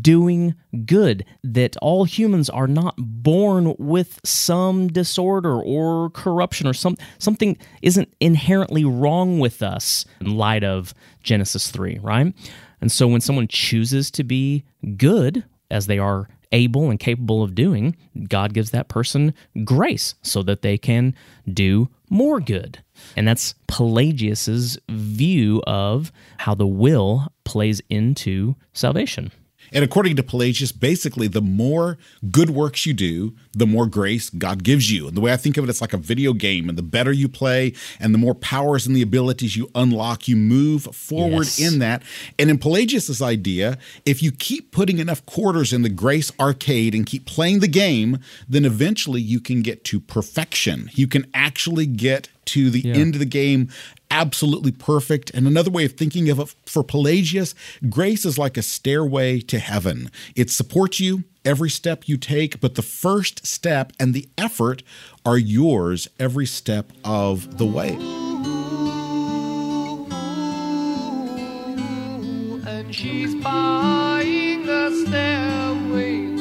doing 0.00 0.54
good, 0.86 1.24
that 1.42 1.76
all 1.82 2.04
humans 2.04 2.48
are 2.48 2.66
not 2.66 2.94
born 2.98 3.74
with 3.78 4.20
some 4.24 4.88
disorder 4.88 5.60
or 5.60 6.10
corruption 6.10 6.66
or 6.66 6.74
some, 6.74 6.96
something 7.18 7.56
isn't 7.82 8.12
inherently 8.20 8.84
wrong 8.84 9.38
with 9.38 9.62
us 9.62 10.04
in 10.20 10.36
light 10.36 10.64
of 10.64 10.94
Genesis 11.22 11.70
3, 11.70 11.98
right? 12.02 12.34
And 12.80 12.90
so 12.90 13.06
when 13.06 13.20
someone 13.20 13.48
chooses 13.48 14.10
to 14.12 14.24
be 14.24 14.64
good, 14.96 15.44
as 15.70 15.86
they 15.86 15.98
are 15.98 16.28
able 16.52 16.88
and 16.88 17.00
capable 17.00 17.42
of 17.42 17.54
doing, 17.54 17.96
God 18.28 18.54
gives 18.54 18.70
that 18.70 18.88
person 18.88 19.34
grace 19.64 20.14
so 20.22 20.42
that 20.44 20.62
they 20.62 20.78
can 20.78 21.14
do 21.52 21.88
more 22.08 22.40
good. 22.40 22.82
And 23.16 23.26
that's 23.26 23.54
Pelagius's 23.66 24.78
view 24.88 25.62
of 25.66 26.12
how 26.38 26.54
the 26.54 26.66
will 26.66 27.32
plays 27.44 27.82
into 27.90 28.54
salvation. 28.72 29.32
And 29.74 29.84
according 29.84 30.16
to 30.16 30.22
Pelagius, 30.22 30.72
basically, 30.72 31.26
the 31.28 31.42
more 31.42 31.98
good 32.30 32.50
works 32.50 32.86
you 32.86 32.94
do, 32.94 33.34
the 33.52 33.66
more 33.66 33.86
grace 33.86 34.30
God 34.30 34.62
gives 34.62 34.90
you. 34.90 35.08
And 35.08 35.16
the 35.16 35.20
way 35.20 35.32
I 35.32 35.36
think 35.36 35.56
of 35.56 35.64
it, 35.64 35.70
it's 35.70 35.80
like 35.80 35.92
a 35.92 35.98
video 35.98 36.32
game. 36.32 36.68
And 36.68 36.78
the 36.78 36.82
better 36.82 37.12
you 37.12 37.28
play, 37.28 37.74
and 38.00 38.14
the 38.14 38.18
more 38.18 38.34
powers 38.34 38.86
and 38.86 38.94
the 38.94 39.02
abilities 39.02 39.56
you 39.56 39.70
unlock, 39.74 40.28
you 40.28 40.36
move 40.36 40.84
forward 40.94 41.46
Yes. 41.46 41.58
in 41.58 41.80
that. 41.80 42.02
And 42.38 42.48
in 42.48 42.58
Pelagius's 42.58 43.20
idea, 43.20 43.76
if 44.06 44.22
you 44.22 44.30
keep 44.30 44.70
putting 44.70 44.98
enough 44.98 45.26
quarters 45.26 45.72
in 45.72 45.82
the 45.82 45.88
grace 45.88 46.30
arcade 46.38 46.94
and 46.94 47.04
keep 47.04 47.26
playing 47.26 47.58
the 47.60 47.68
game, 47.68 48.18
then 48.48 48.64
eventually 48.64 49.20
you 49.20 49.40
can 49.40 49.60
get 49.62 49.84
to 49.84 49.98
perfection. 50.00 50.90
You 50.94 51.06
can 51.08 51.26
actually 51.34 51.86
get 51.86 52.28
to 52.46 52.70
the 52.70 52.90
end 52.92 53.14
of 53.14 53.18
the 53.18 53.26
game 53.26 53.68
absolutely 54.14 54.70
perfect. 54.70 55.30
And 55.30 55.46
another 55.46 55.70
way 55.70 55.84
of 55.84 55.92
thinking 55.92 56.30
of 56.30 56.38
it 56.38 56.54
for 56.66 56.84
Pelagius, 56.84 57.54
grace 57.88 58.24
is 58.24 58.38
like 58.38 58.56
a 58.56 58.62
stairway 58.62 59.40
to 59.40 59.58
heaven. 59.58 60.10
It 60.36 60.50
supports 60.50 61.00
you 61.00 61.24
every 61.44 61.68
step 61.68 62.08
you 62.08 62.16
take, 62.16 62.60
but 62.60 62.76
the 62.76 62.82
first 62.82 63.44
step 63.44 63.92
and 63.98 64.14
the 64.14 64.28
effort 64.38 64.84
are 65.26 65.36
yours 65.36 66.08
every 66.20 66.46
step 66.46 66.92
of 67.04 67.58
the 67.58 67.66
way. 67.66 67.90
And 72.66 72.94
she's 72.94 73.34
buying 73.42 74.68
a 74.68 75.06
stairway. 75.06 76.34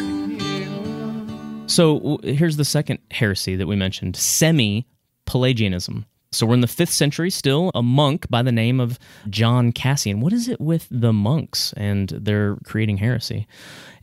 So 1.68 2.20
here's 2.24 2.58
the 2.58 2.66
second 2.66 2.99
heresy 3.10 3.56
that 3.56 3.66
we 3.66 3.76
mentioned 3.76 4.16
semi 4.16 4.86
Pelagianism. 5.26 6.05
So 6.32 6.47
we're 6.47 6.55
in 6.55 6.61
the 6.61 6.67
fifth 6.67 6.91
century 6.91 7.30
still, 7.30 7.69
a 7.76 7.84
monk 7.84 8.28
by 8.30 8.41
the 8.41 8.51
name 8.51 8.80
of 8.80 8.97
John 9.30 9.71
Cassian. 9.71 10.19
What 10.19 10.34
is 10.34 10.47
it 10.47 10.59
with 10.59 10.88
the 10.89 11.13
monks 11.13 11.74
and 11.78 12.09
they're 12.09 12.57
creating 12.63 12.97
heresy? 12.97 13.47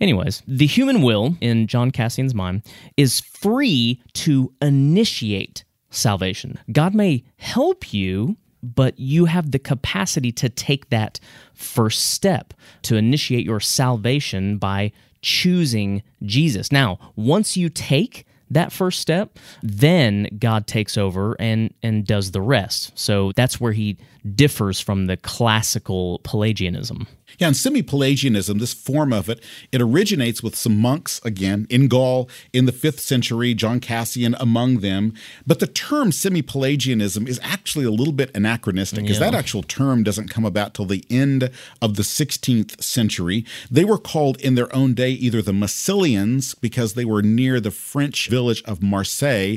Anyways, 0.01 0.43
the 0.47 0.67
human 0.67 1.03
will, 1.03 1.37
in 1.41 1.67
John 1.67 1.91
Cassian's 1.91 2.35
mind, 2.35 2.63
is 2.97 3.19
free 3.19 4.01
to 4.15 4.53
initiate 4.63 5.65
salvation. 5.91 6.59
God 6.71 6.95
may 6.95 7.25
help 7.37 7.93
you, 7.93 8.37
but 8.63 8.97
you 8.99 9.25
have 9.25 9.51
the 9.51 9.59
capacity 9.59 10.31
to 10.33 10.49
take 10.49 10.91
that 10.91 11.19
first 11.53 12.11
step 12.13 12.55
to 12.83 12.97
initiate 12.97 13.45
your 13.45 13.61
salvation 13.61 14.57
by 14.57 14.93
choosing 15.21 16.03
Jesus. 16.23 16.71
Now, 16.71 16.99
once 17.17 17.57
you 17.57 17.69
take 17.69 18.25
that 18.51 18.73
first 18.73 19.01
step, 19.01 19.39
then 19.63 20.29
God 20.39 20.67
takes 20.67 20.99
over 20.99 21.37
and 21.41 21.73
and 21.83 22.07
does 22.07 22.33
the 22.33 22.43
rest. 22.43 22.99
So 22.99 23.33
that's 23.33 23.61
where 23.61 23.73
he 23.73 23.97
differs 24.35 24.81
from 24.81 25.07
the 25.07 25.17
classical 25.17 26.21
Pelagianism. 26.25 27.07
Yeah, 27.41 27.47
and 27.47 27.57
semi 27.57 27.81
Pelagianism, 27.83 28.59
this 28.59 28.75
form 28.75 29.15
of 29.15 29.31
it, 29.31 29.43
it 29.73 29.81
originates 29.81 30.43
with 30.43 30.55
some 30.55 30.79
monks, 30.79 31.23
again, 31.25 31.67
in 31.71 31.89
Gaul 31.89 32.29
in 32.53 32.67
the 32.67 32.73
fifth 32.73 33.01
century, 33.01 33.55
John 33.55 33.81
Cassian 33.81 34.37
among 34.39 34.81
them. 34.81 35.15
But 35.47 35.59
the 35.59 35.67
term 35.67 36.13
semi 36.13 36.43
Pelagianism 36.43 37.27
is 37.27 37.41
actually 37.43 37.87
a 37.87 37.91
little 37.91 38.13
bit 38.13 38.31
anachronistic 38.35 39.05
because 39.05 39.19
that 39.21 39.35
actual 39.35 39.63
term 39.63 40.03
doesn't 40.03 40.29
come 40.29 40.45
about 40.45 40.75
till 40.75 40.85
the 40.85 41.03
end 41.09 41.51
of 41.81 41.97
the 41.97 42.03
16th 42.03 42.83
century. 42.83 43.47
They 43.71 43.87
were 43.87 43.97
called 43.97 44.39
in 44.41 44.55
their 44.55 44.75
own 44.77 44.93
day 44.93 45.13
either 45.13 45.41
the 45.41 45.53
Massilians 45.53 46.55
because 46.61 46.93
they 46.93 47.07
were 47.07 47.23
near 47.23 47.59
the 47.59 47.71
French 47.71 48.29
village 48.29 48.63
of 48.65 48.83
Marseille, 48.83 49.57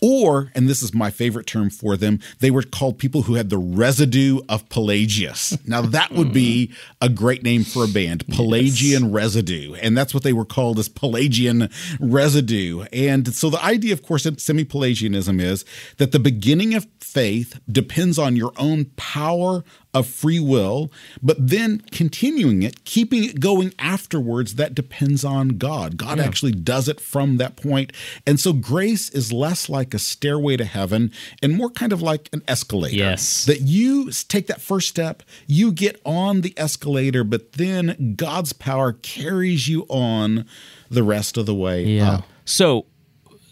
or, 0.00 0.52
and 0.54 0.68
this 0.68 0.84
is 0.84 0.94
my 0.94 1.10
favorite 1.10 1.48
term 1.48 1.68
for 1.68 1.96
them, 1.96 2.20
they 2.38 2.52
were 2.52 2.62
called 2.62 2.98
people 2.98 3.22
who 3.22 3.34
had 3.34 3.50
the 3.50 3.58
residue 3.58 4.38
of 4.48 4.68
Pelagius. 4.68 5.58
Now, 5.66 5.80
that 5.82 6.12
would 6.12 6.32
be 6.32 6.66
hmm. 6.66 6.72
a 7.00 7.08
great 7.24 7.42
name 7.42 7.64
for 7.64 7.84
a 7.84 7.88
band, 7.88 8.22
Pelagian 8.28 9.10
Residue. 9.10 9.72
And 9.76 9.96
that's 9.96 10.12
what 10.12 10.24
they 10.24 10.34
were 10.34 10.44
called 10.44 10.78
as 10.78 10.90
Pelagian 10.90 11.70
Residue. 11.98 12.82
And 12.92 13.34
so 13.34 13.48
the 13.48 13.64
idea, 13.64 13.94
of 13.94 14.02
course, 14.02 14.26
in 14.26 14.36
semi 14.36 14.62
Pelagianism 14.62 15.40
is 15.40 15.64
that 15.96 16.12
the 16.12 16.18
beginning 16.18 16.74
of 16.74 16.86
faith 17.00 17.58
depends 17.66 18.18
on 18.18 18.36
your 18.36 18.52
own 18.58 18.90
power 18.96 19.64
of 19.94 20.06
free 20.06 20.40
will, 20.40 20.90
but 21.22 21.36
then 21.38 21.80
continuing 21.92 22.62
it, 22.62 22.84
keeping 22.84 23.24
it 23.24 23.38
going 23.40 23.72
afterwards, 23.78 24.56
that 24.56 24.74
depends 24.74 25.24
on 25.24 25.50
God. 25.56 25.96
God 25.96 26.18
Yeah. 26.18 26.24
actually 26.24 26.52
does 26.52 26.88
it 26.88 27.00
from 27.00 27.36
that 27.38 27.56
point. 27.56 27.92
And 28.26 28.38
so 28.40 28.52
grace 28.52 29.08
is 29.10 29.32
less 29.32 29.68
like 29.68 29.94
a 29.94 29.98
stairway 29.98 30.56
to 30.56 30.64
heaven 30.64 31.12
and 31.42 31.56
more 31.56 31.70
kind 31.70 31.92
of 31.92 32.02
like 32.02 32.28
an 32.32 32.42
escalator. 32.48 32.96
Yes. 32.96 33.44
That 33.44 33.60
you 33.62 34.10
take 34.28 34.48
that 34.48 34.60
first 34.60 34.88
step, 34.88 35.22
you 35.46 35.70
get 35.72 36.00
on 36.04 36.40
the 36.40 36.52
escalator, 36.56 37.22
but 37.24 37.52
then 37.52 38.14
God's 38.16 38.52
power 38.52 38.92
carries 38.92 39.68
you 39.68 39.86
on 39.88 40.44
the 40.90 41.02
rest 41.04 41.36
of 41.36 41.46
the 41.46 41.54
way 41.54 42.00
up. 42.00 42.24
So 42.44 42.86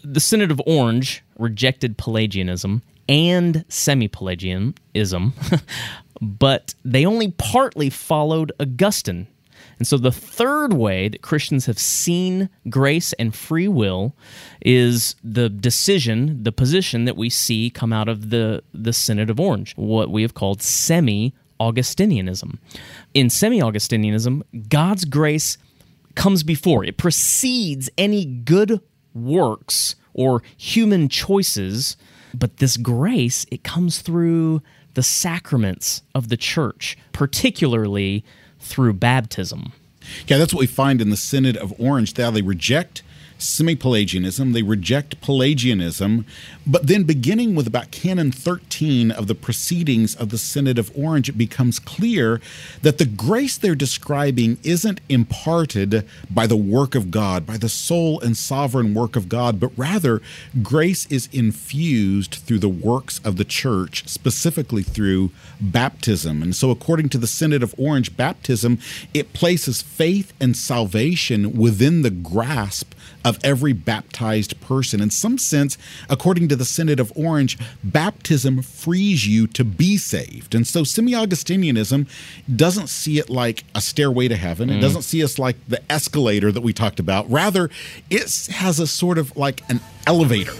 the 0.03 0.19
Synod 0.19 0.51
of 0.51 0.61
Orange 0.67 1.23
rejected 1.39 1.97
Pelagianism 1.97 2.81
and 3.09 3.65
semi 3.69 4.07
Pelagianism, 4.07 5.33
but 6.23 6.73
they 6.83 7.05
only 7.05 7.31
partly 7.31 7.89
followed 7.89 8.51
Augustine. 8.59 9.27
And 9.79 9.87
so 9.87 9.97
the 9.97 10.11
third 10.11 10.73
way 10.73 11.09
that 11.09 11.21
Christians 11.21 11.65
have 11.65 11.79
seen 11.79 12.49
grace 12.69 13.13
and 13.13 13.35
free 13.35 13.67
will 13.67 14.15
is 14.61 15.15
the 15.23 15.49
decision, 15.49 16.43
the 16.43 16.51
position 16.51 17.05
that 17.05 17.17
we 17.17 17.29
see 17.29 17.69
come 17.69 17.91
out 17.91 18.07
of 18.07 18.29
the, 18.29 18.63
the 18.73 18.93
Synod 18.93 19.29
of 19.29 19.39
Orange, 19.39 19.73
what 19.75 20.09
we 20.09 20.21
have 20.21 20.33
called 20.33 20.61
semi 20.61 21.33
Augustinianism. 21.59 22.57
In 23.13 23.29
semi 23.29 23.59
Augustinianism, 23.59 24.43
God's 24.69 25.05
grace 25.05 25.57
comes 26.15 26.43
before, 26.43 26.83
it 26.83 26.97
precedes 26.97 27.89
any 27.97 28.25
good 28.25 28.79
works 29.13 29.95
or 30.13 30.43
human 30.57 31.09
choices, 31.09 31.97
but 32.33 32.57
this 32.57 32.77
grace, 32.77 33.45
it 33.51 33.63
comes 33.63 33.99
through 33.99 34.61
the 34.93 35.03
sacraments 35.03 36.01
of 36.13 36.29
the 36.29 36.37
church, 36.37 36.97
particularly 37.11 38.23
through 38.59 38.93
baptism. 38.93 39.73
Yeah, 40.27 40.37
that's 40.37 40.53
what 40.53 40.59
we 40.59 40.67
find 40.67 41.01
in 41.01 41.09
the 41.09 41.17
Synod 41.17 41.57
of 41.57 41.73
Orange. 41.79 42.17
Now 42.17 42.31
they 42.31 42.41
reject 42.41 43.03
semi 43.43 43.75
Pelagianism, 43.75 44.53
they 44.53 44.63
reject 44.63 45.21
Pelagianism, 45.21 46.25
but 46.65 46.87
then 46.87 47.03
beginning 47.03 47.55
with 47.55 47.67
about 47.67 47.91
Canon 47.91 48.31
13 48.31 49.11
of 49.11 49.27
the 49.27 49.35
proceedings 49.35 50.15
of 50.15 50.29
the 50.29 50.37
Synod 50.37 50.79
of 50.79 50.91
Orange, 50.97 51.29
it 51.29 51.37
becomes 51.37 51.79
clear 51.79 52.41
that 52.81 52.97
the 52.97 53.05
grace 53.05 53.57
they're 53.57 53.75
describing 53.75 54.57
isn't 54.63 55.01
imparted 55.09 56.07
by 56.29 56.47
the 56.47 56.57
work 56.57 56.95
of 56.95 57.11
God, 57.11 57.45
by 57.45 57.57
the 57.57 57.69
sole 57.69 58.19
and 58.21 58.37
sovereign 58.37 58.93
work 58.93 59.15
of 59.15 59.29
God, 59.29 59.59
but 59.59 59.71
rather 59.77 60.21
grace 60.61 61.05
is 61.07 61.29
infused 61.31 62.35
through 62.35 62.59
the 62.59 62.69
works 62.69 63.19
of 63.23 63.37
the 63.37 63.45
church, 63.45 64.07
specifically 64.07 64.83
through 64.83 65.31
baptism. 65.59 66.41
And 66.41 66.55
so, 66.55 66.71
according 66.71 67.09
to 67.09 67.17
the 67.17 67.27
Synod 67.27 67.63
of 67.63 67.75
Orange, 67.77 68.15
baptism 68.15 68.79
it 69.13 69.33
places 69.33 69.81
faith 69.81 70.33
and 70.39 70.55
salvation 70.55 71.57
within 71.57 72.01
the 72.01 72.09
grasp 72.09 72.93
of 73.23 73.32
every 73.43 73.73
baptized 73.73 74.59
person. 74.61 75.01
In 75.01 75.09
some 75.09 75.37
sense, 75.37 75.77
according 76.09 76.47
to 76.49 76.55
the 76.55 76.65
Synod 76.65 76.99
of 76.99 77.11
Orange, 77.15 77.57
baptism 77.83 78.61
frees 78.61 79.27
you 79.27 79.47
to 79.47 79.63
be 79.63 79.97
saved. 79.97 80.55
And 80.55 80.67
so 80.67 80.83
semi 80.83 81.13
Augustinianism 81.13 82.07
doesn't 82.55 82.87
see 82.87 83.19
it 83.19 83.29
like 83.29 83.63
a 83.73 83.81
stairway 83.81 84.27
to 84.27 84.35
heaven. 84.35 84.69
It 84.69 84.77
mm. 84.77 84.81
doesn't 84.81 85.03
see 85.03 85.23
us 85.23 85.39
like 85.39 85.57
the 85.67 85.81
escalator 85.91 86.51
that 86.51 86.61
we 86.61 86.73
talked 86.73 86.99
about. 86.99 87.29
Rather, 87.29 87.69
it 88.09 88.47
has 88.51 88.79
a 88.79 88.87
sort 88.87 89.17
of 89.17 89.35
like 89.35 89.67
an 89.69 89.79
elevator. 90.05 90.53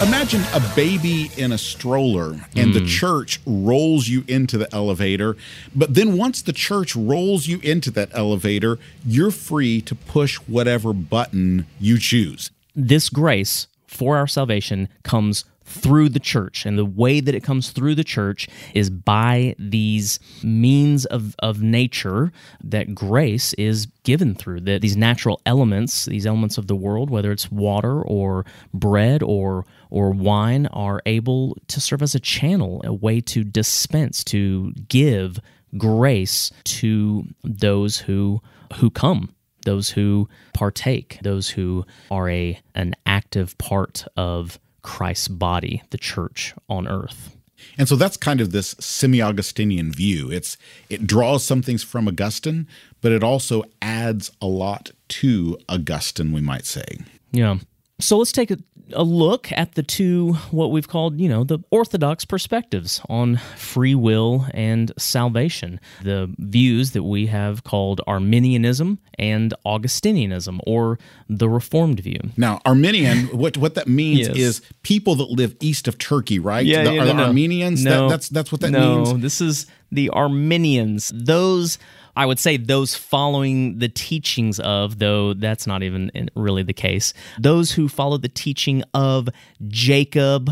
Imagine 0.00 0.42
a 0.54 0.60
baby 0.76 1.28
in 1.36 1.50
a 1.50 1.58
stroller 1.58 2.38
and 2.54 2.72
the 2.72 2.80
hmm. 2.80 2.86
church 2.86 3.40
rolls 3.44 4.06
you 4.06 4.22
into 4.28 4.56
the 4.56 4.72
elevator. 4.72 5.36
But 5.74 5.94
then 5.94 6.16
once 6.16 6.40
the 6.40 6.52
church 6.52 6.94
rolls 6.94 7.48
you 7.48 7.58
into 7.64 7.90
that 7.90 8.10
elevator, 8.12 8.78
you're 9.04 9.32
free 9.32 9.80
to 9.80 9.96
push 9.96 10.36
whatever 10.36 10.92
button 10.92 11.66
you 11.80 11.98
choose. 11.98 12.52
This 12.76 13.08
grace 13.08 13.66
for 13.88 14.16
our 14.16 14.28
salvation 14.28 14.88
comes 15.02 15.44
through 15.68 16.08
the 16.08 16.20
church. 16.20 16.64
And 16.64 16.78
the 16.78 16.84
way 16.84 17.20
that 17.20 17.34
it 17.34 17.42
comes 17.42 17.70
through 17.70 17.94
the 17.94 18.04
church 18.04 18.48
is 18.74 18.90
by 18.90 19.54
these 19.58 20.18
means 20.42 21.04
of, 21.06 21.36
of 21.40 21.60
nature 21.60 22.32
that 22.62 22.94
grace 22.94 23.52
is 23.54 23.86
given 24.04 24.34
through. 24.34 24.60
The, 24.60 24.78
these 24.78 24.96
natural 24.96 25.40
elements, 25.44 26.06
these 26.06 26.26
elements 26.26 26.56
of 26.56 26.68
the 26.68 26.76
world, 26.76 27.10
whether 27.10 27.30
it's 27.30 27.50
water 27.50 28.00
or 28.00 28.46
bread 28.72 29.22
or 29.22 29.66
or 29.90 30.10
wine, 30.10 30.66
are 30.66 31.02
able 31.06 31.56
to 31.68 31.80
serve 31.80 32.02
as 32.02 32.14
a 32.14 32.20
channel, 32.20 32.80
a 32.84 32.92
way 32.92 33.20
to 33.22 33.44
dispense, 33.44 34.22
to 34.24 34.72
give 34.88 35.40
grace 35.76 36.50
to 36.64 37.24
those 37.44 37.98
who 37.98 38.40
who 38.74 38.90
come 38.90 39.34
those 39.68 39.90
who 39.90 40.28
partake, 40.54 41.18
those 41.22 41.50
who 41.50 41.84
are 42.10 42.30
a 42.30 42.58
an 42.74 42.94
active 43.04 43.56
part 43.58 44.06
of 44.16 44.58
Christ's 44.80 45.28
body, 45.28 45.82
the 45.90 45.98
church 45.98 46.54
on 46.70 46.88
earth. 46.88 47.36
And 47.76 47.88
so 47.88 47.96
that's 47.96 48.16
kind 48.16 48.40
of 48.40 48.52
this 48.52 48.74
semi-Augustinian 48.78 49.92
view. 49.92 50.30
It's 50.30 50.56
it 50.88 51.06
draws 51.06 51.44
some 51.44 51.60
things 51.60 51.82
from 51.82 52.08
Augustine, 52.08 52.66
but 53.02 53.12
it 53.12 53.22
also 53.22 53.64
adds 53.82 54.30
a 54.40 54.46
lot 54.46 54.92
to 55.08 55.58
Augustine, 55.68 56.32
we 56.32 56.40
might 56.40 56.64
say. 56.64 57.00
Yeah. 57.30 57.58
So 58.00 58.16
let's 58.18 58.30
take 58.30 58.52
a, 58.52 58.58
a 58.92 59.02
look 59.02 59.50
at 59.50 59.74
the 59.74 59.82
two, 59.82 60.34
what 60.52 60.70
we've 60.70 60.86
called, 60.86 61.20
you 61.20 61.28
know, 61.28 61.42
the 61.42 61.58
orthodox 61.70 62.24
perspectives 62.24 63.00
on 63.08 63.38
free 63.56 63.96
will 63.96 64.46
and 64.54 64.92
salvation. 64.96 65.80
The 66.04 66.32
views 66.38 66.92
that 66.92 67.02
we 67.02 67.26
have 67.26 67.64
called 67.64 68.00
Arminianism 68.06 69.00
and 69.18 69.52
Augustinianism, 69.66 70.60
or 70.64 70.98
the 71.28 71.48
Reformed 71.48 71.98
view. 71.98 72.20
Now, 72.36 72.60
Arminian, 72.64 73.26
what 73.36 73.56
what 73.56 73.74
that 73.74 73.88
means 73.88 74.28
Yes. 74.28 74.36
is 74.36 74.62
people 74.84 75.16
that 75.16 75.30
live 75.30 75.56
east 75.60 75.88
of 75.88 75.98
Turkey, 75.98 76.38
right? 76.38 76.64
Yeah, 76.64 76.84
the, 76.84 76.92
yeah, 76.94 77.02
are 77.02 77.04
no, 77.04 77.06
the 77.06 77.14
no. 77.14 77.24
Armenians? 77.24 77.82
That- 77.82 77.90
No, 77.90 78.08
that's 78.08 78.28
that's 78.28 78.52
what 78.52 78.60
that 78.60 78.70
no, 78.70 79.04
means. 79.06 79.22
this 79.22 79.40
is 79.40 79.66
the 79.90 80.10
Arminians. 80.10 81.10
Those, 81.12 81.78
I 82.16 82.26
would 82.26 82.38
say, 82.38 82.56
those 82.56 82.94
following 82.94 83.78
the 83.78 83.88
teachings 83.88 84.60
of, 84.60 84.98
though 84.98 85.34
that's 85.34 85.66
not 85.66 85.82
even 85.82 86.10
really 86.34 86.62
the 86.62 86.72
case. 86.72 87.12
Those 87.38 87.72
who 87.72 87.88
follow 87.88 88.16
the 88.18 88.28
teaching 88.28 88.82
of 88.94 89.28
Jacob 89.68 90.50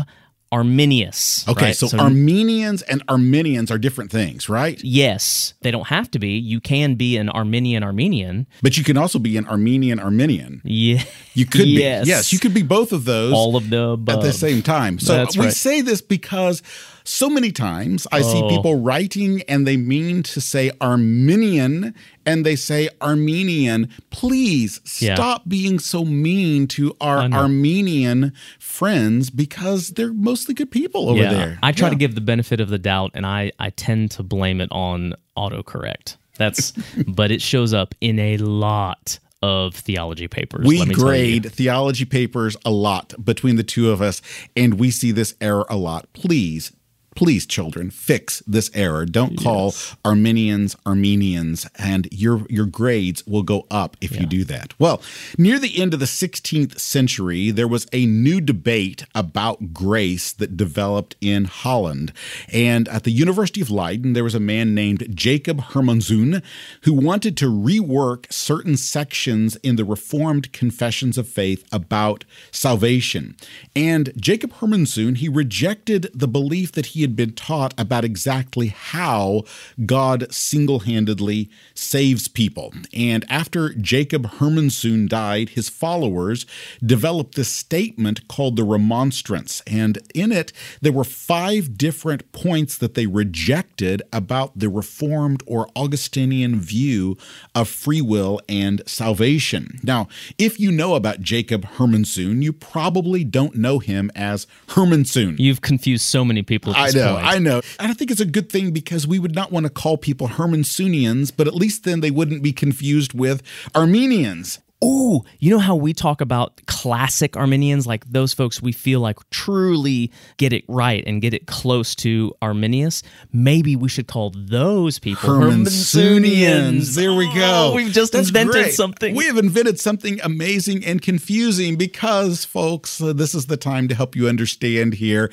Arminius. 0.51 1.45
Okay, 1.47 1.67
right? 1.67 1.75
so, 1.75 1.97
Armenians 1.97 2.81
and 2.83 3.03
Arminians 3.09 3.69
are 3.69 3.77
different 3.77 4.11
things, 4.11 4.47
right? 4.47 4.81
Yes, 4.81 5.53
they 5.61 5.71
don't 5.71 5.87
have 5.87 6.09
to 6.11 6.19
be. 6.19 6.37
You 6.37 6.61
can 6.61 6.95
be 6.95 7.17
an 7.17 7.29
Armenian 7.29 7.83
Armenian. 7.83 8.47
But 8.61 8.77
you 8.77 8.83
can 8.83 8.97
also 8.97 9.19
be 9.19 9.35
an 9.35 9.45
Armenian 9.47 9.99
Armenian. 9.99 10.61
Yeah, 10.63 11.03
You 11.33 11.45
could 11.45 11.67
yes. 11.67 12.05
be. 12.05 12.09
Yes, 12.09 12.33
you 12.33 12.39
could 12.39 12.53
be 12.53 12.63
both 12.63 12.93
of 12.93 13.03
those. 13.03 13.33
All 13.33 13.57
of 13.57 13.69
the 13.69 13.97
at 14.07 14.21
the 14.21 14.31
same 14.31 14.61
time. 14.61 14.99
So 14.99 15.13
That's 15.13 15.37
we 15.37 15.45
right. 15.45 15.53
say 15.53 15.81
this 15.81 16.01
because 16.01 16.63
so 17.07 17.29
many 17.29 17.51
times 17.51 18.05
I 18.11 18.21
see 18.21 18.41
Oh. 18.43 18.49
people 18.49 18.79
writing 18.79 19.41
and 19.47 19.65
they 19.65 19.77
mean 19.77 20.23
to 20.23 20.41
say 20.41 20.71
Arminian 20.81 21.93
and 22.25 22.45
they 22.45 22.55
say 22.57 22.89
Armenian. 23.01 23.87
Please 24.09 24.81
Yeah. 24.99 25.15
stop 25.15 25.47
being 25.47 25.79
so 25.79 26.03
mean 26.03 26.67
to 26.67 26.95
our 26.99 27.19
Armenian 27.31 28.33
friends 28.59 29.29
because 29.29 29.89
they're 29.91 30.13
mostly 30.13 30.53
good 30.53 30.69
people 30.71 31.09
over 31.09 31.21
yeah. 31.21 31.33
there. 31.33 31.59
I 31.63 31.71
try 31.71 31.87
Yeah. 31.87 31.91
to 31.91 31.95
give 31.97 32.15
the 32.15 32.21
benefit 32.21 32.59
of 32.59 32.69
the 32.69 32.77
doubt, 32.77 33.11
and 33.13 33.25
I 33.25 33.51
I 33.59 33.69
tend 33.69 34.11
to 34.11 34.23
blame 34.23 34.59
it 34.61 34.69
on 34.71 35.13
autocorrect. 35.37 36.17
That's, 36.37 36.71
but 37.07 37.31
it 37.31 37.41
shows 37.41 37.73
up 37.73 37.95
in 38.01 38.19
a 38.19 38.37
lot 38.37 39.19
of 39.41 39.75
theology 39.75 40.27
papers. 40.27 40.65
We 40.65 40.79
let 40.79 40.87
me 40.87 40.95
tell 40.95 41.03
you. 41.03 41.09
grade 41.09 41.51
theology 41.53 42.05
papers 42.05 42.57
a 42.65 42.71
lot 42.71 43.13
between 43.23 43.55
the 43.55 43.63
two 43.63 43.91
of 43.91 44.01
us, 44.01 44.21
and 44.55 44.75
we 44.79 44.89
see 44.91 45.11
this 45.11 45.35
error 45.39 45.65
a 45.69 45.77
lot. 45.77 46.07
Please, 46.13 46.71
please 47.17 47.47
children 47.47 47.89
fix 47.89 48.43
this 48.45 48.69
error. 48.75 49.03
Don't 49.03 49.41
call 49.41 49.73
arminians 50.05 50.75
armenians 50.85 51.67
and 51.75 52.07
your 52.11 52.45
your 52.47 52.67
grades 52.67 53.25
will 53.25 53.41
go 53.41 53.65
up 53.71 53.97
if 53.99 54.19
you 54.19 54.27
do 54.27 54.43
that. 54.43 54.79
Well 54.79 55.01
near 55.35 55.57
the 55.57 55.81
end 55.81 55.95
of 55.95 55.99
the 55.99 56.05
16th 56.05 56.79
century 56.79 57.49
there 57.49 57.67
was 57.67 57.87
a 57.91 58.05
new 58.05 58.39
debate 58.39 59.03
about 59.15 59.73
grace 59.73 60.31
that 60.33 60.55
developed 60.55 61.15
in 61.19 61.45
holland. 61.45 62.13
And 62.53 62.87
at 62.89 63.03
the 63.03 63.11
university 63.11 63.61
of 63.61 63.71
leiden 63.71 64.13
there 64.13 64.23
was 64.23 64.35
a 64.35 64.39
man 64.39 64.75
named 64.75 65.15
jacob 65.15 65.59
hermanzoon 65.71 66.43
who 66.83 66.93
wanted 66.93 67.35
to 67.37 67.45
rework 67.45 68.31
certain 68.31 68.77
sections 68.77 69.55
in 69.57 69.75
the 69.75 69.85
reformed 69.85 70.53
confessions 70.53 71.17
of 71.17 71.27
faith 71.27 71.67
about 71.71 72.25
salvation. 72.51 73.35
And 73.75 74.13
jacob 74.17 74.53
hermanzoon 74.53 75.17
he 75.17 75.27
rejected 75.27 76.11
the 76.13 76.27
belief 76.27 76.71
that 76.73 76.87
he 76.87 77.06
had 77.07 77.15
been 77.15 77.33
taught 77.33 77.73
about 77.77 78.03
exactly 78.03 78.67
how 78.67 79.43
God 79.85 80.27
single 80.29 80.79
handedly 80.79 81.49
saves 81.73 82.27
people. 82.27 82.73
And 82.93 83.23
after 83.29 83.73
Jacob 83.73 84.25
Hermansoon 84.25 85.07
died, 85.07 85.49
his 85.49 85.69
followers 85.69 86.45
developed 86.85 87.35
this 87.35 87.51
statement 87.51 88.27
called 88.27 88.57
the 88.57 88.65
Remonstrance. 88.65 89.61
And 89.65 89.99
in 90.13 90.33
it, 90.33 90.51
there 90.81 90.91
were 90.91 91.05
five 91.05 91.77
different 91.77 92.29
points 92.33 92.77
that 92.77 92.93
they 92.93 93.07
rejected 93.07 94.01
about 94.11 94.59
the 94.59 94.67
Reformed 94.67 95.41
or 95.47 95.69
Augustinian 95.77 96.59
view 96.59 97.17
of 97.55 97.69
free 97.69 98.01
will 98.01 98.41
and 98.49 98.81
salvation. 98.85 99.79
Now, 99.81 100.09
if 100.37 100.59
you 100.59 100.73
know 100.73 100.95
about 100.95 101.21
Jacob 101.21 101.63
Hermansoon, 101.63 102.41
you 102.41 102.51
probably 102.51 103.23
don't 103.23 103.55
know 103.55 103.79
him 103.79 104.11
as 104.13 104.45
Hermansoon. 104.69 105.37
You've 105.37 105.61
confused 105.61 106.03
so 106.03 106.25
many 106.25 106.41
people 106.41 106.75
at 106.75 106.79
I 106.79 106.85
this 106.91 106.95
know, 106.97 107.15
point. 107.15 107.27
I 107.27 107.39
know. 107.39 107.61
And 107.79 107.91
I 107.91 107.93
think 107.93 108.11
it's 108.11 108.21
a 108.21 108.25
good 108.25 108.49
thing 108.49 108.71
because 108.71 109.07
we 109.07 109.19
would 109.19 109.35
not 109.35 109.51
want 109.51 109.65
to 109.65 109.69
call 109.69 109.97
people 109.97 110.27
Hermansoonians, 110.27 111.31
but 111.35 111.47
at 111.47 111.55
least 111.55 111.83
then 111.83 112.01
they 112.01 112.11
wouldn't 112.11 112.43
be 112.43 112.53
confused 112.53 113.13
with 113.13 113.41
Armenians. 113.75 114.59
Ooh, 114.85 115.23
you 115.39 115.49
know 115.49 115.57
how 115.57 115.75
we 115.75 115.91
talk 115.91 116.21
about 116.21 116.61
classic 116.67 117.35
Armenians, 117.35 117.87
like 117.87 118.05
those 118.05 118.35
folks 118.35 118.61
we 118.61 118.71
feel 118.71 118.99
like 118.99 119.17
truly 119.31 120.11
get 120.37 120.53
it 120.53 120.63
right 120.67 121.03
and 121.07 121.19
get 121.19 121.33
it 121.33 121.47
close 121.47 121.95
to 121.95 122.31
Arminius? 122.43 123.01
Maybe 123.33 123.75
we 123.75 123.89
should 123.89 124.05
call 124.07 124.35
those 124.35 124.99
people 124.99 125.29
Hermansoonians. 125.29 126.95
There 126.95 127.15
we 127.15 127.25
go. 127.33 127.71
Oh, 127.71 127.73
we've 127.75 127.91
just 127.91 128.13
That's 128.13 128.27
invented 128.27 128.53
great. 128.53 128.73
something. 128.73 129.15
We 129.15 129.25
have 129.25 129.39
invented 129.39 129.79
something 129.79 130.19
amazing 130.21 130.85
and 130.85 131.01
confusing 131.01 131.75
because, 131.75 132.45
folks, 132.45 132.99
this 132.99 133.33
is 133.33 133.47
the 133.47 133.57
time 133.57 133.87
to 133.87 133.95
help 133.95 134.15
you 134.15 134.29
understand 134.29 134.93
here. 134.93 135.31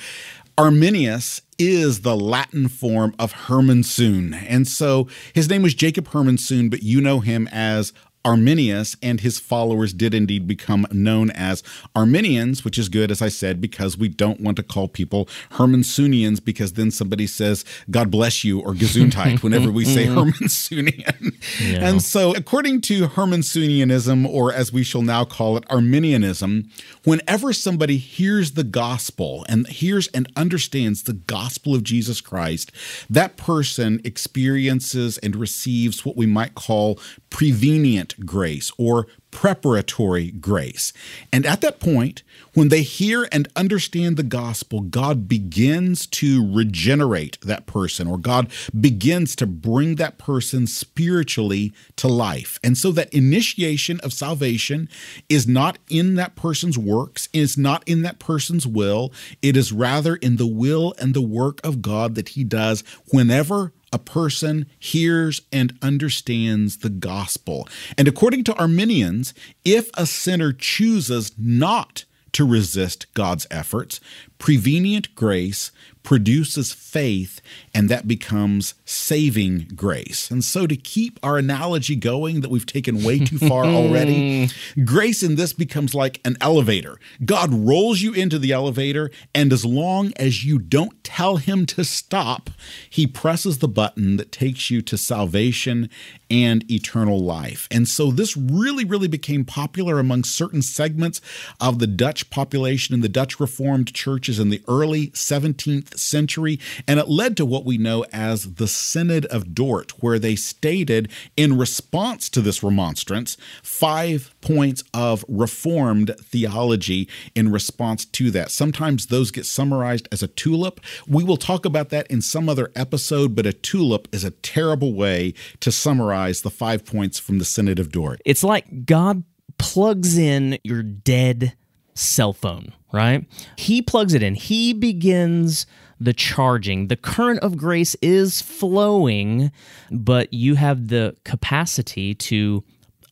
Arminius 0.57 1.43
is 1.59 2.03
the 2.03 2.17
Latin 2.17 2.69
form 2.69 3.15
of 3.19 3.33
Hermansoon. 3.33 4.35
And 4.35 4.69
so 4.69 5.09
his 5.33 5.49
name 5.49 5.63
was 5.63 5.75
Jacob 5.75 6.09
Hermansoon, 6.09 6.69
but 6.69 6.83
you 6.83 7.01
know 7.01 7.21
him 7.21 7.49
as 7.51 7.93
Arminius, 8.25 8.97
and 9.03 9.21
his 9.21 9.39
followers 9.39 9.93
did 9.93 10.15
indeed 10.15 10.47
become 10.47 10.87
known 10.91 11.31
as 11.31 11.63
Arminians, 11.95 12.65
which 12.65 12.79
is 12.79 12.89
good, 12.89 13.11
as 13.11 13.21
I 13.21 13.29
said, 13.29 13.61
because 13.61 13.99
we 13.99 14.09
don't 14.09 14.41
want 14.41 14.57
to 14.57 14.63
call 14.63 14.89
people 14.89 15.29
Hermansoonians 15.53 16.43
because 16.43 16.73
then 16.73 16.91
somebody 16.91 17.27
says, 17.27 17.65
God 17.91 18.11
bless 18.11 18.43
you, 18.43 18.61
or 18.61 18.73
Gesundheit 18.73 19.43
whenever 19.43 19.71
we 19.71 19.85
say 19.85 20.07
mm-hmm. 20.07 20.31
Hermansoonian. 20.31 21.83
And 21.83 22.01
so, 22.01 22.35
according 22.35 22.81
to 22.83 23.09
Hermansoonianism, 23.09 24.27
or 24.27 24.53
as 24.53 24.73
we 24.73 24.83
shall 24.85 25.03
now 25.03 25.25
call 25.25 25.59
it, 25.59 25.65
Arminianism, 25.69 26.71
whenever 27.05 27.53
somebody 27.53 27.97
hears 27.99 28.53
the 28.53 28.65
gospel 28.65 29.47
and 29.49 29.67
hears 29.69 30.09
and 30.09 30.31
understands 30.37 31.03
the 31.03 31.13
gospel 31.13 31.75
of 31.75 31.85
Jesus 31.85 32.21
Christ, 32.21 32.73
that 33.09 33.37
person 33.37 34.01
experiences 34.05 35.19
and 35.19 35.37
receives 35.37 36.05
what 36.05 36.17
we 36.17 36.27
might 36.27 36.55
call 36.55 36.99
prevenient 37.31 38.27
grace 38.27 38.73
or 38.79 39.07
preparatory 39.31 40.31
grace. 40.31 40.93
And 41.33 41.45
at 41.45 41.61
that 41.61 41.81
point, 41.81 42.23
when 42.55 42.69
they 42.69 42.83
hear 42.83 43.29
and 43.31 43.49
understand 43.55 44.17
the 44.17 44.23
gospel, 44.23 44.81
God 44.81 45.29
begins 45.29 46.07
to 46.07 46.53
regenerate 46.55 47.39
that 47.43 47.67
person, 47.67 48.07
or 48.07 48.17
God 48.19 48.51
begins 48.79 49.37
to 49.37 49.47
bring 49.47 49.97
that 49.97 50.19
person 50.19 50.67
spiritually 50.67 51.73
to 51.97 52.09
life. 52.09 52.59
And 52.63 52.79
so 52.79 52.93
that 52.93 53.13
initiation 53.13 54.01
of 54.01 54.13
salvation 54.13 54.89
is 55.29 55.47
not 55.47 55.79
in 55.89 56.15
that 56.15 56.37
person's 56.37 56.79
works, 56.79 57.29
is 57.33 57.59
not 57.59 57.83
in 57.87 58.03
that 58.03 58.19
person's 58.19 58.67
will. 58.67 59.13
It 59.43 59.57
is 59.57 59.73
rather 59.73 60.17
in 60.17 60.37
the 60.37 60.47
will 60.47 60.95
and 60.99 61.15
the 61.15 61.23
work 61.23 61.61
of 61.65 61.83
God 61.83 62.15
that 62.15 62.31
He 62.31 62.45
does 62.45 62.85
whenever 63.11 63.73
a 63.93 63.99
person 63.99 64.67
hears 64.79 65.41
and 65.53 65.79
understands 65.81 66.79
the 66.79 66.91
gospel. 66.91 67.69
And 67.97 68.09
according 68.09 68.43
to 68.45 68.55
Arminians, 68.55 69.35
if 69.65 69.91
a 69.95 70.05
sinner 70.05 70.53
chooses 70.53 71.33
not 71.39 72.05
to 72.35 72.47
resist 72.47 73.07
God's 73.15 73.47
efforts, 73.51 74.01
prevenient 74.45 75.15
grace 75.15 75.73
produces 76.05 76.71
faith, 76.71 77.41
and 77.73 77.89
that 77.89 78.07
becomes 78.07 78.75
saving 78.85 79.67
grace. 79.75 80.31
And 80.31 80.45
so, 80.45 80.67
to 80.67 80.77
keep 80.77 81.19
our 81.23 81.39
analogy 81.39 81.97
going 81.97 82.43
that 82.43 82.51
we've 82.51 82.67
taken 82.67 83.03
way 83.03 83.19
too 83.21 83.39
far 83.39 83.65
already, 83.65 84.51
grace 84.85 85.23
in 85.23 85.37
this 85.37 85.53
becomes 85.53 85.95
like 85.95 86.21
an 86.25 86.37
elevator. 86.41 86.99
God 87.25 87.53
rolls 87.53 88.03
you 88.03 88.13
into 88.13 88.39
the 88.39 88.53
elevator, 88.53 89.11
and 89.35 89.53
as 89.53 89.65
long 89.65 90.13
as 90.17 90.45
you 90.45 90.59
don't 90.59 91.03
tell 91.03 91.39
him 91.39 91.65
to 91.67 91.83
stop, 91.83 92.51
he 92.89 93.07
presses 93.07 93.59
the 93.59 93.69
button 93.69 94.17
that 94.19 94.31
takes 94.31 94.71
you 94.71 94.83
to 94.83 94.99
salvation 94.99 95.89
and 96.29 96.71
eternal 96.71 97.19
life. 97.19 97.67
And 97.71 97.89
so, 97.89 98.11
this 98.11 98.37
really, 98.37 98.85
really 98.85 99.09
became 99.09 99.47
popular 99.47 99.99
among 99.99 100.25
certain 100.25 100.61
segments 100.61 101.23
of 101.63 101.79
the 101.79 101.87
Dutch 101.87 102.29
population 102.29 102.95
in 102.95 103.01
the 103.01 103.09
Dutch 103.09 103.41
Reformed 103.41 103.95
churches 103.95 104.34
in 104.39 104.51
the 104.51 104.63
early 104.69 105.09
17th 105.09 105.99
century, 105.99 106.59
and 106.87 106.99
it 106.99 107.09
led 107.09 107.37
to 107.37 107.47
what 107.47 107.65
we 107.65 107.79
know 107.79 108.05
as 108.13 108.55
the 108.55 108.69
Synod 108.69 109.27
of 109.27 109.55
Dort, 109.55 109.93
where 110.03 110.19
they 110.19 110.37
stated 110.37 111.11
in 111.37 111.59
response 111.59 112.29
to 112.31 112.41
this 112.41 112.63
remonstrance 112.63 113.37
five 113.63 114.35
points 114.41 114.85
of 114.93 115.25
Reformed 115.29 116.15
theology 116.21 117.09
in 117.35 117.51
response 117.51 118.05
to 118.05 118.31
that. 118.31 118.51
Sometimes 118.51 119.07
those 119.07 119.31
get 119.31 119.47
summarized 119.47 120.09
as 120.13 120.23
a 120.23 120.29
tulip. 120.29 120.81
We 121.07 121.25
will 121.25 121.37
talk 121.37 121.65
about 121.65 121.91
that 121.91 122.07
in 122.09 122.21
some 122.21 122.49
other 122.49 122.71
episode, 122.75 123.35
but 123.35 123.47
a 123.47 123.53
tulip 123.53 124.09
is 124.13 124.25
a 124.25 124.31
terrible 124.31 124.95
way 124.95 125.35
to 125.61 125.73
summarize 125.73 126.43
the 126.43 126.51
five 126.51 126.85
points 126.85 127.19
from 127.19 127.39
the 127.39 127.45
Synod 127.45 127.79
of 127.79 127.91
Dort. 127.91 128.21
It's 128.25 128.45
like 128.45 128.87
God 128.87 129.25
plugs 129.59 130.19
in 130.19 130.59
your 130.65 130.83
dead 130.83 131.55
cell 131.95 132.33
phone, 132.33 132.73
right? 132.93 133.27
He 133.57 133.83
plugs 133.83 134.15
it 134.15 134.23
in. 134.23 134.35
He 134.35 134.73
begins 134.73 135.67
the 136.01 136.13
charging. 136.13 136.89
The 136.89 136.97
current 136.97 137.41
of 137.41 137.57
grace 137.57 137.95
is 138.03 138.43
flowing, 138.43 139.51
but 139.91 140.33
you 140.33 140.57
have 140.57 140.89
the 140.89 141.17
capacity 141.25 142.15
to 142.15 142.65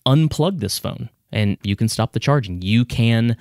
unplug 0.06 0.60
this 0.60 0.78
phone 0.78 1.08
and 1.30 1.56
you 1.62 1.76
can 1.76 1.88
stop 1.88 2.12
the 2.12 2.20
charging. 2.20 2.60
You 2.62 2.84
can 2.84 3.36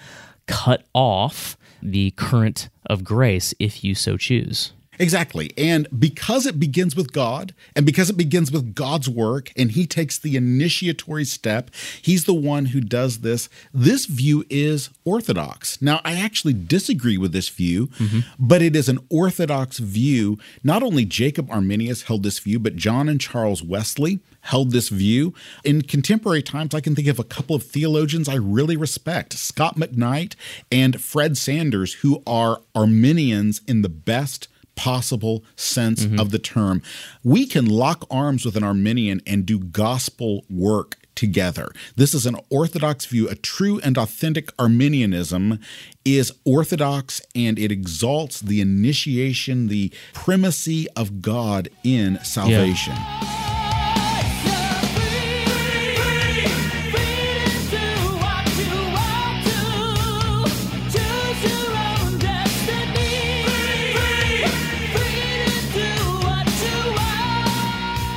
cut 0.47 0.85
off 0.93 1.57
the 1.81 2.11
current 2.11 2.69
of 2.85 3.03
grace 3.03 3.53
if 3.59 3.83
you 3.83 3.95
so 3.95 4.17
choose. 4.17 4.73
Exactly. 4.99 5.51
And 5.57 5.87
because 5.97 6.45
it 6.45 6.59
begins 6.59 6.95
with 6.95 7.13
God 7.13 7.53
and 7.75 7.85
because 7.85 8.09
it 8.09 8.17
begins 8.17 8.51
with 8.51 8.75
God's 8.75 9.07
work 9.07 9.51
and 9.55 9.71
he 9.71 9.87
takes 9.87 10.19
the 10.19 10.35
initiatory 10.35 11.23
step, 11.23 11.71
he's 12.01 12.25
the 12.25 12.33
one 12.33 12.65
who 12.65 12.81
does 12.81 13.19
this. 13.19 13.47
This 13.73 14.05
view 14.05 14.45
is 14.49 14.89
orthodox. 15.05 15.81
Now, 15.81 16.01
I 16.03 16.19
actually 16.19 16.53
disagree 16.53 17.17
with 17.17 17.31
this 17.31 17.49
view, 17.49 17.87
mm-hmm. 17.87 18.19
but 18.37 18.61
it 18.61 18.75
is 18.75 18.89
an 18.89 18.99
orthodox 19.09 19.79
view. 19.79 20.37
Not 20.63 20.83
only 20.83 21.05
Jacob 21.05 21.49
Arminius 21.49 22.03
held 22.03 22.23
this 22.23 22.39
view, 22.39 22.59
but 22.59 22.75
John 22.75 23.07
and 23.07 23.19
Charles 23.19 23.63
Wesley 23.63 24.19
held 24.41 24.71
this 24.71 24.89
view. 24.89 25.33
In 25.63 25.83
contemporary 25.83 26.43
times, 26.43 26.75
I 26.75 26.81
can 26.81 26.95
think 26.95 27.07
of 27.07 27.19
a 27.19 27.23
couple 27.23 27.55
of 27.55 27.63
theologians 27.63 28.27
I 28.27 28.35
really 28.35 28.75
respect 28.75 29.33
Scot 29.33 29.77
McKnight 29.77 30.35
and 30.71 31.01
Fred 31.01 31.37
Sanders, 31.37 31.93
who 31.95 32.21
are 32.27 32.61
Arminians 32.75 33.61
in 33.67 33.83
the 33.83 33.89
best 33.89 34.47
possible 34.75 35.43
sense 35.55 36.05
mm-hmm. 36.05 36.19
of 36.19 36.31
the 36.31 36.39
term. 36.39 36.81
We 37.23 37.45
can 37.45 37.65
lock 37.65 38.05
arms 38.09 38.45
with 38.45 38.55
an 38.55 38.63
Arminian 38.63 39.21
and 39.25 39.45
do 39.45 39.59
gospel 39.59 40.45
work 40.49 40.97
together. 41.15 41.69
This 41.95 42.13
is 42.13 42.25
an 42.25 42.37
orthodox 42.49 43.05
view. 43.05 43.29
A 43.29 43.35
true 43.35 43.79
and 43.83 43.97
authentic 43.97 44.49
Arminianism 44.57 45.59
is 46.03 46.33
orthodox 46.45 47.21
and 47.35 47.59
it 47.59 47.71
exalts 47.71 48.39
the 48.39 48.61
initiation, 48.61 49.67
the 49.67 49.91
primacy 50.13 50.87
of 50.95 51.21
God 51.21 51.69
in 51.83 52.19
salvation. 52.23 52.95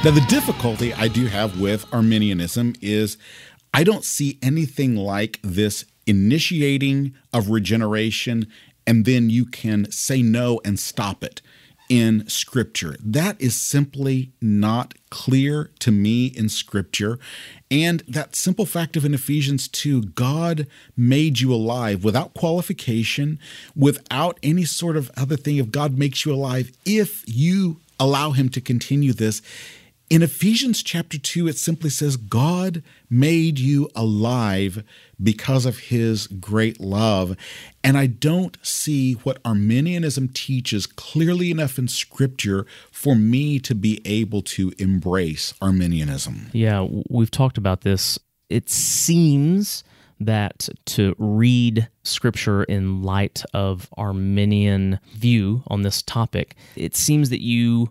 Now, 0.04 0.10
the 0.10 0.20
difficulty 0.28 0.92
I 0.92 1.08
do 1.08 1.28
have 1.28 1.58
with 1.58 1.90
Arminianism 1.90 2.74
is 2.82 3.16
I 3.72 3.84
don't 3.84 4.04
see 4.04 4.38
anything 4.42 4.96
like 4.96 5.40
this 5.42 5.86
initiating 6.06 7.14
of 7.32 7.48
regeneration, 7.48 8.46
and 8.86 9.06
then 9.06 9.30
you 9.30 9.46
can 9.46 9.90
say 9.90 10.20
no 10.20 10.60
and 10.62 10.78
stop 10.78 11.24
it 11.24 11.40
in 11.88 12.28
Scripture. 12.28 12.96
That 13.02 13.40
is 13.40 13.56
simply 13.56 14.32
not 14.42 14.92
clear 15.08 15.70
to 15.78 15.90
me 15.90 16.26
in 16.26 16.50
Scripture. 16.50 17.18
And 17.70 18.02
that 18.06 18.36
simple 18.36 18.66
fact 18.66 18.98
of 18.98 19.06
in 19.06 19.14
Ephesians 19.14 19.68
2, 19.68 20.02
God 20.02 20.66
made 20.98 21.40
you 21.40 21.50
alive 21.50 22.04
without 22.04 22.34
qualification, 22.34 23.38
without 23.74 24.38
any 24.42 24.66
sort 24.66 24.98
of 24.98 25.10
other 25.16 25.38
thing. 25.38 25.56
If 25.56 25.70
God 25.70 25.96
makes 25.96 26.26
you 26.26 26.34
alive, 26.34 26.72
if 26.84 27.24
you 27.26 27.80
allow 27.98 28.32
Him 28.32 28.50
to 28.50 28.60
continue 28.60 29.14
this, 29.14 29.40
in 30.10 30.22
Ephesians 30.22 30.82
chapter 30.82 31.18
2, 31.18 31.48
it 31.48 31.56
simply 31.56 31.90
says, 31.90 32.16
God 32.16 32.82
made 33.08 33.58
you 33.58 33.88
alive 33.94 34.84
because 35.22 35.64
of 35.64 35.78
his 35.78 36.26
great 36.26 36.78
love. 36.78 37.36
And 37.82 37.96
I 37.96 38.06
don't 38.06 38.58
see 38.62 39.14
what 39.14 39.38
Arminianism 39.44 40.28
teaches 40.28 40.86
clearly 40.86 41.50
enough 41.50 41.78
in 41.78 41.88
scripture 41.88 42.66
for 42.90 43.14
me 43.16 43.58
to 43.60 43.74
be 43.74 44.00
able 44.04 44.42
to 44.42 44.72
embrace 44.78 45.54
Arminianism. 45.60 46.50
Yeah, 46.52 46.86
we've 47.08 47.30
talked 47.30 47.58
about 47.58 47.80
this. 47.80 48.18
It 48.50 48.68
seems 48.68 49.84
that 50.20 50.68
to 50.86 51.14
read 51.18 51.88
scripture 52.02 52.64
in 52.64 53.02
light 53.02 53.42
of 53.52 53.88
Arminian 53.96 55.00
view 55.14 55.62
on 55.66 55.82
this 55.82 56.02
topic, 56.02 56.54
it 56.76 56.94
seems 56.94 57.30
that 57.30 57.42
you 57.42 57.90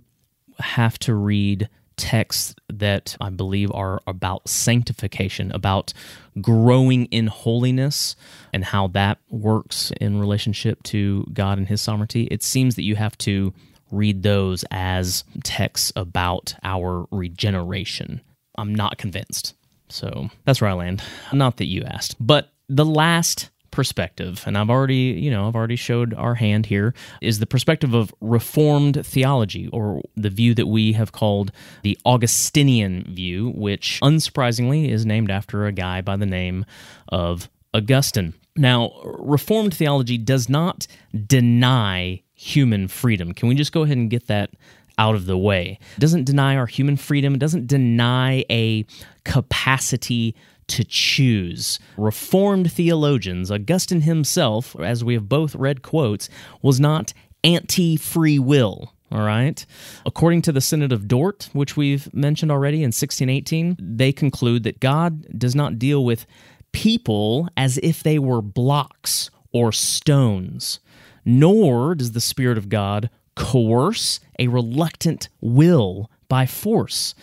have 0.59 0.99
to 0.99 1.15
read 1.15 1.69
texts 1.97 2.55
that 2.69 3.15
I 3.21 3.29
believe 3.29 3.71
are 3.71 4.01
about 4.07 4.47
sanctification, 4.47 5.51
about 5.51 5.93
growing 6.41 7.05
in 7.05 7.27
holiness 7.27 8.15
and 8.51 8.65
how 8.65 8.87
that 8.87 9.19
works 9.29 9.91
in 9.99 10.19
relationship 10.19 10.81
to 10.83 11.25
God 11.33 11.57
and 11.57 11.67
His 11.67 11.81
sovereignty, 11.81 12.27
it 12.31 12.43
seems 12.43 12.75
that 12.75 12.83
you 12.83 12.95
have 12.95 13.17
to 13.19 13.53
read 13.91 14.23
those 14.23 14.65
as 14.71 15.23
texts 15.43 15.91
about 15.95 16.55
our 16.63 17.05
regeneration. 17.11 18.21
I'm 18.57 18.73
not 18.73 18.97
convinced. 18.97 19.53
So 19.89 20.29
that's 20.45 20.61
where 20.61 20.71
I 20.71 20.73
land. 20.73 21.03
Not 21.31 21.57
that 21.57 21.65
you 21.65 21.83
asked. 21.83 22.15
But 22.19 22.51
the 22.67 22.85
last 22.85 23.51
perspective, 23.73 24.43
and 24.45 24.57
I've 24.57 24.69
already, 24.69 25.17
you 25.19 25.31
know, 25.31 25.47
I've 25.47 25.55
already 25.55 25.75
showed 25.75 26.13
our 26.13 26.35
hand 26.35 26.67
here, 26.67 26.93
is 27.21 27.39
the 27.39 27.47
perspective 27.47 27.93
of 27.93 28.13
Reformed 28.21 29.05
theology, 29.05 29.67
or 29.69 30.01
the 30.15 30.29
view 30.29 30.53
that 30.53 30.67
we 30.67 30.93
have 30.93 31.11
called 31.11 31.51
the 31.81 31.97
Augustinian 32.05 33.03
view, 33.09 33.49
which 33.55 33.99
unsurprisingly 34.01 34.89
is 34.89 35.05
named 35.05 35.31
after 35.31 35.65
a 35.65 35.71
guy 35.71 36.01
by 36.01 36.15
the 36.15 36.27
name 36.27 36.65
of 37.09 37.49
Augustine. 37.73 38.35
Now, 38.55 38.91
Reformed 39.03 39.73
theology 39.73 40.19
does 40.19 40.47
not 40.47 40.85
deny 41.25 42.21
human 42.35 42.87
freedom. 42.87 43.33
Can 43.33 43.49
we 43.49 43.55
just 43.55 43.71
go 43.71 43.81
ahead 43.81 43.97
and 43.97 44.09
get 44.09 44.27
that 44.27 44.51
out 44.99 45.15
of 45.15 45.25
the 45.25 45.37
way? 45.37 45.79
It 45.97 45.99
doesn't 45.99 46.25
deny 46.25 46.55
our 46.55 46.67
human 46.67 46.95
freedom, 46.95 47.33
it 47.33 47.39
doesn't 47.39 47.65
deny 47.65 48.45
a 48.51 48.85
capacity 49.25 50.35
to 50.67 50.83
choose. 50.83 51.79
Reformed 51.97 52.71
theologians, 52.71 53.51
Augustine 53.51 54.01
himself, 54.01 54.75
as 54.79 55.03
we 55.03 55.13
have 55.13 55.29
both 55.29 55.55
read 55.55 55.81
quotes, 55.81 56.29
was 56.61 56.79
not 56.79 57.13
anti 57.43 57.97
free 57.97 58.39
will. 58.39 58.93
All 59.11 59.21
right. 59.21 59.63
According 60.07 60.41
to 60.43 60.51
the 60.51 60.61
Synod 60.61 60.91
of 60.91 61.07
Dort, 61.07 61.49
which 61.53 61.77
we've 61.77 62.11
mentioned 62.13 62.51
already 62.51 62.77
in 62.77 62.87
1618, 62.87 63.77
they 63.79 64.11
conclude 64.11 64.63
that 64.63 64.79
God 64.79 65.37
does 65.37 65.53
not 65.53 65.77
deal 65.77 66.03
with 66.03 66.25
people 66.71 67.47
as 67.55 67.77
if 67.83 68.01
they 68.01 68.17
were 68.17 68.41
blocks 68.41 69.29
or 69.51 69.71
stones, 69.71 70.79
nor 71.23 71.93
does 71.93 72.13
the 72.13 72.21
Spirit 72.21 72.57
of 72.57 72.69
God 72.69 73.11
coerce 73.35 74.19
a 74.39 74.47
reluctant 74.47 75.29
will 75.41 76.09
by 76.27 76.47
force. 76.47 77.13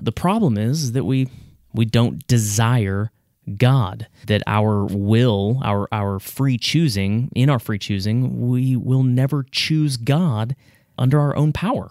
The 0.00 0.12
problem 0.12 0.56
is 0.56 0.92
that 0.92 1.04
we 1.04 1.28
we 1.72 1.84
don't 1.84 2.26
desire 2.26 3.10
God, 3.56 4.06
that 4.26 4.42
our 4.46 4.84
will, 4.84 5.60
our, 5.62 5.88
our 5.92 6.18
free 6.18 6.58
choosing, 6.58 7.30
in 7.34 7.50
our 7.50 7.58
free 7.58 7.78
choosing, 7.78 8.48
we 8.48 8.76
will 8.76 9.02
never 9.02 9.44
choose 9.50 9.96
God 9.96 10.54
under 10.98 11.18
our 11.18 11.34
own 11.36 11.52
power. 11.52 11.90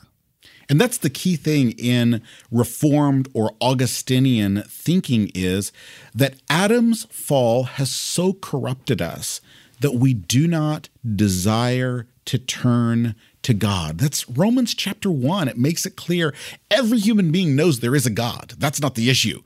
And 0.69 0.79
that's 0.79 0.99
the 0.99 1.09
key 1.09 1.35
thing 1.35 1.71
in 1.71 2.21
Reformed 2.51 3.27
or 3.33 3.55
Augustinian 3.59 4.63
thinking 4.67 5.31
is 5.33 5.71
that 6.13 6.35
Adam's 6.49 7.05
fall 7.05 7.63
has 7.63 7.89
so 7.89 8.33
corrupted 8.33 9.01
us 9.01 9.41
that 9.81 9.95
we 9.95 10.13
do 10.13 10.47
not 10.47 10.89
desire 11.15 12.05
to 12.25 12.37
turn 12.37 13.15
to 13.41 13.53
God. 13.53 13.97
That's 13.97 14.29
Romans 14.29 14.75
chapter 14.75 15.09
1. 15.09 15.47
It 15.47 15.57
makes 15.57 15.85
it 15.85 15.95
clear 15.95 16.35
every 16.69 16.99
human 16.99 17.31
being 17.31 17.55
knows 17.55 17.79
there 17.79 17.95
is 17.95 18.05
a 18.05 18.11
God. 18.11 18.53
That's 18.57 18.81
not 18.81 18.93
the 18.93 19.09
issue. 19.09 19.41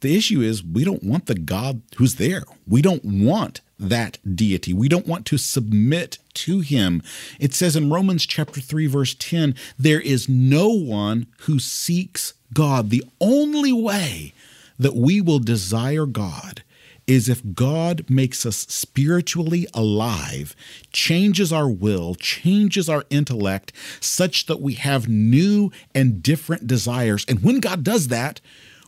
The 0.00 0.16
issue 0.16 0.40
is 0.40 0.64
we 0.64 0.84
don't 0.84 1.02
want 1.02 1.26
the 1.26 1.34
God 1.34 1.82
who's 1.96 2.16
there. 2.16 2.44
We 2.66 2.82
don't 2.82 3.04
want 3.04 3.60
that 3.78 4.18
deity. 4.36 4.72
We 4.72 4.88
don't 4.88 5.06
want 5.06 5.26
to 5.26 5.38
submit 5.38 6.18
to 6.34 6.60
him. 6.60 7.02
It 7.38 7.54
says 7.54 7.76
in 7.76 7.90
Romans 7.90 8.26
chapter 8.26 8.60
3 8.60 8.86
verse 8.86 9.14
10, 9.14 9.54
there 9.78 10.00
is 10.00 10.28
no 10.28 10.68
one 10.68 11.26
who 11.40 11.58
seeks 11.58 12.34
God. 12.52 12.90
The 12.90 13.04
only 13.20 13.72
way 13.72 14.32
that 14.78 14.94
we 14.94 15.20
will 15.20 15.40
desire 15.40 16.06
God 16.06 16.62
is 17.06 17.28
if 17.28 17.54
God 17.54 18.04
makes 18.08 18.44
us 18.44 18.58
spiritually 18.68 19.66
alive, 19.72 20.54
changes 20.92 21.52
our 21.52 21.68
will, 21.68 22.14
changes 22.14 22.88
our 22.88 23.04
intellect 23.08 23.72
such 23.98 24.44
that 24.46 24.60
we 24.60 24.74
have 24.74 25.08
new 25.08 25.72
and 25.94 26.22
different 26.22 26.66
desires. 26.66 27.24
And 27.26 27.42
when 27.42 27.60
God 27.60 27.82
does 27.82 28.08
that, 28.08 28.42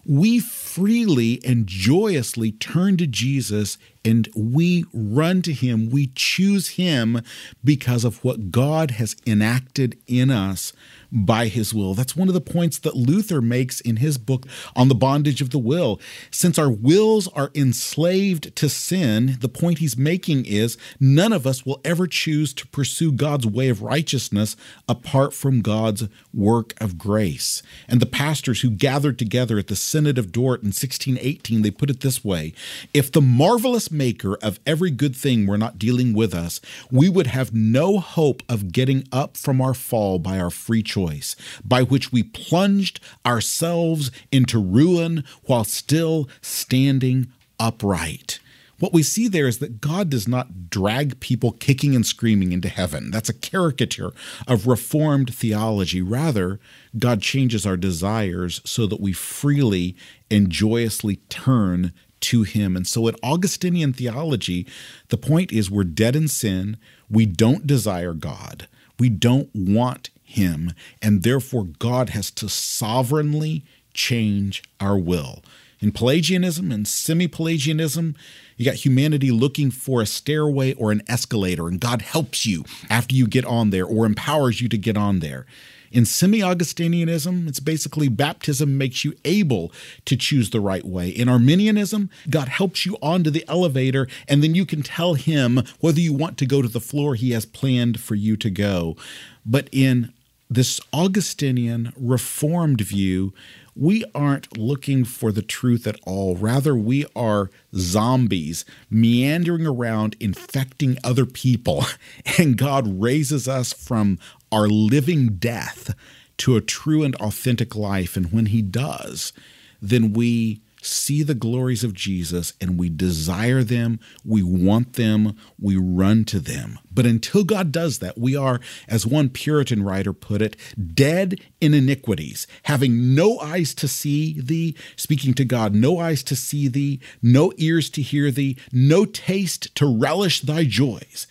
we 0.05 0.41
freely 0.41 1.41
and 1.45 1.67
joyously 1.67 2.53
turn 2.53 2.97
to 2.99 3.07
Jesus 3.07 3.79
and 4.05 4.29
we 4.35 4.85
run 4.93 5.43
to 5.43 5.53
Him. 5.53 5.91
We 5.91 6.11
choose 6.15 6.71
Him 6.71 7.23
because 7.63 8.05
of 8.05 8.25
what 8.25 8.51
God 8.51 8.93
has 8.93 9.17
enacted 9.27 9.99
in 10.07 10.31
us 10.31 10.73
by 11.13 11.47
his 11.47 11.75
will. 11.75 11.95
That's 11.95 12.17
one 12.17 12.29
of 12.29 12.35
the 12.35 12.41
points 12.41 12.79
that 12.79 12.97
Luther 12.97 13.41
makes 13.41 13.81
in 13.81 13.97
his 13.97 14.19
book 14.19 14.47
on 14.77 14.89
the 14.89 14.95
bondage 14.95 15.41
of 15.41 15.51
the 15.51 15.59
will. 15.59 16.01
Since 16.31 16.59
our 16.59 16.71
wills 16.71 17.29
are 17.29 17.51
enslaved 17.55 18.55
to 18.57 18.69
sin, 18.69 19.37
the 19.41 19.49
point 19.49 19.79
he's 19.79 19.97
making 19.97 20.47
is 20.47 20.77
none 20.99 21.33
of 21.33 21.47
us 21.47 21.67
will 21.67 21.81
ever 21.85 22.07
choose 22.07 22.55
to 22.55 22.67
pursue 22.69 23.13
God's 23.13 23.47
way 23.47 23.69
of 23.69 23.83
righteousness 23.83 24.57
apart 24.89 25.35
from 25.35 25.63
God's 25.63 26.09
work 26.33 26.75
of 26.81 26.99
grace. 26.99 27.63
And 27.89 28.01
the 28.01 28.07
pastors 28.07 28.61
who 28.61 28.71
gathered 28.71 29.19
together 29.19 29.59
at 29.59 29.67
the 29.67 29.77
Synod 29.77 30.19
of 30.19 30.33
Dort 30.33 30.63
in 30.63 30.69
1618, 30.69 31.63
they 31.63 31.71
put 31.71 31.91
it 31.91 32.01
this 32.01 32.25
way 32.25 32.53
If 32.95 33.11
the 33.11 33.21
marvelous 33.21 33.91
maker 33.91 34.37
of 34.43 34.61
every 34.67 34.91
good 34.91 35.17
thing 35.17 35.47
were 35.47 35.59
not 35.59 35.79
dealing 35.79 36.13
with 36.13 36.35
us, 36.35 36.61
we 36.91 37.09
would 37.09 37.27
have 37.27 37.53
no 37.53 37.99
hope 37.99 38.43
of 38.49 38.73
getting 38.73 39.05
up 39.13 39.37
from 39.37 39.61
our 39.61 39.75
fall 39.75 40.19
by 40.19 40.39
our 40.39 40.51
free 40.51 40.83
choice 40.83 41.00
choice 41.01 41.37
by 41.65 41.83
which 41.83 42.13
we 42.13 42.23
plunged 42.23 43.01
ourselves 43.25 44.11
into 44.31 44.63
ruin 44.63 45.25
while 45.45 45.65
still 45.65 46.29
standing 46.41 47.33
upright. 47.59 48.41
What 48.79 48.95
we 48.95 49.03
see 49.03 49.29
there 49.29 49.47
is 49.47 49.59
that 49.59 49.83
God 49.83 50.09
does 50.09 50.27
not 50.27 50.71
drag 50.71 51.21
people 51.21 51.53
kicking 51.53 51.95
and 51.95 52.05
screaming 52.05 52.53
into 52.53 52.71
heaven. 52.71 53.11
That's 53.11 53.29
a 53.29 53.35
caricature 53.35 54.13
of 54.49 54.67
Reformed 54.67 55.35
theology. 55.35 56.01
Rather, 56.01 56.59
God 56.99 57.21
changes 57.21 57.67
our 57.67 57.77
desires 57.77 58.63
so 58.65 58.87
that 58.87 59.01
we 59.01 59.13
freely 59.13 59.97
and 60.31 60.49
joyously 60.49 61.17
turn 61.29 61.93
to 62.21 62.43
Him. 62.43 62.75
And 62.75 62.87
so, 62.87 63.07
in 63.07 63.17
Augustinian 63.23 63.93
theology, 63.93 64.67
the 65.09 65.19
point 65.19 65.53
is 65.53 65.71
we're 65.71 65.85
dead 65.85 66.17
in 66.17 66.27
sin. 66.27 66.79
We 67.11 67.27
don't 67.27 67.67
desire 67.67 68.15
God. 68.15 68.67
We 68.99 69.11
don't 69.11 69.51
want 69.55 70.09
him, 70.31 70.73
and 71.03 71.23
therefore 71.23 71.65
God 71.79 72.11
has 72.11 72.31
to 72.33 72.49
sovereignly 72.49 73.65
change 73.93 74.63
our 74.81 74.99
will. 74.99 75.43
In 75.81 75.93
Pelagianism 75.93 76.71
and 76.71 76.87
semi 76.87 77.27
Pelagianism, 77.27 78.15
you 78.57 78.65
got 78.65 78.85
humanity 78.85 79.31
looking 79.31 79.71
for 79.71 80.03
a 80.03 80.07
stairway 80.07 80.75
or 80.75 80.93
an 80.93 81.03
escalator, 81.09 81.67
and 81.67 81.81
God 81.81 82.03
helps 82.03 82.45
you 82.45 82.65
after 82.91 83.15
you 83.15 83.27
get 83.27 83.47
on 83.47 83.71
there 83.71 83.87
or 83.87 84.05
empowers 84.05 84.61
you 84.61 84.69
to 84.69 84.79
get 84.79 84.97
on 84.97 85.21
there. 85.21 85.47
In 85.91 86.05
semi 86.05 86.41
Augustinianism, 86.41 87.49
it's 87.49 87.59
basically 87.59 88.09
baptism 88.09 88.79
makes 88.79 89.05
you 89.05 89.15
able 89.25 89.73
to 90.05 90.17
choose 90.17 90.51
the 90.51 90.61
right 90.61 90.85
way. 90.85 91.09
In 91.09 91.29
Arminianism, 91.29 92.11
God 92.29 92.49
helps 92.49 92.87
you 92.87 92.97
onto 93.03 93.31
the 93.31 93.45
elevator, 93.49 94.07
and 94.29 94.43
then 94.43 94.55
you 94.55 94.65
can 94.65 94.83
tell 94.83 95.15
Him 95.15 95.63
whether 95.81 95.99
you 95.99 96.13
want 96.13 96.39
to 96.39 96.47
go 96.47 96.63
to 96.63 96.69
the 96.69 96.79
floor 96.79 97.17
He 97.17 97.33
has 97.33 97.45
planned 97.45 97.99
for 97.99 98.15
you 98.15 98.37
to 98.37 98.51
go. 98.51 98.97
But 99.45 99.69
in 99.73 100.13
this 100.51 100.81
Augustinian 100.93 101.93
Reformed 101.97 102.81
view, 102.81 103.33
we 103.77 104.05
aren't 104.15 104.59
looking 104.59 105.05
for 105.05 105.31
the 105.31 105.43
truth 105.43 105.87
at 105.87 105.99
all. 106.05 106.35
Rather, 106.35 106.75
we 106.75 107.07
are 107.15 107.51
zombies 107.75 108.65
meandering 108.91 109.65
around, 109.65 110.17
infecting 110.19 110.99
other 111.05 111.25
people. 111.25 111.87
And 112.39 112.57
God 112.57 113.01
raises 113.01 113.47
us 113.47 113.73
from 113.73 114.19
our 114.51 114.67
living 114.67 115.37
death 115.37 115.95
to 116.39 116.57
a 116.57 116.61
true 116.61 117.03
and 117.03 117.15
authentic 117.17 117.77
life. 117.77 118.17
And 118.17 118.33
when 118.33 118.47
He 118.47 118.63
does, 118.63 119.33
then 119.81 120.13
we 120.13 120.61
see 120.83 121.23
the 121.23 121.35
glories 121.35 121.85
of 121.85 121.95
Jesus 121.95 122.53
and 122.61 122.79
we 122.79 122.89
desire 122.89 123.63
them, 123.63 124.01
we 124.25 124.43
want 124.43 124.95
them, 124.95 125.37
we 125.59 125.77
run 125.77 126.25
to 126.27 126.41
them. 126.41 126.79
But 126.93 127.07
until 127.07 127.45
God 127.45 127.73
does 127.73 127.99
that, 127.99 128.19
we 128.19 128.37
are, 128.37 128.61
as 128.89 129.07
one 129.07 129.29
Puritan 129.29 129.83
writer 129.83 130.13
put 130.13 130.43
it, 130.43 130.57
dead 130.95 131.41
in 131.61 131.75
iniquities, 131.75 132.47
having 132.65 133.15
no 133.15 133.39
eyes 133.39 133.75
to 133.75 133.89
see 133.89 134.41
thee, 134.41 134.75
speaking 134.97 135.35
to 135.35 135.45
God, 135.45 135.75
no 135.75 135.99
eyes 135.99 136.23
to 136.25 136.37
see 136.37 136.69
thee, 136.69 137.01
no 137.23 137.53
ears 137.57 137.91
to 137.91 138.03
hear 138.03 138.31
thee, 138.31 138.57
no 138.73 139.05
taste 139.05 139.75
to 139.77 139.87
relish 139.87 140.41
thy 140.41 140.65
joys, 140.65 141.27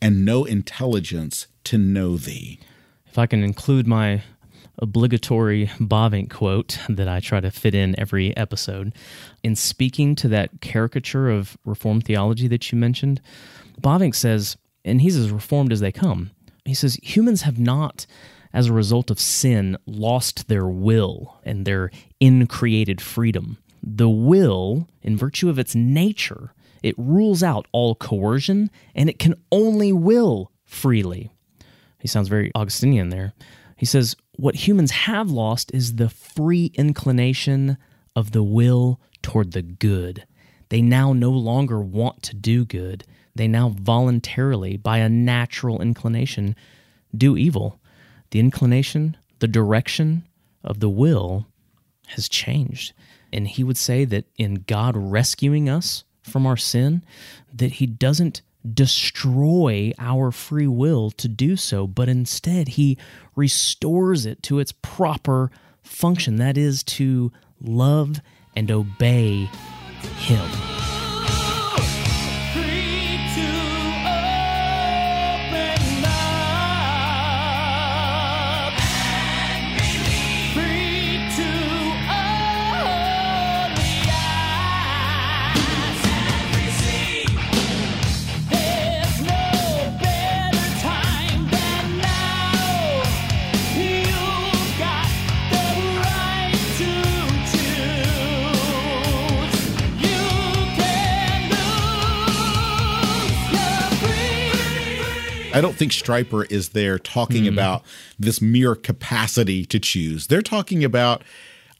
and 0.00 0.24
no 0.24 0.44
intelligence 0.44 1.46
to 1.64 1.78
know 1.78 2.16
thee. 2.16 2.58
If 3.06 3.18
I 3.18 3.26
can 3.26 3.44
include 3.44 3.86
my 3.86 4.22
obligatory 4.78 5.70
Bavinck 5.78 6.30
quote 6.30 6.78
that 6.88 7.08
I 7.08 7.20
try 7.20 7.40
to 7.40 7.50
fit 7.50 7.74
in 7.74 7.98
every 7.98 8.36
episode. 8.36 8.94
In 9.42 9.56
speaking 9.56 10.14
to 10.16 10.28
that 10.28 10.60
caricature 10.60 11.30
of 11.30 11.56
Reformed 11.64 12.04
theology 12.04 12.48
that 12.48 12.70
you 12.72 12.78
mentioned, 12.78 13.20
Bavinck 13.80 14.14
says, 14.14 14.56
and 14.84 15.00
he's 15.00 15.16
as 15.16 15.30
reformed 15.30 15.72
as 15.72 15.80
they 15.80 15.92
come, 15.92 16.30
he 16.64 16.74
says, 16.74 16.98
humans 17.02 17.42
have 17.42 17.58
not, 17.58 18.06
as 18.52 18.68
a 18.68 18.72
result 18.72 19.10
of 19.10 19.20
sin, 19.20 19.76
lost 19.86 20.48
their 20.48 20.66
will 20.66 21.40
and 21.44 21.66
their 21.66 21.90
increated 22.20 23.00
freedom. 23.00 23.58
The 23.82 24.08
will, 24.08 24.88
in 25.02 25.16
virtue 25.16 25.48
of 25.48 25.58
its 25.58 25.74
nature, 25.74 26.54
it 26.82 26.94
rules 26.96 27.42
out 27.42 27.66
all 27.72 27.94
coercion 27.94 28.70
and 28.94 29.08
it 29.08 29.18
can 29.18 29.34
only 29.50 29.92
will 29.92 30.50
freely. 30.64 31.30
He 31.98 32.08
sounds 32.08 32.28
very 32.28 32.52
Augustinian 32.54 33.08
there. 33.08 33.32
He 33.84 33.86
says, 33.86 34.16
What 34.36 34.54
humans 34.66 34.92
have 34.92 35.30
lost 35.30 35.70
is 35.74 35.96
the 35.96 36.08
free 36.08 36.72
inclination 36.72 37.76
of 38.16 38.30
the 38.30 38.42
will 38.42 38.98
toward 39.20 39.52
the 39.52 39.60
good. 39.60 40.24
They 40.70 40.80
now 40.80 41.12
no 41.12 41.30
longer 41.30 41.82
want 41.82 42.22
to 42.22 42.34
do 42.34 42.64
good. 42.64 43.04
They 43.34 43.46
now 43.46 43.74
voluntarily, 43.78 44.78
by 44.78 45.00
a 45.00 45.10
natural 45.10 45.82
inclination, 45.82 46.56
do 47.14 47.36
evil. 47.36 47.78
The 48.30 48.40
inclination, 48.40 49.18
the 49.40 49.48
direction 49.48 50.26
of 50.62 50.80
the 50.80 50.88
will 50.88 51.46
has 52.06 52.26
changed. 52.26 52.94
And 53.34 53.46
he 53.46 53.62
would 53.62 53.76
say 53.76 54.06
that 54.06 54.24
in 54.38 54.64
God 54.66 54.96
rescuing 54.96 55.68
us 55.68 56.04
from 56.22 56.46
our 56.46 56.56
sin, 56.56 57.02
that 57.52 57.72
he 57.72 57.86
doesn't 57.86 58.40
destroy 58.72 59.92
our 59.98 60.30
free 60.30 60.66
will 60.66 61.10
to 61.12 61.28
do 61.28 61.56
so, 61.56 61.86
but 61.86 62.08
instead 62.08 62.68
he 62.68 62.96
restores 63.36 64.24
it 64.24 64.42
to 64.44 64.58
its 64.58 64.72
proper 64.72 65.50
function 65.82 66.36
that 66.36 66.56
is, 66.56 66.82
to 66.82 67.30
love 67.60 68.20
and 68.56 68.70
obey 68.70 69.48
him. 70.16 70.73
I 105.54 105.60
don't 105.60 105.76
think 105.76 105.92
Stryper 105.92 106.50
is 106.50 106.70
there 106.70 106.98
talking 106.98 107.44
mm-hmm. 107.44 107.54
about 107.54 107.84
this 108.18 108.42
mere 108.42 108.74
capacity 108.74 109.64
to 109.66 109.78
choose. 109.78 110.26
They're 110.26 110.42
talking 110.42 110.82
about 110.82 111.22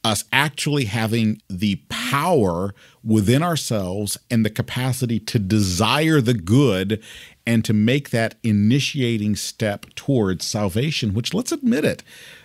us 0.05 0.23
actually 0.31 0.85
having 0.85 1.41
the 1.49 1.81
power 1.89 2.73
within 3.03 3.43
ourselves 3.43 4.17
and 4.31 4.45
the 4.45 4.49
capacity 4.49 5.19
to 5.19 5.39
desire 5.39 6.21
the 6.21 6.35
good 6.35 7.03
and 7.45 7.65
to 7.65 7.73
make 7.73 8.11
that 8.11 8.35
initiating 8.43 9.35
step 9.35 9.87
towards 9.95 10.45
salvation, 10.45 11.13
which 11.13 11.33
let's 11.33 11.51
admit 11.51 11.83
it, 11.83 12.03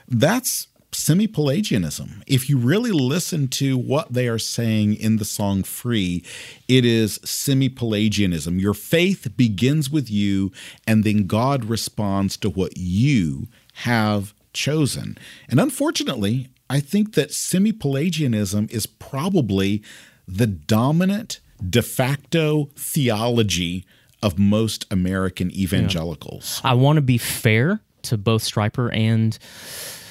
that's 0.08 0.66
semi 0.92 1.26
Pelagianism. 1.26 2.22
If 2.26 2.48
you 2.48 2.58
really 2.58 2.92
listen 2.92 3.48
to 3.48 3.76
what 3.76 4.12
they 4.12 4.28
are 4.28 4.38
saying 4.38 4.94
in 4.94 5.16
the 5.16 5.24
song 5.24 5.62
Free, 5.62 6.24
it 6.68 6.84
is 6.84 7.20
semi 7.24 7.68
Pelagianism. 7.68 8.58
Your 8.58 8.74
faith 8.74 9.36
begins 9.36 9.90
with 9.90 10.10
you, 10.10 10.52
and 10.86 11.04
then 11.04 11.26
God 11.26 11.64
responds 11.64 12.36
to 12.38 12.50
what 12.50 12.76
you 12.76 13.48
have 13.74 14.34
chosen. 14.52 15.16
And 15.48 15.60
unfortunately, 15.60 16.48
I 16.68 16.80
think 16.80 17.14
that 17.14 17.32
semi 17.32 17.72
Pelagianism 17.72 18.68
is 18.70 18.86
probably 18.86 19.82
the 20.26 20.46
dominant 20.46 21.40
de 21.68 21.82
facto 21.82 22.70
theology 22.76 23.84
of 24.22 24.38
most 24.38 24.86
American 24.90 25.50
evangelicals. 25.50 26.60
I 26.62 26.74
want 26.74 26.96
to 26.96 27.02
be 27.02 27.18
fair 27.18 27.80
to 28.02 28.16
both 28.16 28.42
Stryper 28.42 28.94
and 28.94 29.38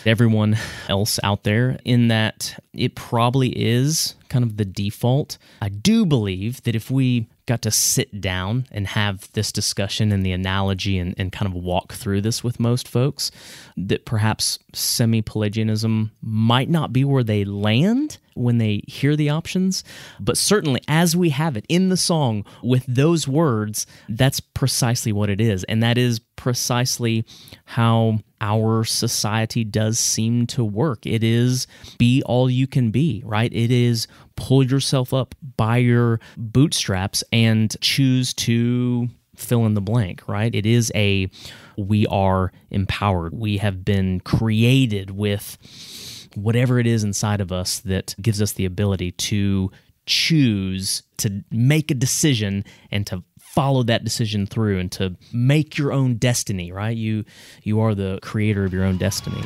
everyone 0.06 0.58
else 0.88 1.20
out 1.24 1.44
there 1.44 1.80
in 1.86 2.08
that 2.10 2.60
it 2.74 2.96
probably 2.96 3.50
is 3.50 4.16
kind 4.30 4.46
of 4.46 4.58
the 4.58 4.66
default. 4.66 5.38
I 5.62 5.70
do 5.70 6.06
believe 6.06 6.64
that 6.64 6.76
if 6.76 6.90
we 6.90 7.28
got 7.46 7.62
to 7.64 7.72
sit 7.72 8.22
down 8.22 8.68
and 8.72 8.86
have 8.86 9.28
this 9.34 9.52
discussion 9.52 10.12
and 10.12 10.24
the 10.24 10.32
analogy 10.32 11.00
and, 11.00 11.16
and 11.18 11.32
kind 11.32 11.48
of 11.48 11.56
walk 11.56 11.94
through 11.94 12.22
this 12.22 12.44
with 12.44 12.60
most 12.60 12.88
folks, 12.88 13.32
that 13.76 14.06
perhaps 14.06 14.60
semi 14.72 15.24
Pelagianism 15.24 16.12
might 16.22 16.70
not 16.70 16.94
be 16.94 17.04
where 17.04 17.24
they 17.24 17.44
land 17.44 18.20
when 18.36 18.60
they 18.60 18.84
hear 18.88 19.16
the 19.16 19.30
options. 19.30 19.84
But 20.20 20.38
certainly, 20.38 20.82
as 20.88 21.16
we 21.16 21.30
have 21.30 21.58
it 21.58 21.66
in 21.68 21.90
the 21.90 21.98
song 21.98 22.46
with 22.62 22.86
those 22.88 23.28
words, 23.28 23.88
that's 24.08 24.40
precisely 24.40 25.12
what 25.12 25.32
it 25.32 25.42
is. 25.42 25.64
And 25.64 25.82
that 25.82 25.98
is 25.98 26.20
precisely 26.36 27.26
how 27.66 28.20
our 28.42 28.84
society 28.84 29.64
does 29.64 30.00
seem 30.00 30.48
to 30.48 30.64
work. 30.64 31.06
It 31.06 31.24
is 31.24 31.68
be 31.98 32.24
all 32.24 32.50
you 32.50 32.68
can 32.68 32.92
be, 32.92 33.22
right? 33.26 33.52
It 33.54 33.72
is 33.72 34.08
pull 34.36 34.64
yourself 34.64 35.14
up 35.14 35.36
by 35.58 35.78
your 35.78 36.20
bootstraps 36.38 37.24
and 37.32 37.76
choose 37.82 38.34
to 38.36 39.10
fill 39.36 39.66
in 39.66 39.74
the 39.74 39.82
blank, 39.82 40.28
right? 40.28 40.54
It 40.54 40.66
is 40.66 40.92
a 40.96 41.30
we 41.78 42.06
are 42.08 42.52
empowered. 42.72 43.34
We 43.34 43.58
have 43.58 43.86
been 43.86 44.20
created 44.22 45.12
with 45.12 45.58
whatever 46.36 46.80
it 46.80 46.88
is 46.88 47.04
inside 47.04 47.42
of 47.42 47.52
us 47.52 47.80
that 47.80 48.16
gives 48.22 48.42
us 48.42 48.54
the 48.54 48.66
ability 48.66 49.12
to 49.12 49.72
choose 50.06 51.04
to 51.18 51.44
make 51.52 51.92
a 51.92 51.96
decision 51.96 52.66
and 52.92 53.06
to 53.08 53.24
follow 53.54 53.84
that 53.84 54.04
decision 54.04 54.46
through 54.46 54.80
and 54.80 54.92
to 54.92 55.16
make 55.34 55.78
your 55.78 55.92
own 55.92 56.16
destiny 56.16 56.72
right? 56.72 56.96
You 56.96 57.26
you 57.64 57.80
are 57.80 57.96
the 57.96 58.20
creator 58.22 58.64
of 58.66 58.74
your 58.74 58.84
own 58.84 58.98
destiny 58.98 59.44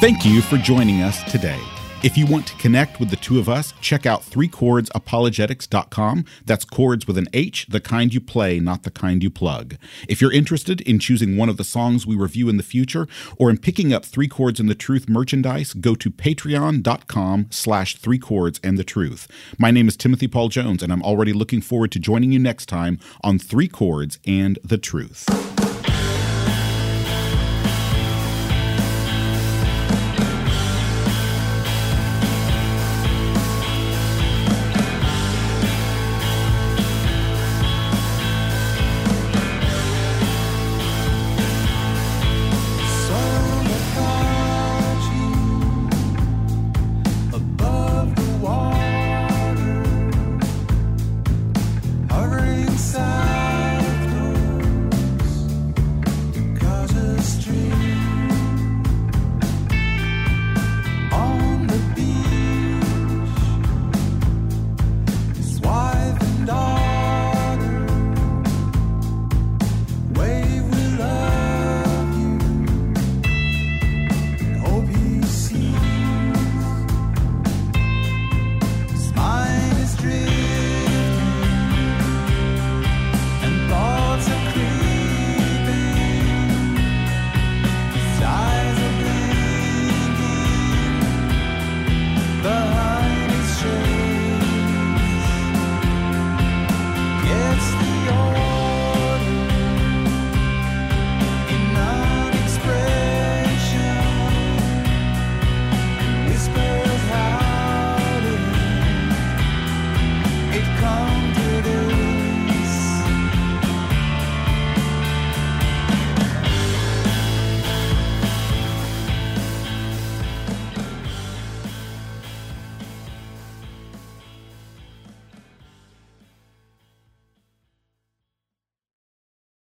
Thank 0.00 0.24
you 0.24 0.42
for 0.42 0.58
joining 0.58 1.02
us 1.02 1.28
today. 1.28 1.58
If 2.04 2.16
you 2.16 2.24
want 2.24 2.46
to 2.46 2.54
connect 2.54 3.00
with 3.00 3.10
the 3.10 3.16
two 3.16 3.40
of 3.40 3.48
us, 3.48 3.74
check 3.80 4.06
out 4.06 4.22
threechordsapologetics.com. 4.22 6.24
That's 6.46 6.64
chords 6.64 7.08
with 7.08 7.18
an 7.18 7.26
H, 7.32 7.66
the 7.68 7.80
kind 7.80 8.14
you 8.14 8.20
play, 8.20 8.60
not 8.60 8.84
the 8.84 8.92
kind 8.92 9.24
you 9.24 9.30
plug. 9.30 9.74
If 10.08 10.20
you're 10.20 10.32
interested 10.32 10.80
in 10.82 11.00
choosing 11.00 11.36
one 11.36 11.48
of 11.48 11.56
the 11.56 11.64
songs 11.64 12.06
we 12.06 12.14
review 12.14 12.48
in 12.48 12.58
the 12.58 12.62
future 12.62 13.08
or 13.38 13.50
in 13.50 13.58
picking 13.58 13.92
up 13.92 14.04
Three 14.04 14.28
Chords 14.28 14.60
and 14.60 14.68
the 14.68 14.76
Truth 14.76 15.08
merchandise, 15.08 15.74
go 15.74 15.96
to 15.96 16.12
patreon.com 16.12 17.48
slash 17.50 17.96
three 17.96 18.20
chords 18.20 18.60
and 18.62 18.78
the 18.78 18.84
truth. 18.84 19.26
My 19.58 19.72
name 19.72 19.88
is 19.88 19.96
Timothy 19.96 20.28
Paul 20.28 20.48
Jones, 20.48 20.84
and 20.84 20.92
I'm 20.92 21.02
already 21.02 21.32
looking 21.32 21.60
forward 21.60 21.90
to 21.90 21.98
joining 21.98 22.30
you 22.30 22.38
next 22.38 22.66
time 22.66 23.00
on 23.24 23.40
Three 23.40 23.66
Chords 23.66 24.20
and 24.24 24.60
the 24.62 24.78
Truth. 24.78 25.47